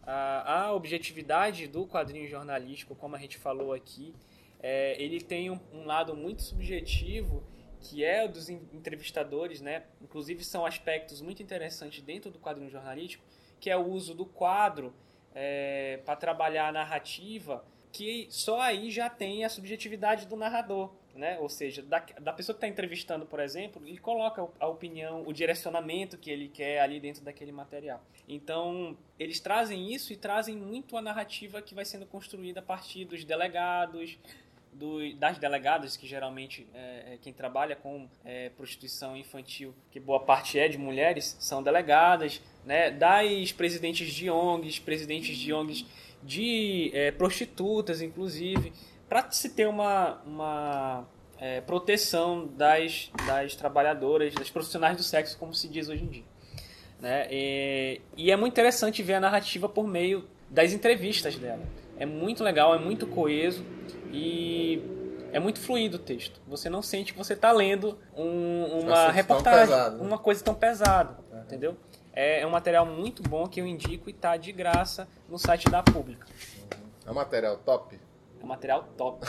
[0.04, 4.14] a, a objetividade do quadrinho jornalístico, como a gente falou aqui,
[4.62, 7.44] é, ele tem um, um lado muito subjetivo
[7.80, 9.84] que é o dos en- entrevistadores, né?
[10.00, 13.24] Inclusive são aspectos muito interessantes dentro do quadrinho jornalístico,
[13.60, 14.94] que é o uso do quadro
[16.06, 21.38] para trabalhar a narrativa, que só aí já tem a subjetividade do narrador, né?
[21.40, 25.32] Ou seja, da, da pessoa que está entrevistando, por exemplo, ele coloca a opinião, o
[25.32, 28.04] direcionamento que ele quer ali dentro daquele material.
[28.28, 33.06] Então, eles trazem isso e trazem muito a narrativa que vai sendo construída a partir
[33.06, 34.18] dos delegados,
[34.74, 40.20] do- das delegadas, que geralmente é, é quem trabalha com é, prostituição infantil, que boa
[40.22, 45.86] parte é de mulheres, são delegadas, né, das presidentes de ONGs, presidentes de ONGs
[46.24, 48.72] de é, prostitutas, inclusive,
[49.12, 51.06] para se ter uma, uma
[51.38, 56.24] é, proteção das, das trabalhadoras, das profissionais do sexo, como se diz hoje em dia.
[56.98, 57.28] Né?
[57.30, 61.60] E, e é muito interessante ver a narrativa por meio das entrevistas dela.
[61.98, 63.66] É muito legal, é muito coeso
[64.14, 64.82] e
[65.34, 66.40] é muito fluido o texto.
[66.48, 70.08] Você não sente que você está lendo um- uma Assunto tão reportagem, pesado, né?
[70.08, 71.76] uma coisa tão pesada, entendeu?
[72.14, 75.70] É, é um material muito bom que eu indico e está de graça no site
[75.70, 76.26] da Pública.
[77.06, 78.00] É um material top.
[78.42, 79.26] É um material top.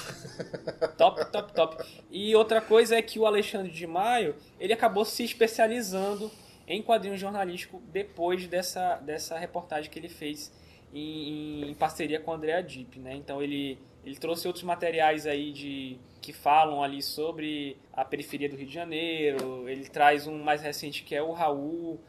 [0.96, 1.84] top, top, top.
[2.10, 6.30] E outra coisa é que o Alexandre de Maio, ele acabou se especializando
[6.66, 10.50] em quadrinho jornalístico depois dessa, dessa reportagem que ele fez
[10.94, 13.14] em, em parceria com o Andrea Dipp, né?
[13.14, 18.56] Então ele, ele trouxe outros materiais aí de que falam ali sobre a periferia do
[18.56, 19.68] Rio de Janeiro.
[19.68, 22.00] Ele traz um mais recente que é o Raul,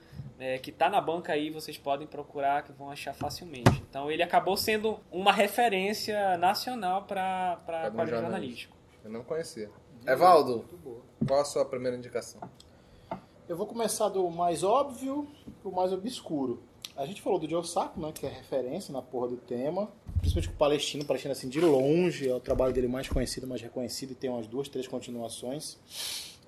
[0.43, 3.81] é, que está na banca aí, vocês podem procurar que vão achar facilmente.
[3.89, 8.75] Então ele acabou sendo uma referência nacional para Quadrinho quadrinho jornalístico.
[9.05, 9.71] Eu não conhecia.
[10.05, 10.65] Evaldo,
[11.25, 12.41] qual a sua primeira indicação?
[13.47, 15.25] Eu vou começar do mais óbvio
[15.61, 16.61] pro mais obscuro.
[16.97, 19.89] A gente falou do Joe Sacco, né, que é referência na porra do tema,
[20.19, 23.47] principalmente com o Palestino, o Palestino assim de longe é o trabalho dele mais conhecido,
[23.47, 25.77] mais reconhecido e tem umas duas, três continuações.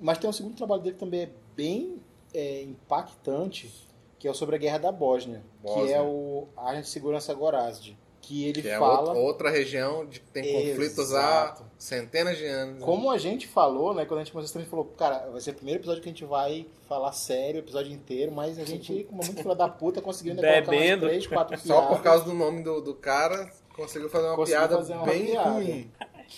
[0.01, 2.01] Mas tem um segundo trabalho dele que também é bem
[2.33, 3.84] é, impactante,
[4.25, 5.97] que é sobre a Guerra da Bósnia, que Bósnia.
[5.97, 9.01] é o Agente de Segurança Gorazde, que ele Que é fala...
[9.01, 11.61] outra, outra região de que tem conflitos Exato.
[11.61, 12.79] há centenas de anos.
[12.79, 12.85] né?
[12.85, 14.03] Como a gente falou, né?
[14.03, 16.11] Quando a gente começou a gente falou, cara, vai ser o primeiro episódio que a
[16.11, 19.69] gente vai falar sério, o episódio inteiro, mas a gente, como é muito filha da
[19.69, 21.03] puta, conseguiu ainda colocar Bebendo.
[21.05, 22.03] umas três, quatro Só por piadas.
[22.03, 25.49] causa do nome do, do cara, conseguiu fazer uma Conseguiu piada fazer uma bem piada.
[25.51, 25.91] ruim.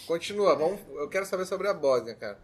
[0.05, 2.37] Continua, vamos, eu quero saber sobre a Bósnia, cara.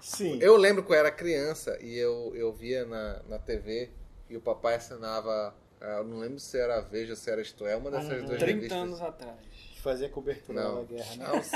[0.00, 0.38] Sim.
[0.42, 3.90] Eu lembro que eu era criança e eu, eu via na, na TV
[4.28, 5.54] e o papai assinava.
[5.80, 8.26] ah, Eu não lembro se era a Veja, se era Isto É, uma dessas Uhum.
[8.26, 8.78] duas 30 revistas.
[8.78, 9.36] anos atrás.
[9.82, 10.76] Fazer cobertura Não.
[10.76, 11.24] da guerra, né?
[11.26, 11.50] Aos,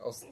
[0.00, 0.22] aos...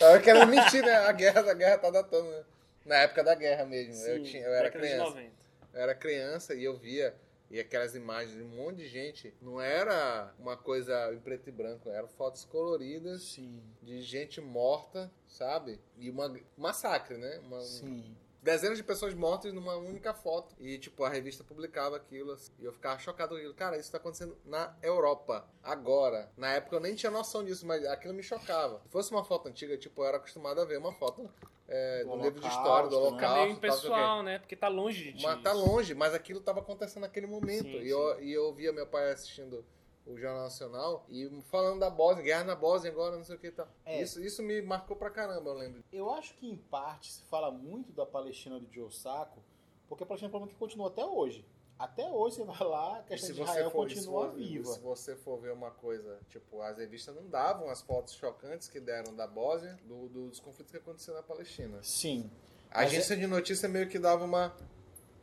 [0.00, 0.94] Eu quero mentir, né?
[0.94, 2.44] A guerra, a guerra tá datando, né?
[2.86, 3.94] Na época da guerra mesmo.
[4.06, 5.04] eu, Sim, tinha, eu era criança.
[5.10, 5.30] 90.
[5.74, 7.14] Eu era criança e eu via
[7.50, 9.34] e aquelas imagens de um monte de gente.
[9.42, 15.10] Não era uma coisa em preto e branco, eram fotos coloridas Sim, de gente morta,
[15.26, 15.80] sabe?
[15.96, 17.38] E uma massacre, né?
[17.44, 18.14] Uma, sim.
[18.42, 20.54] Dezenas de pessoas mortas numa única foto.
[20.58, 22.32] E, tipo, a revista publicava aquilo.
[22.32, 23.54] assim, e eu ficava chocado com aquilo.
[23.54, 26.30] Cara, isso tá acontecendo na Europa, agora.
[26.36, 28.80] Na época eu nem tinha noção disso, mas aquilo me chocava.
[28.84, 31.28] Se fosse uma foto antiga, tipo, eu era acostumado a ver uma foto
[31.68, 33.10] é, Do do livro de história, do né?
[33.10, 34.38] Fica meio tal, impessoal, né?
[34.38, 37.64] Porque tá longe de Mas tá longe, mas aquilo tava acontecendo naquele momento.
[37.64, 39.64] Sim, e, eu, e eu via meu pai assistindo
[40.08, 43.50] o Jornal Nacional e falando da Bósnia, guerra na Bósnia agora, não sei o que
[43.50, 43.68] tal.
[43.84, 44.00] É.
[44.02, 45.84] Isso, isso me marcou pra caramba, eu lembro.
[45.92, 49.42] Eu acho que, em parte, se fala muito da Palestina do Joe Sacco,
[49.88, 51.44] porque a Palestina é um problema que continua até hoje.
[51.78, 54.64] Até hoje você vai lá, a questão de Israel for, continua for, viva.
[54.72, 58.80] se você for ver uma coisa, tipo, as revistas não davam as fotos chocantes que
[58.80, 61.78] deram da Bósnia, do- dos conflitos que aconteceram na Palestina.
[61.82, 62.28] Sim.
[62.70, 64.52] A agência de notícia meio que dava uma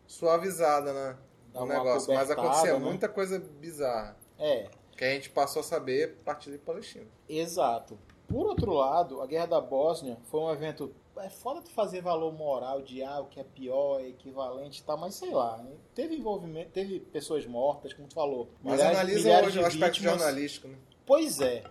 [0.07, 1.19] suavizada
[1.51, 2.79] Dá no negócio, mas acontecia né?
[2.79, 4.15] muita coisa bizarra.
[4.39, 4.67] É,
[4.97, 7.05] Que a gente passou a saber a partir de Palestina.
[7.27, 7.97] exato.
[8.27, 10.91] Por outro lado, a Guerra da Bósnia foi um evento.
[11.17, 14.83] É foda tu fazer valor moral de ah, o que é pior, é equivalente e
[14.83, 15.57] tal, mas sei lá.
[15.57, 15.71] né?
[15.93, 18.49] Teve envolvimento, teve pessoas mortas, como tu falou.
[18.63, 20.17] Mas milhares- analisa milhares hoje de o aspecto vítimas.
[20.19, 20.77] jornalístico, né?
[21.05, 21.63] Pois é.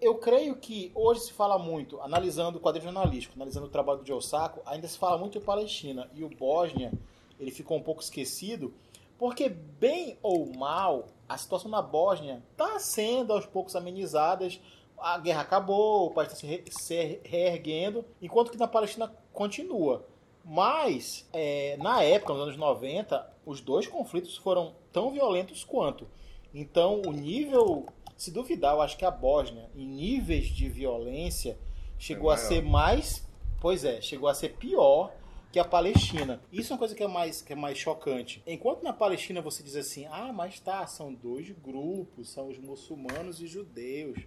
[0.00, 4.06] Eu creio que hoje se fala muito, analisando o quadrinho jornalístico, analisando o trabalho do
[4.06, 6.08] Joe Sacco, ainda se fala muito de Palestina.
[6.14, 6.92] E o Bósnia,
[7.40, 8.74] ele ficou um pouco esquecido,
[9.16, 14.60] porque, bem ou mal, a situação na Bósnia está sendo aos poucos amenizadas.
[14.98, 20.04] A guerra acabou, o país está se, re- se reerguendo, enquanto que na Palestina continua.
[20.44, 26.08] Mas, é, na época, nos anos 90, os dois conflitos foram tão violentos quanto.
[26.54, 27.86] Então, o nível,
[28.16, 31.58] se duvidar, eu acho que a Bósnia, em níveis de violência,
[31.98, 33.26] chegou É a ser mais.
[33.60, 35.12] Pois é, chegou a ser pior
[35.50, 36.40] que a Palestina.
[36.52, 38.42] Isso é uma coisa que é mais, que é mais chocante.
[38.46, 43.40] Enquanto na Palestina você diz assim, ah, mas tá, são dois grupos, são os muçulmanos
[43.40, 44.18] e judeus.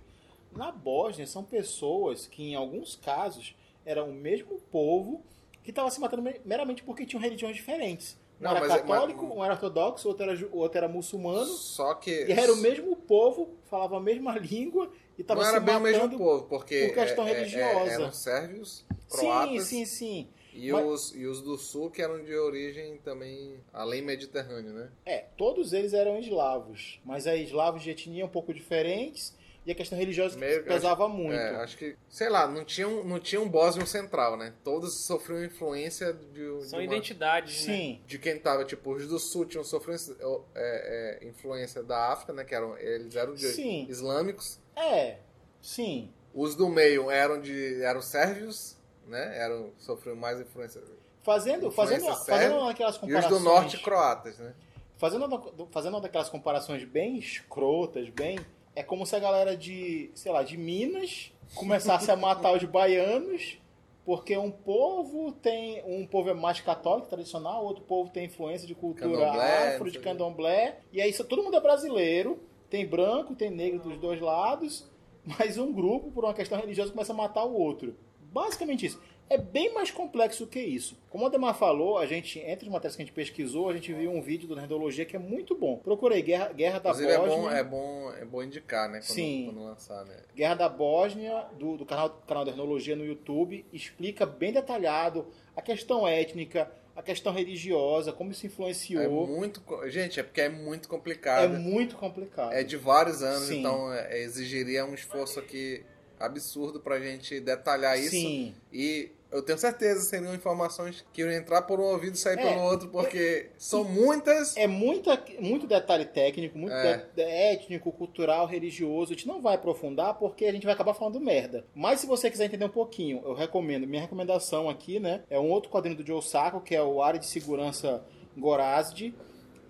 [0.51, 5.23] Na Bósnia são pessoas que, em alguns casos, eram o mesmo povo
[5.63, 8.17] que estava se matando me- meramente porque tinham religiões diferentes.
[8.39, 11.45] Um Não, era mas é- católico, mas- um era ortodoxo, outro era, outro era muçulmano.
[11.45, 12.25] Só que.
[12.25, 15.75] E era o mesmo povo, falava a mesma língua e estava Não se era bem
[15.75, 16.07] o matando.
[16.09, 16.87] mesmo povo, porque.
[16.87, 17.91] por questão é- é- religiosa.
[17.91, 19.63] eram sérvios, Sim, croatas.
[19.67, 20.27] sim, sim.
[20.53, 24.89] E, Mas- os, e os do sul que eram de origem também além mediterrânea, né?
[25.05, 29.33] É, todos eles eram eslavos, mas é eslavos de etnia um pouco diferentes
[29.65, 31.35] e a questão religiosa Meio que pesava muito.
[31.39, 34.53] É, acho que, sei lá, não tinha um, não tinha um bósnio central, né?
[34.63, 37.73] Todos sofriam influência de, São de, uma- identidades, né?
[37.73, 40.17] Sim, de quem tava, tipo, os do sul tinham sofrido
[40.55, 42.43] é, é, influência da África, né?
[42.43, 43.85] Que eram, eles eram de Sim.
[43.87, 44.59] islâmicos.
[44.75, 45.17] é,
[45.61, 46.09] sim.
[46.33, 48.77] Os do meio eram de eram sérvios,
[49.11, 49.37] né?
[49.37, 50.81] Eram sofriam mais influência.
[51.21, 53.37] Fazendo, Influência fazendo, fazendo aquelas E os comparações.
[53.37, 54.53] do norte croatas, né?
[54.97, 58.39] Fazendo, uma- fazendo uma daquelas comparações bem escrotas, bem.
[58.75, 63.59] É como se a galera de, sei lá, de Minas começasse a matar os baianos,
[64.05, 65.83] porque um povo tem.
[65.85, 69.99] Um povo é mais católico, tradicional, outro povo tem influência de cultura Candomblé, afro, de
[69.99, 70.79] candomblé.
[70.91, 72.39] E aí isso- todo mundo é brasileiro,
[72.69, 74.89] tem branco, tem negro dos dois lados,
[75.23, 77.95] mas um grupo, por uma questão religiosa, começa a matar o outro.
[78.31, 78.99] Basicamente isso.
[79.29, 80.97] É bem mais complexo que isso.
[81.09, 83.93] Como o Ademar falou, a gente, entre as matérias que a gente pesquisou, a gente
[83.93, 85.77] viu um vídeo do Nerdologia que é muito bom.
[85.77, 87.37] Procurei Guerra, Guerra da Inclusive é Bósnia.
[87.37, 88.99] bom, é bom, é bom indicar, né?
[88.99, 89.45] Quando, Sim.
[89.45, 90.17] quando lançar, né?
[90.35, 95.25] Guerra da Bósnia, do, do canal, canal da Etnologia no YouTube, explica bem detalhado
[95.55, 99.27] a questão étnica, a questão religiosa, como isso É influenciou.
[99.27, 99.61] muito.
[99.61, 101.53] co- Gente, é porque é muito É, complicado.
[101.57, 102.51] muito complicado.
[102.51, 103.59] É de vários anos, Sim.
[103.59, 105.85] então é, exigiria um esforço aqui
[106.25, 108.11] absurdo pra gente detalhar isso.
[108.11, 108.53] Sim.
[108.71, 112.49] E eu tenho certeza seriam informações que iam entrar por um ouvido e sair É,
[112.49, 114.57] pelo outro, porque são muitas.
[114.57, 116.97] É muita, muito detalhe técnico, muito É.
[116.97, 119.13] de- de- étnico, cultural, religioso.
[119.13, 121.65] A gente não vai aprofundar porque a gente vai acabar falando merda.
[121.73, 123.87] Mas se você quiser entender um pouquinho, eu recomendo.
[123.87, 125.23] Minha recomendação aqui, né?
[125.29, 128.03] É um outro quadrinho do Joe Sacco, que é o Área de Segurança
[128.37, 129.13] Gorazde.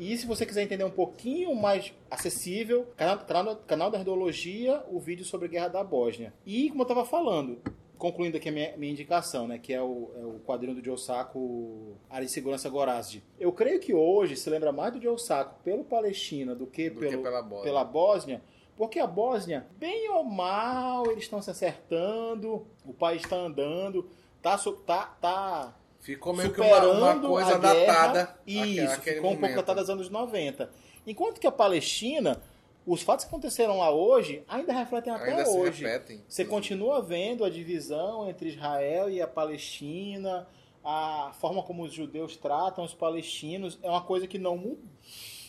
[0.02, 5.00] E se você quiser entender um pouquinho mais acessível, canal, canal, canal da Ardologia, o
[5.00, 6.34] vídeo sobre a Guerra da Bósnia.
[6.44, 7.62] E, como eu estava falando,
[8.00, 10.98] concluindo aqui a minha, minha indicação, né, que é o, é o quadrinho do Joe
[10.98, 13.24] Sacco, Área de Segurança Gorazde.
[13.40, 17.00] Eu creio que hoje se lembra mais do Joe Sacco pelo Palestina do que, Do
[17.00, 17.64] pelo, que pela Bósnia.
[17.64, 18.42] pela Bósnia,
[18.76, 24.10] porque a Bósnia, bem ou mal, eles estão se acertando, o país está andando,
[24.42, 26.96] tá, tá, tá Ficou meio que uma, superando
[27.28, 28.36] uma coisa datada.
[28.46, 30.70] Isso, aque- aquele ficou um pouco datada dos anos 90.
[31.06, 32.42] Enquanto que a Palestina,
[32.86, 35.84] os fatos que aconteceram lá hoje ainda refletem até Ainda hoje.
[35.86, 36.22] repetem.
[36.28, 40.48] Você continua vendo a divisão entre Israel e a Palestina,
[40.84, 44.80] a forma como os judeus tratam os palestinos, é uma coisa que não mu-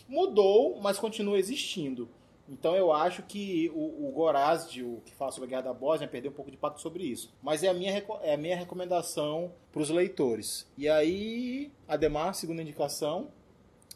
[0.09, 2.09] mudou, mas continua existindo.
[2.53, 6.31] Então eu acho que o, o o que fala sobre a Guerra da Bósnia, perdeu
[6.31, 7.33] um pouco de impacto sobre isso.
[7.43, 10.67] Mas é a minha, é a minha recomendação para os leitores.
[10.77, 13.29] E aí, Ademar, segunda indicação.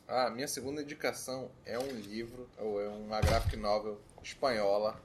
[0.08, 4.98] Ah, minha segunda indicação é um livro, ou é uma graphic novel espanhola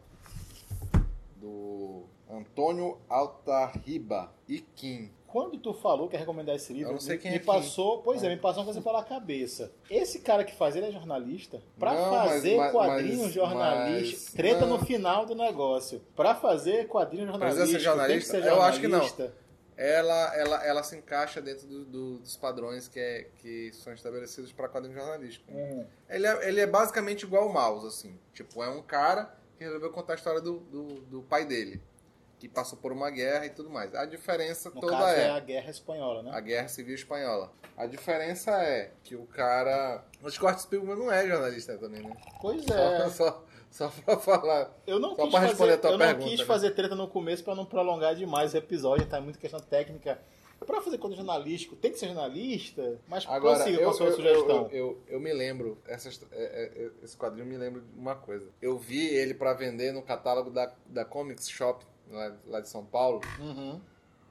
[1.36, 5.12] do Antônio Altarriba e Kim.
[5.32, 8.60] Quando tu falou que ia recomendar esse livro, me, é passou, pois é, me passou
[8.64, 9.72] uma coisa pela cabeça.
[9.90, 11.62] Esse cara que faz, ele é jornalista?
[11.78, 14.78] Mas- fazer mas- quadrinho mas- jornalista, mas- treta não.
[14.78, 16.02] no final do negócio.
[16.16, 18.32] Pra fazer quadrinho jornalista, ser jornalista?
[18.34, 19.00] tem que ser Eu acho que não.
[19.00, 19.42] jornalista.
[19.78, 24.52] Ela, ela, ela se encaixa dentro do- do- dos padrões que, é, que são estabelecidos
[24.52, 25.50] para quadrinho jornalístico.
[25.52, 25.86] Hum.
[26.10, 28.20] Ele é, ele é basicamente igual o Mouse, assim.
[28.34, 31.82] Tipo, é um cara que resolveu contar a história do, do, do pai dele,
[32.42, 33.94] que passou por uma guerra e tudo mais.
[33.94, 35.28] A diferença No toda caso é.
[35.28, 36.32] é a Guerra Espanhola, né?
[36.34, 37.52] a Guerra Civil Espanhola.
[37.78, 40.04] A diferença é que o cara...
[40.24, 42.12] O Scott Pilgrim não é jornalista também, né?
[42.42, 43.10] Pois Só, é.
[43.14, 44.76] só, só pra falar.
[44.88, 46.46] Eu não Só quis, pra responder fazer, a tua eu não pergunta, quis né?
[46.48, 50.20] fazer treta no começo pra não prolongar demais o episódio, tá muito questão técnica.
[50.66, 54.16] Pra fazer quadrinho jornalístico, tem que ser jornalista, mas Agora, eu, com a sua eu,
[54.16, 54.70] sugestão.
[54.72, 58.16] eu, eu, eu me lembro, essa, é- é- é- esse quadrinho me lembra de uma
[58.16, 58.48] coisa.
[58.62, 62.86] Eu vi ele pra vender no catálogo da, da Comics Shop, lá, lá de São
[62.86, 63.82] Paulo, Uhum,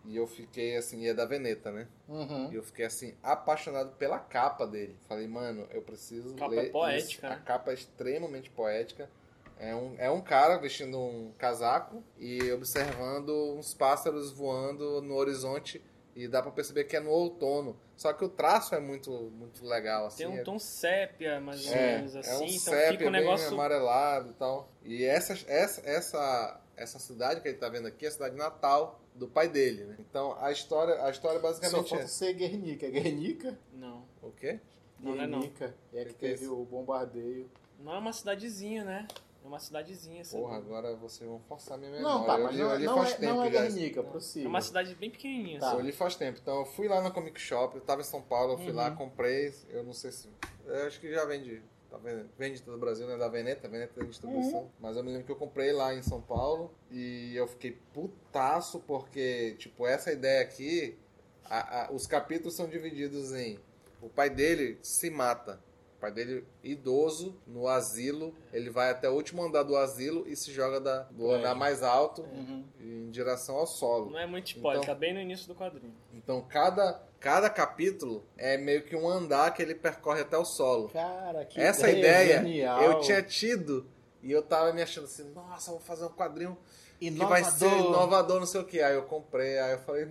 [0.04, 1.86] e eu fiquei assim, e é da Veneta, né?
[2.08, 2.50] uhum.
[2.50, 4.96] E eu fiquei assim, apaixonado pela capa dele.
[5.08, 7.26] Falei, mano, eu preciso Capa ler é poética, isso.
[7.26, 7.42] A né?
[7.44, 9.10] capa é extremamente poética.
[9.58, 13.28] É um, é um cara vestindo um casaco e observando
[13.58, 15.82] uns pássaros voando no horizonte
[16.24, 17.76] e dá pra perceber que é no outono.
[17.96, 20.18] Só que o traço é muito, muito legal, assim.
[20.18, 22.30] Tem um é- tom sépia, mais ou é, menos assim.
[22.30, 23.48] é um então sépia fica um bem negócio.
[23.48, 24.68] amarelado e tal.
[24.84, 29.00] E essa, essa, essa, essa cidade que ele tá vendo aqui é a cidade natal
[29.14, 29.96] do pai dele, né?
[29.98, 32.06] Então a história, a história Só basicamente falta é...
[32.06, 32.86] ser Guernica.
[32.86, 33.58] É Guernica?
[33.72, 34.04] Não.
[34.22, 34.60] O quê?
[34.98, 35.40] Não, não é não.
[35.40, 35.74] Guernica.
[35.92, 37.50] É que Que é teve o bombardeio.
[37.78, 39.08] Não é uma cidadezinha, né?
[39.50, 40.42] É uma cidadezinha, sabe?
[40.44, 42.18] Porra, agora vocês vão forçar minha memória.
[42.18, 43.50] Não, tá, eu mas li, não, eu li não faz é, tempo não é.
[43.50, 45.66] Guernica, É uma cidade bem pequenininha, Tá.
[45.70, 45.76] assim.
[45.78, 46.38] Eu li faz tempo.
[46.40, 48.76] Então eu fui lá na Comic Shop, eu tava em São Paulo, eu fui Uhum.
[48.76, 49.52] lá, comprei.
[49.70, 50.28] Eu não sei se.
[50.64, 51.60] Eu acho que já vende.
[51.90, 52.30] Tá vendo?
[52.38, 53.16] Vende todo o Brasil, né?
[53.16, 54.60] Da Veneta, Veneta tem distribuição.
[54.60, 54.70] Uhum.
[54.78, 58.78] Mas eu me lembro que eu comprei lá em São Paulo e eu fiquei putaço
[58.86, 60.96] porque, tipo, essa ideia aqui,
[61.44, 63.58] a- a- os capítulos são divididos em.
[64.00, 65.60] O pai dele se mata.
[66.00, 70.34] O pai dele, idoso, no asilo, ele vai até o último andar do asilo e
[70.34, 71.34] se joga da- do Prédio.
[71.34, 72.64] andar mais alto Uhum.
[72.80, 74.08] em direção ao solo.
[74.10, 75.92] Não é muito spoiler, Então- tá bem no início do quadrinho.
[76.14, 80.88] Então cada, cada capítulo é meio que um andar que ele percorre até o solo.
[80.88, 82.80] Cara, que Essa ideia genial.
[82.82, 83.86] eu tinha tido
[84.22, 86.56] e eu tava me achando assim, nossa, vou fazer um quadrinho
[86.98, 87.88] que vai ser Inovador.
[87.92, 88.80] inovador, não sei o que.
[88.80, 90.08] Aí eu comprei, aí eu falei,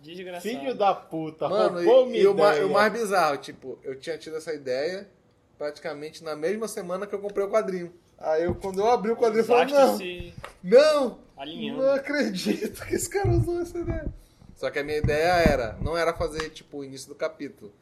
[0.00, 0.42] Desgraçado.
[0.42, 2.66] Filho da puta, mano, roubou e, minha e o, ma- ideia.
[2.66, 5.08] o mais bizarro, tipo, eu tinha tido essa ideia
[5.58, 7.92] praticamente na mesma semana que eu comprei o quadrinho.
[8.16, 9.98] Aí eu, quando eu abri o quadrinho, eu falei, não,
[10.62, 11.82] não, alinhando.
[11.82, 14.06] Não acredito que esse cara usou essa ideia.
[14.56, 17.72] Só que a minha ideia era, não era fazer tipo o início do capítulo,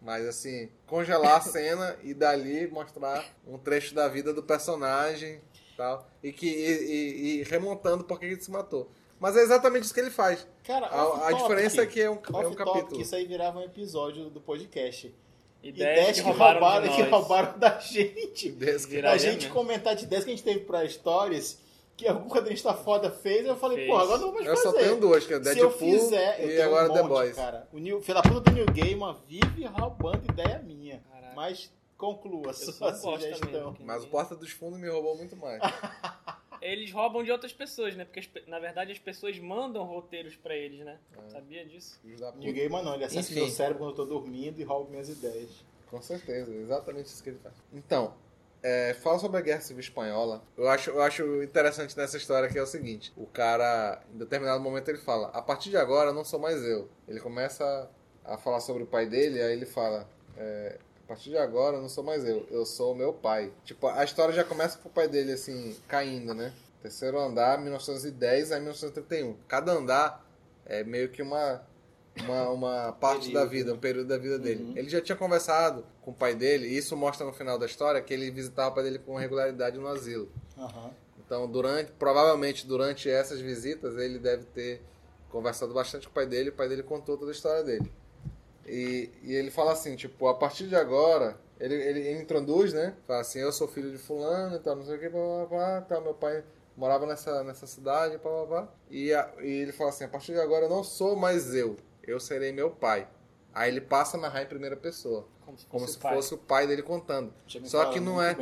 [0.00, 5.40] mas assim, congelar a cena e dali mostrar um trecho da vida do personagem
[5.76, 8.90] tal, e que e, e- e remontando por que ele se matou.
[9.20, 10.46] Mas é exatamente isso que ele faz.
[10.64, 13.00] Cara, A, a diferença é que é um, é um capítulo.
[13.00, 15.14] Isso aí virava um episódio do podcast.
[15.62, 18.50] Ideias, Ideias que que roubaram, roubaram, de que roubaram da gente.
[18.52, 19.52] Desse que- a gente mesmo.
[19.54, 21.58] comentar de ideias que a gente teve pra stories,
[21.96, 23.88] que algum quadrinista foda fez, eu falei, Fez.
[23.90, 24.68] pô, agora não vou mais Eu fazer.
[24.68, 27.02] só tenho duas, que é Se Deadpool eu fizer, eu e tenho agora um The
[27.02, 27.36] monte, Boys.
[27.36, 27.68] cara.
[27.72, 31.00] O New, puta do New Gaiman vive roubando ideia minha.
[31.10, 31.32] Caraca.
[31.36, 33.50] Mas conclua a Eu sua sugestão.
[33.70, 33.76] mesmo.
[33.84, 35.60] Mas o Porta dos Fundos me roubou muito mais.
[36.62, 38.04] Eles roubam de outras pessoas, né?
[38.04, 40.98] Porque na verdade as pessoas mandam roteiros pra eles, né?
[41.28, 42.00] Sabia disso?
[42.52, 43.40] Gaiman não, ele acessa Enfim.
[43.40, 45.50] meu cérebro quando eu tô dormindo e rouba minhas ideias.
[45.90, 47.54] Com certeza, exatamente isso que ele faz.
[47.72, 48.14] Então,
[48.62, 50.42] é, fala sobre a Guerra Civil Espanhola.
[50.56, 54.62] Eu acho, eu acho interessante nessa história que é o seguinte: o cara, em determinado
[54.62, 56.88] momento, ele fala: a partir de agora não sou mais eu.
[57.08, 57.90] Ele começa
[58.24, 61.82] a falar sobre o pai dele, aí ele fala: é, A partir de agora eu
[61.82, 63.52] não sou mais eu, eu sou o meu pai.
[63.64, 66.52] Tipo, a história já começa com o pai dele, assim, caindo, né?
[66.80, 69.36] Terceiro andar, 1910 a 1931.
[69.46, 70.26] Cada andar
[70.64, 71.62] é meio que uma,
[72.20, 74.64] uma, uma parte da vida, um período da vida dele.
[74.64, 74.72] Uhum.
[74.76, 78.00] Ele já tinha conversado com o pai dele, e isso mostra no final da história
[78.00, 80.30] que ele visitava o pai dele com regularidade no asilo.
[80.58, 80.90] Aham.
[81.24, 84.82] Então, durante, provavelmente durante essas visitas, ele deve ter
[85.30, 86.50] conversado bastante com o pai dele.
[86.50, 87.90] O pai dele contou toda a história dele.
[88.66, 92.94] E, e ele fala assim, tipo, a partir de agora, ele, ele, ele introduz, né?
[93.06, 95.80] Fala assim, eu sou filho de fulano e tal, não sei o que, blá, blá,
[95.80, 96.44] blá, meu pai
[96.76, 98.68] morava nessa, nessa cidade, blá, blá, blá.
[98.90, 101.76] E, a- e ele fala assim, a partir de agora eu não sou mais eu,
[102.02, 103.08] eu serei meu pai.
[103.54, 106.14] Aí ele passa a narrar em primeira pessoa, Como se fosse, como o se pai.
[106.14, 107.34] fosse o pai dele contando.
[107.64, 108.34] Só que não é...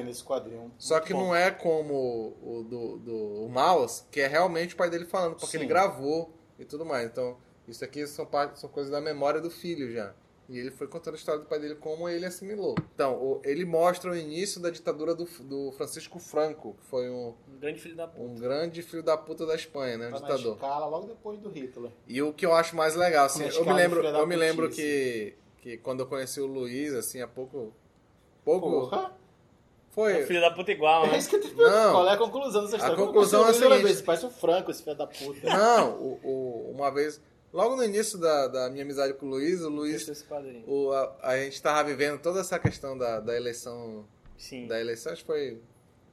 [0.79, 1.19] Só que bom.
[1.27, 5.33] não é como o do, do o Mouse, que é realmente o pai dele falando,
[5.35, 5.59] porque Sim.
[5.59, 7.07] ele gravou e tudo mais.
[7.07, 7.37] Então,
[7.69, 10.13] isso aqui são, parte, são coisas da memória do filho já.
[10.49, 12.75] E ele foi contando a história do pai dele como ele assimilou.
[12.93, 17.35] Então, o- ele mostra o início da ditadura do, do Francisco Franco, que foi um,
[17.49, 18.21] Um grande filho da puta.
[18.21, 20.09] um grande filho da puta da Espanha, né?
[20.09, 20.55] Um Tá na ditador.
[20.57, 21.93] escala logo depois do Hitler.
[22.09, 25.35] E o que eu acho mais legal, assim, eu me lembro, eu me lembro que,
[25.59, 27.73] que quando eu conheci o Luiz, assim, há pouco.
[28.45, 28.69] Pouco.
[28.69, 29.15] Porra!
[29.91, 30.21] Foi.
[30.21, 31.15] É filho da puta igual, né?
[31.15, 31.93] É isso que eu te Não.
[31.93, 32.97] Qual é a conclusão dessa história?
[32.97, 34.03] conclusão Como é a seguinte.
[34.05, 35.47] Parece o Franco, esse filho da puta.
[35.49, 37.21] Não, o, o- uma vez,
[37.53, 40.25] logo no início da, da minha amizade com o Luiz, o Luiz,
[40.67, 44.05] o, a, a gente tava vivendo toda essa questão da, da eleição,
[44.37, 44.67] Sim.
[44.67, 45.61] da eleição, acho que foi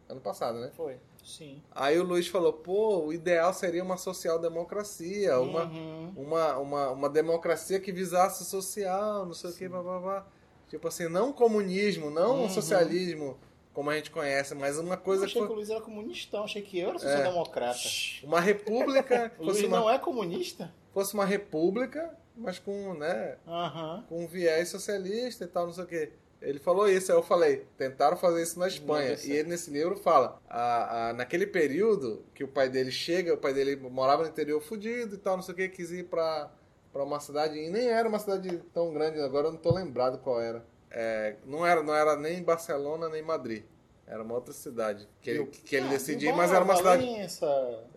[0.09, 0.71] ano passado, né?
[0.75, 0.97] Foi.
[1.23, 1.61] Sim.
[1.71, 6.13] Aí o Luiz falou, pô, o ideal seria uma social-democracia, uma, Uhum.
[6.15, 10.27] uma, uma, uma democracia que visasse o social, não sei o que, blá, blá, blá.
[10.69, 12.49] Tipo assim, não comunismo, não Uhum.
[12.49, 13.37] socialismo
[13.73, 15.81] como a gente conhece, mas uma Eu coisa que achei que o foi Luiz era
[15.81, 17.79] comunistão, achei que eu era social-democrata.
[18.23, 20.73] uma república, O Luiz uma, não é comunista?
[20.97, 24.03] Fosse uma república, mas com, né, Aham.
[24.09, 26.11] com um viés socialista e tal, não sei o quê.
[26.41, 29.09] Ele falou isso, aí eu falei, tentaram fazer isso na Espanha.
[29.09, 29.27] certo.
[29.27, 33.37] E ele nesse livro fala, a, a- naquele período que o pai dele chega, o
[33.37, 36.51] pai dele morava no interior fudido e tal, não sei o que, quis ir pra,
[36.91, 40.17] pra uma cidade, e nem era uma cidade tão grande, agora eu não tô lembrado
[40.17, 40.65] qual era.
[40.89, 43.63] É, não, era não era nem Barcelona nem Madrid.
[44.07, 47.05] Era uma outra cidade que ele, que ele Ah, decidiu, Bilbao, mas era uma cidade,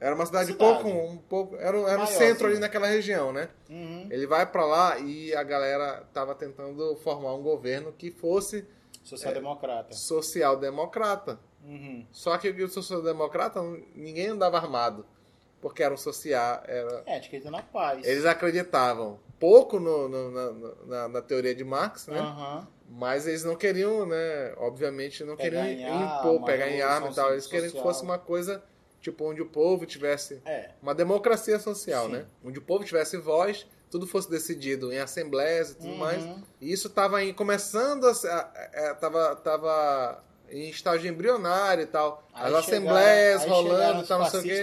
[0.00, 3.48] era uma cidade, pouco, um pouco, era, era o centro ali naquela região, né?
[3.68, 4.08] Uhum.
[4.10, 8.66] Ele vai pra lá e a galera tava tentando formar um governo que fosse
[9.04, 9.94] Social-democrata.
[9.94, 11.38] social-democrata.
[11.64, 12.04] Uhum.
[12.10, 13.62] Só que o social-democrata
[13.94, 15.06] ninguém andava armado,
[15.60, 18.06] porque era um social, era É, etiqueta na paz.
[18.06, 20.52] eles acreditavam pouco no- no- na,
[20.86, 22.18] na- na teoria de Marx, né?
[22.18, 22.68] Aham.
[22.92, 24.52] Mas eles não queriam, né?
[24.56, 27.30] Obviamente não Pegar queriam impor, pegar em arma e tal.
[27.32, 28.62] Eles queriam que fosse uma coisa
[29.00, 30.70] tipo onde o povo tivesse É.
[30.82, 32.12] uma democracia social, Sim.
[32.12, 32.26] né?
[32.44, 35.96] Onde o povo tivesse voz, tudo fosse decidido em assembleias e tudo Uhum.
[35.98, 36.22] mais.
[36.60, 42.26] E isso estava começando a, a, a, tava, tava em estágio embrionário e tal.
[42.34, 44.62] Aí As chegaram- assembleias rolando e tal, não sei o quê.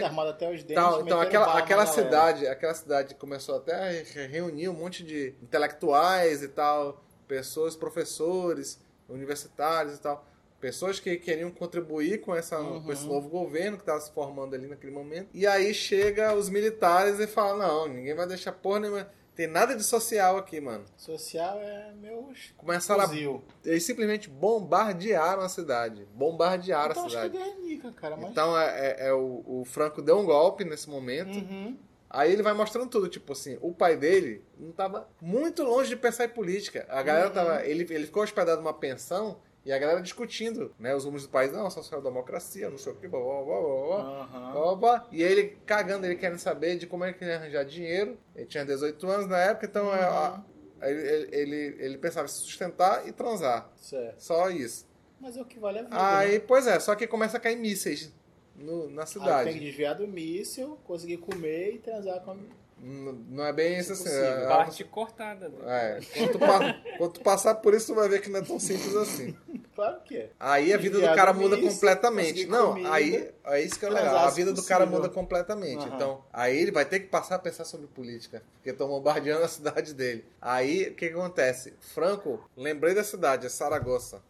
[0.64, 2.04] dentes, Tal, então aquela, aquela galera.
[2.04, 7.76] cidade, aquela cidade começou até a re- reunir um monte de intelectuais e tal, pessoas,
[7.76, 10.26] professores, universitários e tal,
[10.60, 12.82] pessoas que queriam contribuir com, essa, Uhum.
[12.84, 15.30] com esse novo governo que estava se formando ali naquele momento.
[15.34, 19.08] E aí chega os militares e fala, não, ninguém vai deixar porra nenhuma,
[19.38, 20.84] tem nada de social aqui, mano.
[20.98, 23.44] Social é meus Começaram a, fuzil.
[23.64, 27.52] eles simplesmente bombardearam a cidade, bombardearam Então a acho que é cidade.
[27.52, 28.18] Guernica, cara.
[28.18, 28.32] Mas...
[28.32, 28.66] Então é,
[29.00, 31.38] é- é o, o Franco deu um golpe nesse momento.
[31.38, 31.78] Uhum.
[32.10, 35.96] Aí ele vai mostrando tudo, tipo assim, o pai dele não tava muito longe de
[35.98, 36.86] pensar em política.
[36.90, 37.34] A galera Uhum.
[37.34, 37.66] tava.
[37.66, 40.96] Ele, ele ficou hospedado numa pensão e a galera discutindo, né?
[40.96, 44.76] Os rumos do país, não, social-democracia, não sei o que, blá blá blá blá blá.
[44.76, 45.08] Blá.
[45.12, 48.18] E aí ele cagando, ele querendo saber de como é que ele ia arranjar dinheiro.
[48.36, 50.44] Ele tinha 18 anos na época, então é, a-
[50.82, 53.70] ele, ele, ele, ele pensava em se sustentar e transar.
[53.76, 54.20] Certo.
[54.20, 54.88] Só isso.
[55.20, 55.96] Mas é o que vale a vida.
[56.18, 56.40] Aí, né?
[56.48, 58.14] pois é, só que começa a cair mísseis
[58.56, 59.50] no- na Aí cidade.
[59.50, 62.38] tem que desviar do míssil, conseguir comer e transar com a...
[62.80, 64.04] Não é bem isso assim.
[64.04, 64.28] Impossível.
[64.40, 65.50] é- é Parte cortada.
[65.50, 65.58] né?
[65.66, 68.44] É, quando tu, pa- quando tu passar por isso, tu vai ver que não é
[68.44, 69.36] tão simples assim.
[69.76, 70.30] Claro que é.
[70.40, 72.46] Aí a vida do cara muda nisso, completamente.
[72.48, 74.18] Não, comida, aí é isso que é legal.
[74.18, 74.78] A vida do possível.
[74.78, 75.86] cara muda completamente.
[75.86, 75.96] Aham.
[75.96, 79.48] Então, aí ele vai ter que passar a pensar sobre política, porque estão bombardeando a
[79.48, 80.26] cidade dele.
[80.42, 81.74] Aí, o que, que acontece?
[81.80, 84.22] Franco, lembrei da cidade, é Saragossa.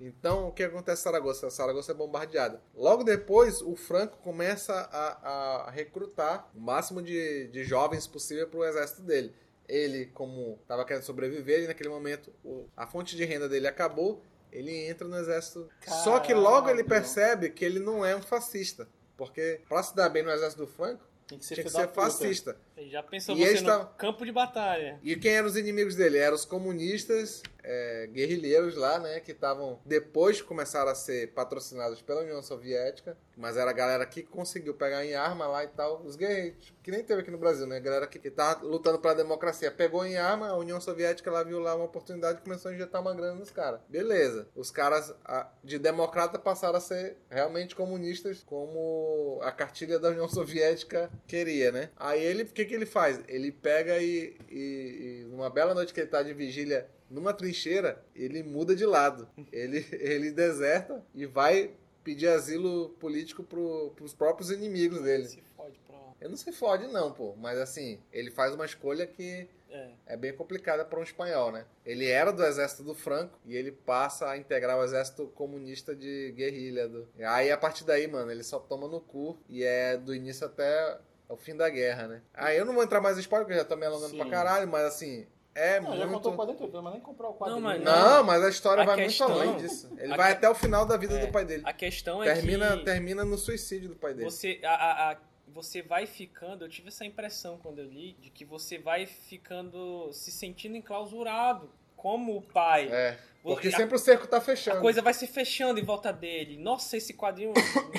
[0.00, 1.50] Então, o que acontece em Saragossa?
[1.50, 2.60] Saragossa é bombardeada.
[2.74, 8.60] Logo depois, o Franco começa a, a recrutar o máximo de, de jovens possível para
[8.60, 9.34] o exército dele.
[9.68, 14.22] Ele, como estava querendo sobreviver, e naquele momento o- a fonte de renda dele acabou,
[14.52, 15.68] ele entra no exército.
[15.86, 16.88] Só que logo ele Caralho.
[16.88, 18.88] percebe que ele não é um fascista.
[19.16, 21.88] Porque para se dar bem no exército do Franco, Tem que ser tinha que ser
[21.88, 22.56] fascista.
[22.76, 24.98] Ele já pensou E você no campo de batalha.
[25.02, 26.16] E quem eram os inimigos dele?
[26.16, 29.20] Eram os comunistas, é, guerrilheiros lá, né?
[29.20, 29.78] Que estavam.
[29.84, 33.16] Depois começaram a ser patrocinados pela União Soviética.
[33.36, 36.02] Mas era a galera que conseguiu pegar em arma lá e tal.
[36.02, 36.72] Os guerreiros.
[36.82, 37.76] Que nem teve aqui no Brasil, né?
[37.76, 39.70] A galera que, que tava lutando pela democracia.
[39.70, 43.02] Pegou em arma, a União Soviética ela viu lá uma oportunidade e começou a injetar
[43.02, 43.80] uma grana nos caras.
[43.88, 44.48] Beleza.
[44.56, 50.28] Os caras a, de democrata passaram a ser realmente comunistas, como a cartilha da União
[50.28, 51.90] Soviética queria, né?
[51.96, 53.20] Aí ele, o que, que ele faz?
[53.28, 58.04] Ele pega e, e, e numa bela noite que ele tá de vigília numa trincheira,
[58.14, 59.28] ele muda de lado.
[59.52, 61.70] Ele, ele deserta e vai
[62.04, 65.26] pedir asilo político pro, pros próprios inimigos dele.
[65.26, 65.96] Se fode, pro...
[66.20, 67.34] Ele não se fode, não, pô.
[67.36, 69.90] Mas assim, ele faz uma escolha que É.
[70.06, 71.66] é bem complicada para um espanhol, né?
[71.84, 76.32] Ele era do exército do Franco e ele passa a integrar o exército comunista de
[76.34, 76.88] guerrilha.
[76.88, 77.06] Do...
[77.20, 80.98] Aí a partir daí, mano, ele só toma no cu e é do início até
[81.28, 82.22] o fim da guerra, né?
[82.32, 84.16] Aí eu não vou entrar mais em spoiler, porque eu já tô me alongando Sim.
[84.16, 85.26] pra caralho, mas assim,
[85.58, 86.12] é Não, já muito.
[86.14, 87.60] contou o quadrinho todo, mas nem comprar o quadrinho.
[87.60, 89.90] Não, mas Não, mas a história A vai questão- muito além disso.
[89.98, 91.26] Ele a vai que- até o final da vida É.
[91.26, 91.62] do pai dele.
[91.66, 94.24] A questão é Termina, que termina no suicídio do pai dele.
[94.30, 95.16] você, a, a- a-
[95.48, 100.12] você vai ficando, eu tive essa impressão quando eu li, de que você vai ficando
[100.12, 102.88] se sentindo enclausurado como o pai.
[102.90, 103.18] É.
[103.42, 104.80] Porque A- sempre o cerco tá A fechando.
[104.80, 106.56] coisa vai se fechando em volta dele.
[106.58, 107.52] Nossa, esse quadrinho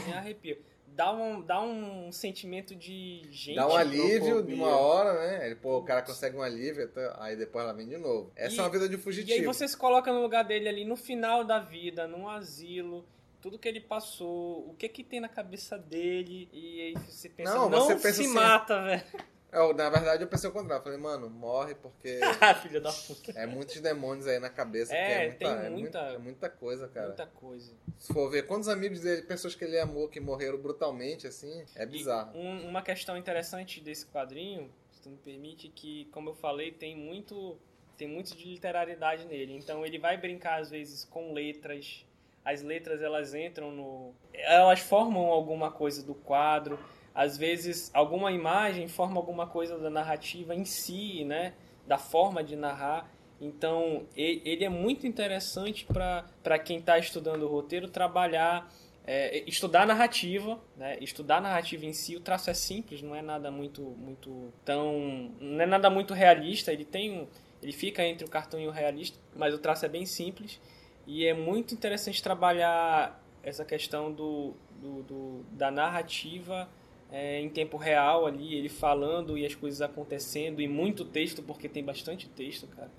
[0.06, 0.60] me arrepia.
[1.00, 3.56] Dá um, dá um sentimento de gente.
[3.56, 5.46] Dá um alívio de uma hora, né?
[5.46, 8.34] Ele, pô, o cara consegue um alívio, até- aí depois ela vem de novo.
[8.36, 9.54] Essa E- é uma vida de E aí fugitivo.
[9.54, 13.06] você se coloca no lugar dele ali no final da vida, num asilo,
[13.40, 17.54] tudo que ele passou, o que que tem na cabeça dele, e aí você pensa,
[17.56, 19.04] Não, não, você pensa se assim, mata, velho.
[19.52, 20.84] Eu, na verdade, eu pensei o contrário.
[20.84, 23.32] Falei, mano, morre porque Ah, filha da puta.
[23.36, 24.94] é muitos demônios aí na cabeça.
[24.96, 27.08] É, é, muita, tem é muita- é muita coisa, cara.
[27.08, 27.74] Muita coisa.
[27.98, 31.86] Se for ver quantos amigos dele, pessoas que ele amou, que morreram brutalmente, assim, é
[31.86, 32.38] bizarro.
[32.38, 36.96] um- uma questão interessante desse quadrinho, se tu me permite, que, como eu falei, tem
[36.96, 37.58] muito,
[37.98, 39.54] tem muito de literariedade nele.
[39.58, 42.06] Então ele vai brincar, às vezes, com letras.
[42.46, 44.14] As letras, elas entram no...
[44.34, 46.80] Elas formam alguma coisa do quadro.
[47.24, 51.54] Às vezes, alguma imagem forma alguma coisa da narrativa em si, né?
[51.86, 53.12] Da forma de narrar.
[53.42, 58.72] Então, ele é muito interessante para quem está estudando o roteiro trabalhar
[59.06, 60.98] é, estudar narrativa, né?
[61.02, 65.62] Estudar narrativa em si, o traço é simples, não é nada muito, muito tão, não
[65.62, 66.72] é nada muito realista.
[66.72, 67.28] Ele tem,
[67.62, 70.58] ele fica entre o cartão e o realista, mas o traço é bem simples
[71.06, 76.70] e é muito interessante trabalhar essa questão do, do, do- da narrativa
[77.12, 81.68] é, em tempo real ali, ele falando e as coisas acontecendo e muito texto porque
[81.68, 82.90] tem bastante texto, cara.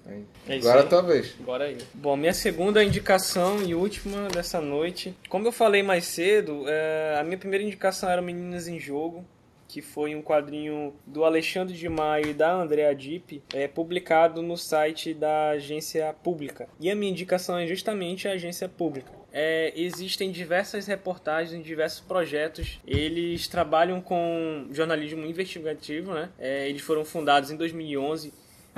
[0.47, 0.87] É Agora é aí.
[0.87, 1.35] a tua vez.
[1.41, 1.79] Agora aí.
[1.95, 5.15] Bom, minha segunda indicação e última dessa noite.
[5.29, 9.25] Como eu falei mais cedo, é, a minha primeira indicação era Meninas em Jogo,
[9.69, 14.57] que foi um quadrinho do Alexandre de Maio e da Andrea Dipp, é, publicado no
[14.57, 16.69] site da agência pública.
[16.81, 19.20] E a minha indicação é justamente a agência pública.
[19.33, 22.81] É, existem diversas reportagens diversos projetos.
[22.87, 26.31] Eles trabalham com jornalismo investigativo, né?
[26.39, 28.33] É, eles foram fundados em 2011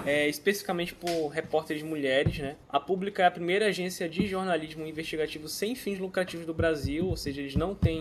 [0.05, 2.39] é, especificamente por repórteres mulheres.
[2.39, 2.57] Né?
[2.69, 7.17] A Pública é a primeira agência de jornalismo investigativo sem fins lucrativos do Brasil, ou
[7.17, 7.99] seja, eles não têm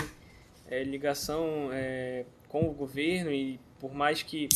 [0.70, 4.48] é, ligação é, com o governo e por mais que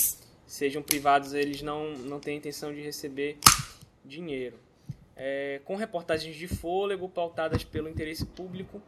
[0.45, 3.37] sejam privados, eles não, não têm intenção de receber
[4.03, 4.64] dinheiro.
[5.15, 8.81] É, com reportagens de fôlego pautadas pelo interesse público,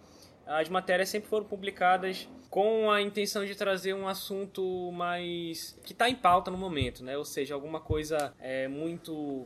[0.45, 6.10] as matérias sempre foram publicadas com a intenção de trazer um assunto mais que está
[6.10, 7.18] em pauta no momento, né?
[7.18, 9.45] Ou seja, alguma coisa é, muito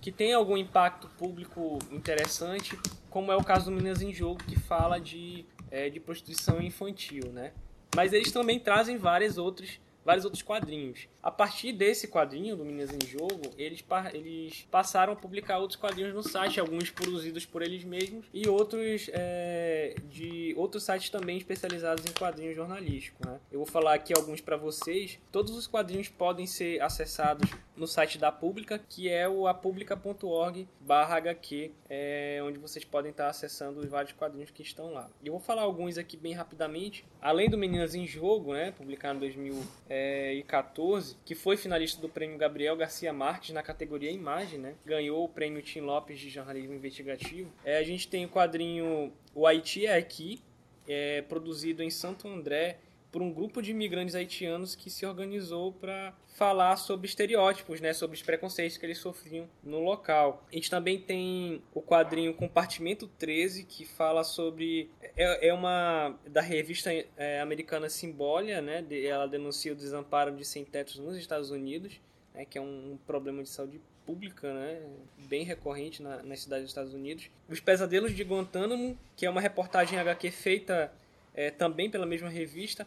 [0.00, 2.76] que tem algum impacto público interessante,
[3.08, 7.30] como é o caso do Minas em Jogo, que fala de, é, de prostituição infantil,
[7.32, 7.52] né?
[7.94, 11.08] Mas eles também trazem vários outros, vários outros quadrinhos.
[11.22, 16.14] A partir desse quadrinho do Minas em Jogo, eles, eles passaram a publicar outros quadrinhos
[16.14, 22.04] no site, alguns produzidos por eles mesmos e outros é, de outros sites também especializados
[22.04, 23.24] em quadrinhos jornalísticos.
[23.24, 23.38] Né?
[23.50, 25.18] Eu vou falar aqui alguns para vocês.
[25.30, 31.72] Todos os quadrinhos podem ser acessados no site da Pública, que é o apublica.org HQ,
[31.88, 35.08] é, onde vocês podem estar acessando os vários quadrinhos que estão lá.
[35.24, 37.04] Eu vou falar alguns aqui bem rapidamente.
[37.20, 39.52] Além do Meninas em Jogo, né, publicado em
[39.92, 44.74] 2014, que foi finalista do prêmio Gabriel Garcia Marques na categoria Imagem, né?
[44.84, 47.52] Ganhou o prêmio Tim Lopes de jornalismo investigativo.
[47.64, 50.42] É, a gente tem o quadrinho O Haiti é Aqui,
[50.88, 52.78] é, produzido em Santo André
[53.12, 58.16] por um grupo de imigrantes haitianos que se organizou para falar sobre estereótipos, né, sobre
[58.16, 60.44] os preconceitos que eles sofriam no local.
[60.50, 66.40] A gente também tem o quadrinho Compartimento 13, que fala sobre é, é uma da
[66.40, 72.00] revista é, americana Simbólia, né, de- ela denuncia o desamparo de sem-tetos nos Estados Unidos,
[72.34, 74.82] né, que é um, um problema de saúde pública, né?
[75.28, 77.30] Bem recorrente na, nas cidades dos Estados Unidos.
[77.48, 80.92] Os Pesadelos de Guantánamo, que é uma reportagem HQ feita
[81.34, 82.84] é, também pela mesma revista,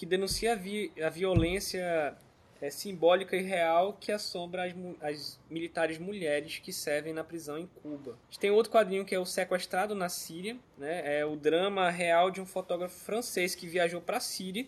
[0.00, 2.16] que denuncia a, vi a violência
[2.58, 7.66] é, simbólica e real que assombra as, as, militares mulheres que servem na prisão em
[7.66, 8.12] Cuba.
[8.12, 11.18] A gente tem outro quadrinho que é o Sequestrado na Síria, né?
[11.18, 14.66] é o drama real de um fotógrafo francês que viajou para a Síria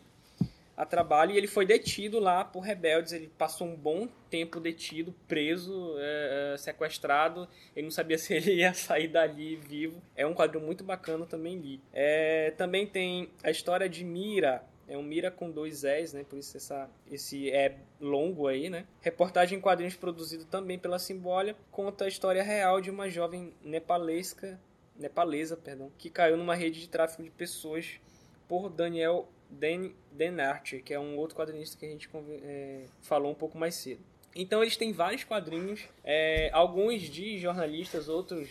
[0.76, 3.12] a trabalho e ele foi detido lá por rebeldes.
[3.12, 7.48] Ele passou um bom tempo detido, preso, é, é, sequestrado.
[7.74, 10.02] Ele não sabia se ele ia sair dali vivo.
[10.14, 11.80] É um quadrinho muito bacana, também li.
[11.92, 16.24] É, também tem a história de Mira, é um Mira com dois S, né?
[16.28, 18.86] Por isso essa, esse é longo aí, né?
[19.00, 24.60] Reportagem em quadrinhos produzido também pela Simbólia conta a história real de uma jovem nepalesca,
[24.96, 28.00] nepalesa, perdão, que caiu numa rede de tráfico de pessoas
[28.48, 32.08] por Daniel Dan, Dan Archer, que é um outro quadrinista que a gente
[32.42, 34.00] é, falou um pouco mais cedo.
[34.34, 38.48] Então eles têm vários quadrinhos, é, alguns de jornalistas, outros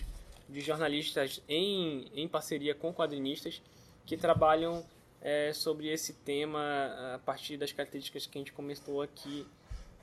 [0.48, 3.62] de jornalistas em, em parceria com quadrinistas,
[4.06, 4.86] que trabalham
[5.22, 6.60] é, sobre esse tema
[7.16, 9.46] a partir das características que a gente comentou aqui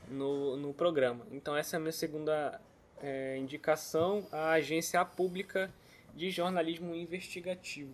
[0.07, 1.25] no, no programa.
[1.31, 2.59] Então essa é a minha segunda
[3.01, 5.71] é, indicação, a Agência Pública
[6.15, 7.93] de Jornalismo Investigativo.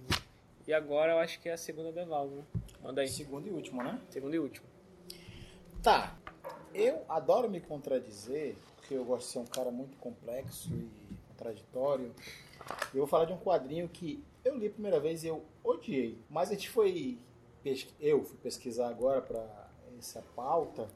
[0.68, 2.44] E agora eu acho que é a segunda Devaldo, né?
[2.82, 3.08] Manda aí.
[3.08, 4.00] Segundo e último, né?
[4.10, 4.66] Segundo e último.
[5.84, 6.16] Tá.
[6.74, 10.90] Eu adoro me contradizer, porque eu gosto de ser um cara muito complexo e
[11.30, 12.12] contraditório.
[12.94, 16.18] Eu vou falar de um quadrinho que eu li a primeira vez e eu odiei.
[16.30, 17.18] Mas a gente foi.
[18.00, 20.88] Eu fui pesquisar agora para essa pauta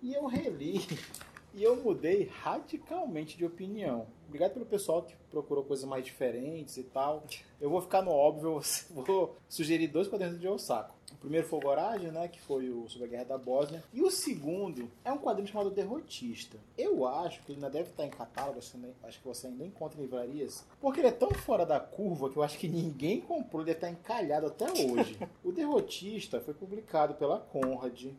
[0.00, 0.80] e eu reli
[1.52, 4.06] e eu mudei radicalmente de opinião.
[4.28, 7.24] Obrigado pelo pessoal que procurou coisas mais diferentes e tal.
[7.60, 8.60] Eu vou ficar no óbvio,
[8.90, 10.94] vou sugerir dois quadrinhos de Osako.
[11.24, 13.82] Primeiro foi o Gorage, né, que foi o sobre a Guerra da Bósnia.
[13.94, 16.58] E o segundo é um quadrinho chamado Derrotista.
[16.76, 20.02] Eu acho que ele ainda deve estar em catálogo, acho que você ainda encontra em
[20.02, 23.70] livrarias, porque ele é tão fora da curva que eu acho que ninguém comprou, ele
[23.70, 25.18] está encalhado até hoje.
[25.42, 28.12] o Derrotista foi publicado pela Conrad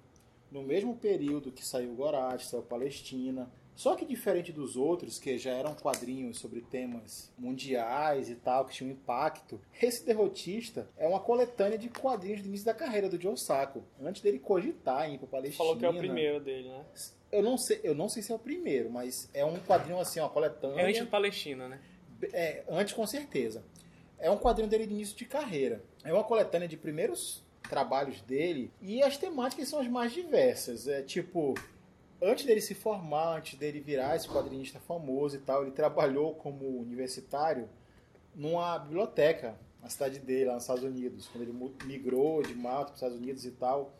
[0.52, 3.48] no mesmo período que saiu o Gorage, saiu Palestina.
[3.76, 8.74] Só que diferente dos outros, que já eram quadrinhos sobre temas mundiais e tal, que
[8.74, 13.38] tinham impacto, esse Derrotista é uma coletânea de quadrinhos do início da carreira do Joe
[13.38, 15.58] Sacco, antes dele cogitar em ir para Palestina.
[15.58, 16.86] Falou que é o primeiro dele, né?
[17.32, 20.22] Eu não sei, eu não sei se é o primeiro, mas é um quadrinho assim,
[20.22, 20.82] uma coletânea.
[20.82, 21.82] É antes de Palestina, né?
[22.32, 23.64] É, antes com certeza.
[24.18, 25.84] É um quadrinho dele de início de carreira.
[26.04, 30.88] É uma coletânea de primeiros trabalhos dele e as temáticas são as mais diversas.
[30.88, 31.56] É tipo
[32.22, 36.80] antes dele se formar, antes dele virar esse quadrinista famoso e tal, ele trabalhou como
[36.80, 37.70] universitário
[38.34, 42.94] numa biblioteca na cidade dele, lá nos Estados Unidos, quando ele migrou de Malta para
[42.94, 43.94] os Estados Unidos e tal.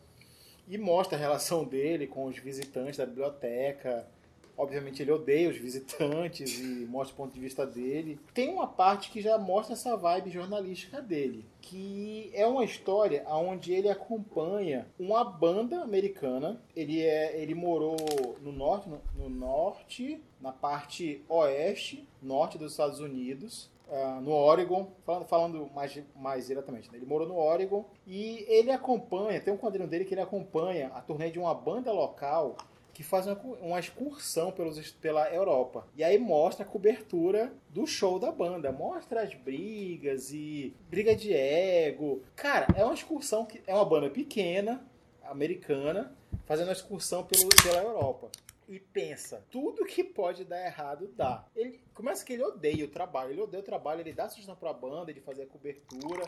[0.68, 4.08] E mostra a relação dele com os visitantes da biblioteca,
[4.56, 8.18] Obviamente ele odeia os visitantes e mostra o ponto de vista dele.
[8.32, 13.72] Tem uma parte que já mostra essa vibe jornalística dele, que é uma história onde
[13.72, 16.60] ele acompanha uma banda americana.
[16.74, 17.96] Ele é, ele morou
[18.40, 23.70] no norte, no, no norte, na parte oeste, norte dos Estados Unidos.
[23.88, 26.98] Uh, no Oregon, falando, falando mais, mais diretamente, né?
[26.98, 31.00] ele morou no Oregon e ele acompanha, tem um quadrinho dele que ele acompanha a
[31.00, 32.56] turnê de uma banda local
[32.96, 35.86] que faz uma, uma excursão pelos, pela Europa.
[35.94, 38.72] E aí mostra a cobertura do show da banda.
[38.72, 42.22] Mostra as brigas e briga de ego.
[42.34, 44.82] Cara, é uma excursão que é uma banda pequena,
[45.24, 46.16] americana,
[46.46, 48.30] fazendo uma excursão pelo, pela Europa
[48.66, 51.44] e pensa, tudo que pode dar errado dá.
[51.54, 54.70] Ele começa que ele odeia o trabalho, ele odeia o trabalho, ele dá sugestão para
[54.70, 56.24] a banda de fazer a cobertura.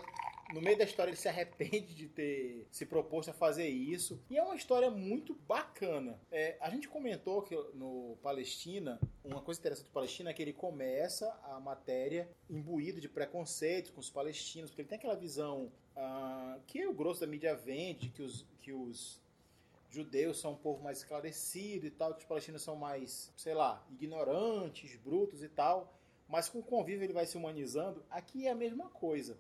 [0.53, 4.21] No meio da história ele se arrepende de ter se proposto a fazer isso.
[4.31, 6.19] E é uma história muito bacana.
[6.31, 10.55] É, a gente comentou que no Palestina, uma coisa interessante do Palestina é que ele
[10.55, 16.59] começa a matéria imbuído de preconceito com os palestinos, porque ele tem aquela visão ah,
[16.67, 19.21] que o grosso da mídia vende, que os, que os
[19.91, 23.85] judeus são um povo mais esclarecido e tal, que os palestinos são mais, sei lá,
[23.91, 25.93] ignorantes, brutos e tal.
[26.29, 28.05] Mas com o convívio ele vai se humanizando.
[28.11, 29.37] Aqui é a mesma coisa.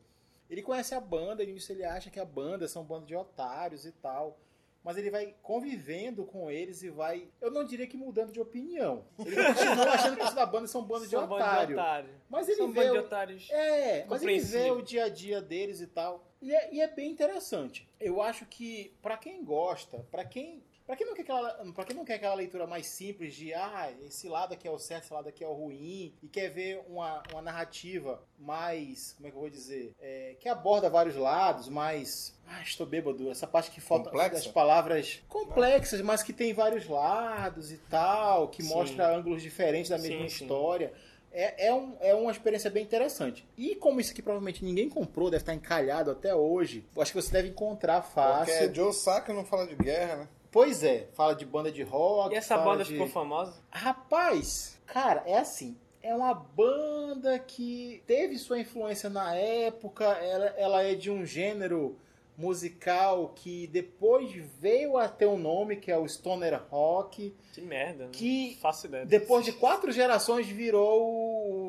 [0.49, 3.15] Ele conhece a banda, e nisso ele acha que a banda são um bando de
[3.15, 4.39] otários e tal.
[4.83, 7.29] Mas ele vai convivendo com eles e vai.
[7.41, 9.05] Eu não diria que mudando de opinião.
[9.19, 11.77] Ele continua achando que os da banda são um bando de otário.
[11.77, 12.11] otário.
[12.31, 12.85] Mas ele são vê.
[12.85, 13.01] de O...
[13.01, 16.25] otários é, mas ele vê o dia a dia deles e tal.
[16.41, 17.89] E é, e é bem interessante.
[17.99, 20.63] Eu acho que, pra quem gosta, pra quem.
[20.89, 23.93] Pra quem, não quer aquela, pra quem não quer aquela leitura mais simples de ah,
[24.07, 26.83] esse lado aqui é o certo, esse lado aqui é o ruim, e quer ver
[26.89, 31.69] uma, uma narrativa mais, como é que eu vou dizer, é, que aborda vários lados,
[31.69, 32.35] mais.
[32.47, 33.31] Ah, estou bêbado.
[33.31, 34.31] Essa parte que falta Complexa?
[34.37, 38.71] das palavras complexas, mas que tem vários lados e tal, que Sim.
[38.71, 40.45] mostra ângulos diferentes da mesma Sim, sim.
[40.45, 40.95] história.
[41.31, 43.47] É, é, um, é uma experiência bem interessante.
[43.59, 47.21] E como isso aqui provavelmente ninguém comprou, deve estar encalhado até hoje, eu acho que
[47.21, 48.55] você deve encontrar fácil.
[48.55, 50.29] Porque Joe Saka não fala de guerra, né?
[50.51, 52.35] Pois é, fala de banda de rock.
[52.35, 52.93] E essa banda de...
[52.93, 53.55] ficou famosa?
[53.71, 55.77] Rapaz, cara, é assim.
[56.03, 60.05] É uma banda que teve sua influência na época.
[60.05, 61.99] Ela, ela é de um gênero
[62.39, 67.35] musical que depois veio a ter um nome, que é o Stoner Rock.
[67.53, 68.05] Que merda.
[68.05, 69.05] não Que faço ideia.
[69.05, 71.68] Depois de quatro gerações virou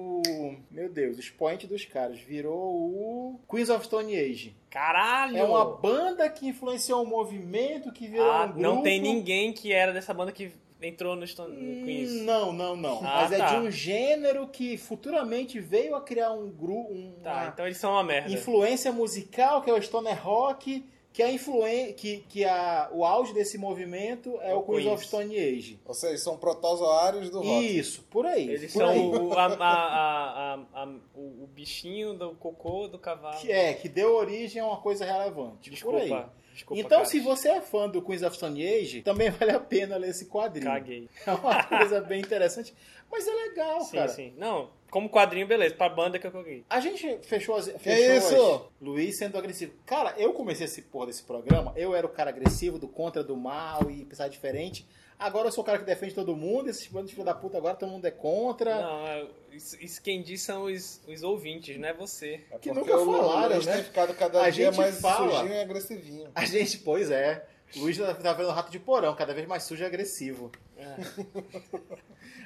[0.49, 0.57] o.
[0.71, 2.19] Meu Deus, o expoente dos caras.
[2.19, 4.55] Virou o Queens of Stone Age.
[4.69, 5.37] Caralho!
[5.37, 8.59] É uma banda que influenciou um movimento que virou Ah, um grupo.
[8.61, 10.51] não tem ninguém que era dessa banda que
[10.81, 12.11] entrou no Stone Hum, Queens.
[12.21, 12.99] Não, não, não.
[12.99, 13.47] Ah, Mas é tá.
[13.59, 17.91] de um gênero que futuramente veio a criar um grupo, um, Tá, então eles são
[17.91, 18.31] uma merda.
[18.31, 23.33] influência musical que é o Stoner Rock, que a influen que, que a, o auge
[23.33, 24.93] desse movimento é o, O Queens, Queens.
[24.93, 25.79] of Stone Age.
[25.85, 27.77] Ou seja, são protozoários do rock.
[27.77, 28.47] Isso, por aí.
[28.49, 28.99] Eles por são aí.
[28.99, 33.37] o, a- a- a- a- a- o, bichinho do cocô do cavalo.
[33.39, 35.69] Que é, que deu origem a uma coisa relevante.
[35.81, 36.01] por aí.
[36.01, 36.33] Desculpa.
[36.53, 37.05] Desculpa, então, cara.
[37.09, 40.25] se você é fã do Queens of Stone Age, também vale a pena ler esse
[40.25, 40.65] quadrinho.
[40.71, 41.09] Caguei.
[41.25, 42.73] É uma coisa bem interessante,
[43.09, 44.07] mas é legal, Sim, cara.
[44.09, 44.33] sim.
[44.37, 45.75] Não, como quadrinho, beleza.
[45.75, 46.63] Pra banda que eu caguei.
[46.69, 47.67] A gente fechou as.
[47.79, 48.53] Fechou isso?
[48.55, 49.73] as- Luiz sendo agressivo.
[49.85, 53.35] Cara, eu comecei esse porra desse programa, eu era o cara agressivo, do contra, do
[53.37, 54.87] mal e pensar diferente.
[55.17, 57.57] Agora eu sou o cara que defende todo mundo, esses bandos de filho da puta
[57.57, 58.81] agora todo mundo é contra.
[58.81, 62.39] Não, é- isso, isso quem diz são os, os ouvintes, não é você.
[62.49, 63.73] É Que nunca falaram, né?
[63.73, 65.29] tem ficado cada A dia gente mais fala.
[65.39, 66.31] sujinho e agressivinho.
[66.33, 67.45] A gente, pois é.
[67.75, 70.51] O Luiz tá tá vendo rato de porão, cada vez mais sujo e agressivo.
[70.77, 70.95] É.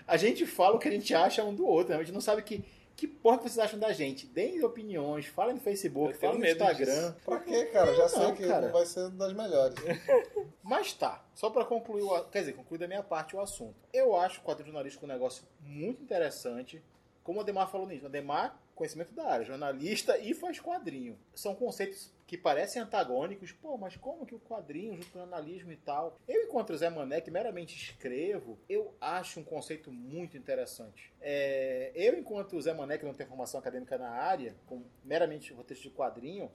[0.07, 1.99] A gente fala o que a gente acha um do outro, né?
[1.99, 2.63] a gente não sabe que,
[2.95, 4.27] que porra que vocês acham da gente.
[4.27, 6.85] Deem opiniões, falem no Facebook, falem no Instagram.
[7.11, 7.15] disso.
[7.23, 7.93] Pra quê, cara?
[7.95, 8.65] Já sei Não, que cara.
[8.65, 9.75] não vai ser das melhores.
[10.61, 13.75] Mas tá, só pra concluir, o, quer dizer, concluir da minha parte o assunto.
[13.93, 16.83] Eu acho o quadro jornalístico um negócio muito interessante.
[17.23, 21.17] Como o Ademar falou nisso, o Ademar, conhecimento da área, jornalista e faz quadrinho.
[21.33, 23.51] São conceitos que parecem antagônicos.
[23.51, 26.19] Pô, mas como que o quadrinho junto com o jornalismo e tal?
[26.27, 31.13] Eu, enquanto o Zé Mané, que meramente escrevo, eu acho um conceito muito interessante.
[31.21, 35.53] É, eu, enquanto o Zé Mané, que não tem formação acadêmica na área, com meramente
[35.53, 36.51] roteiro de quadrinho,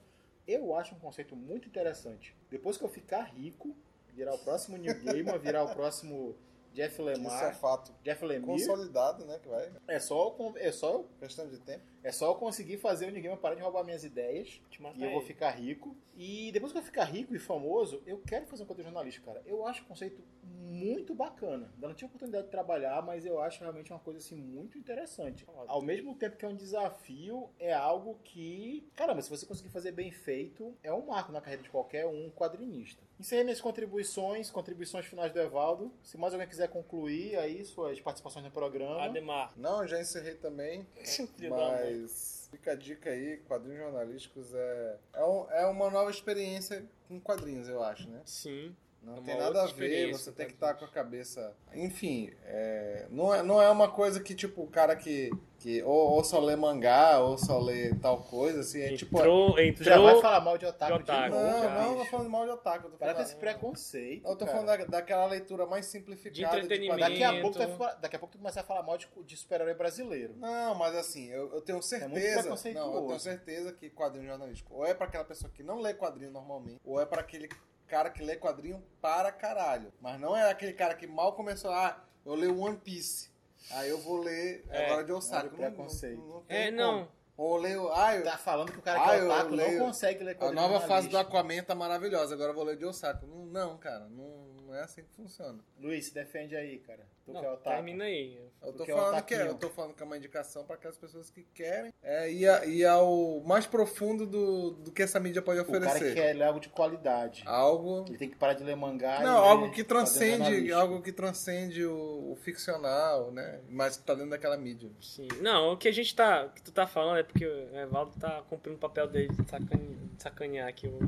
[0.47, 2.35] eu acho um conceito muito interessante.
[2.49, 3.75] Depois que eu ficar rico,
[4.13, 6.35] virar o próximo New Gamer, virar o próximo
[6.73, 7.93] Jeff Isso é Lemar, fato.
[8.03, 9.39] Jeff Lemire, Consolidado, né?
[9.41, 9.71] Que vai.
[9.87, 11.83] é só, é só Questão de tempo.
[12.03, 14.61] é só eu conseguir fazer o Gamer parar de roubar minhas ideias
[14.95, 15.95] e eu vou ficar rico.
[16.15, 19.41] E depois que eu ficar rico e famoso, eu quero fazer um conteúdo jornalístico, cara.
[19.45, 21.69] Eu acho o conceito muito bacana.
[21.73, 25.45] Ainda não tive oportunidade de trabalhar, mas eu acho realmente uma coisa assim muito interessante.
[25.67, 29.91] Ao mesmo tempo que é um desafio, é algo que, caramba, se você conseguir fazer
[29.91, 33.03] bem feito, é um marco na carreira de qualquer um quadrinista.
[33.19, 35.91] Encerrei minhas contribuições, contribuições finais do Evaldo.
[36.01, 39.03] Se mais alguém quiser concluir aí suas participações no programa.
[39.03, 39.51] Ademar.
[39.57, 40.87] Não, eu já encerrei também.
[41.49, 47.19] Mas fica a dica aí, quadrinhos jornalísticos é, é, um- é uma nova experiência com
[47.19, 48.21] quadrinhos, eu acho, né?
[48.25, 48.75] Sim.
[49.01, 51.55] Não É tem nada a ver, você tem que com estar com a cabeça.
[51.73, 55.31] Enfim, é, não, é, não é uma coisa que, tipo, o cara que.
[55.57, 59.17] que ou, ou só lê mangá, ou só lê tal coisa, assim, é tipo.
[59.17, 60.21] Entrou, Tu já vai entrou.
[60.21, 61.81] falar mal de otaku de otaku, novo, Não, cara.
[61.81, 62.87] não, eu tô falando mal de otaku.
[62.87, 64.27] Eu tô falando, esse preconceito.
[64.27, 64.57] eu tô cara.
[64.57, 66.99] falando da, daquela leitura mais simplificada De entretenimento.
[66.99, 67.19] quadrinhos.
[67.21, 67.57] Daqui a, pouco
[67.95, 70.35] tu daqui a pouco tu começa a falar mal de, de super-herói brasileiro.
[70.37, 72.41] Não, mas assim, eu, eu tenho muito certeza.
[72.41, 72.87] preconceituoso.
[72.91, 75.93] não, eu tenho certeza que quadrinho jornalístico ou é pra aquela pessoa que não lê
[75.93, 77.47] quadrinho normalmente, ou é pra aquele
[77.89, 79.91] cara que lê quadrinho para caralho.
[79.99, 83.29] Mas não é aquele cara que mal começou, ah, eu leio One Piece.
[83.71, 85.37] Aí eu vou ler É, agora de Osaka.
[85.47, 86.43] olha o preconceito.
[86.47, 86.77] tem É, como.
[86.77, 87.07] não.
[87.37, 90.23] Ou leio, ah, eu- Tá falando que o cara Ah, que é otaku não consegue
[90.23, 91.37] ler a quadrinho nova fase do jornalístico.
[91.37, 93.25] Aquaman tá maravilhosa, agora eu vou ler de Osaka.
[93.25, 95.59] Não, não, cara, não, não é assim que funciona.
[95.79, 97.05] Luiz, se defende aí, cara.
[97.25, 97.75] Tu Não, que é otaku.
[97.75, 98.39] termina aí.
[98.61, 100.97] Eu tô é falando que é, eu tô falando que é uma indicação para aquelas
[100.97, 105.41] pessoas que querem é, ir, a- ir ao mais profundo do, do que essa mídia
[105.41, 106.13] pode O cara que oferecer.
[106.15, 107.43] quer ler algo de qualidade.
[107.45, 108.05] Algo.
[108.07, 111.85] Ele tem que parar de ler mangá e Não, algo que transcende, algo que transcende
[111.85, 113.61] o, o ficcional, né?
[113.69, 114.89] Mas que tá dentro daquela mídia.
[115.01, 115.27] Sim.
[115.41, 116.45] Não, o que a gente tá.
[116.45, 119.49] O que tu tá falando é porque o Evaldo tá cumprindo o papel dele de
[119.49, 120.99] sacane- de sacanear aqui o.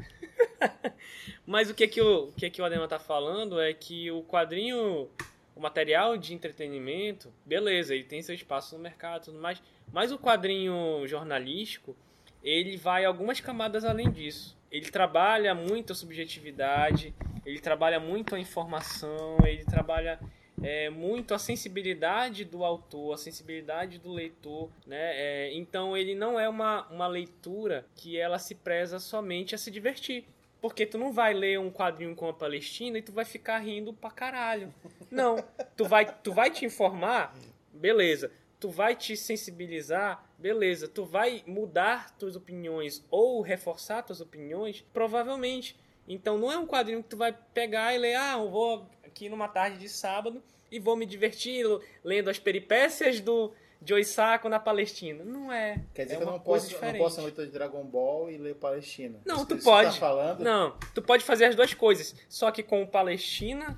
[1.46, 4.24] Mas o que, que, o, o que, que o Adema tá falando é que o
[4.24, 5.10] quadrinho,
[5.56, 9.62] o material de entretenimento, beleza, ele tem seu espaço no mercado e tudo mais.
[9.92, 11.96] Mas o quadrinho jornalístico,
[12.44, 14.58] ele vai algumas camadas além disso.
[14.72, 17.14] Ele trabalha muito a subjetividade,
[17.46, 20.20] ele trabalha muito a informação, ele trabalha
[20.62, 25.12] é, muito a sensibilidade do autor, a sensibilidade do leitor, né?
[25.16, 29.72] É, então ele não é uma, uma leitura que ela se preza somente a se
[29.72, 30.24] divertir.
[30.62, 33.94] Porque tu não vai ler um quadrinho com a Palestina e tu vai ficar rindo
[33.94, 34.74] pra caralho.
[35.10, 35.44] Não.
[35.76, 37.36] Tu vai, tu vai te informar,
[37.74, 38.32] beleza.
[38.60, 40.88] Tu vai te sensibilizar, beleza.
[40.88, 45.76] Tu vai mudar tuas opiniões ou reforçar tuas opiniões, provavelmente.
[46.08, 49.30] Então não é um quadrinho que tu vai pegar e ler, ah, eu vou aqui
[49.30, 51.66] numa tarde de sábado e vou me divertir
[52.04, 53.52] lendo as peripécias do
[53.84, 55.24] Joe Sacco na Palestina.
[55.24, 55.82] Não é.
[55.94, 56.94] Quer dizer é que eu não posso, eu diferente.
[56.98, 59.20] não posso ser leitor de Dragon Ball e ler Palestina.
[59.26, 59.90] Não, Isso- tu isso pode.
[59.94, 60.40] Tá falando?
[60.42, 62.16] Não, tu pode fazer as duas coisas.
[62.30, 63.78] Só que com o Palestina,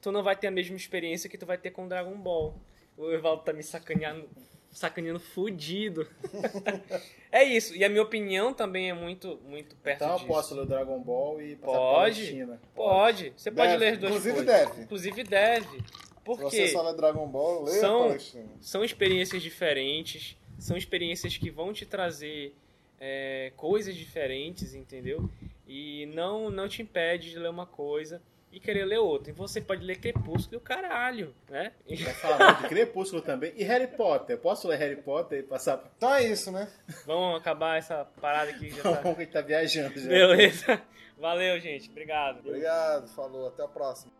[0.00, 2.54] tu não vai ter a mesma experiência que tu vai ter com o Dragon Ball.
[2.96, 4.28] O Evaldo tá me sacaneando,
[4.70, 6.08] sacaneando fudido.
[7.30, 7.74] é isso.
[7.74, 10.26] E a minha opinião também é muito, muito perto Então eu disso.
[10.28, 11.76] posso ler o Dragon Ball e Pode.
[12.20, 12.60] Palestina.
[12.74, 13.32] Pode.
[13.36, 13.78] Você pode Deve.
[13.84, 14.68] ler as duas Inclusive coisas.
[14.68, 14.82] deve.
[14.82, 15.84] Inclusive deve.
[16.24, 18.16] Por Se você Dragon Ball, São-.
[18.60, 22.54] São experiências diferentes, são experiências que vão te trazer
[23.00, 25.28] é, coisas diferentes, entendeu?
[25.66, 28.22] E não, não te impede de ler uma coisa
[28.54, 29.30] e querer ler outra.
[29.30, 31.72] E você pode ler Crepúsculo e o caralho, né?
[31.86, 33.52] Vai falar muito de Crepúsculo também.
[33.56, 34.38] E Harry Potter.
[34.38, 36.70] Posso ler Harry Potter e passar Então é isso, né?
[37.04, 39.02] Vamos acabar essa parada aqui já tá...
[39.02, 40.08] Que a gente tá viajando já.
[40.08, 40.82] Beleza.
[41.18, 41.90] Valeu, gente.
[41.90, 42.38] Obrigado.
[42.46, 44.12] Obrigado, falou, até a próxima.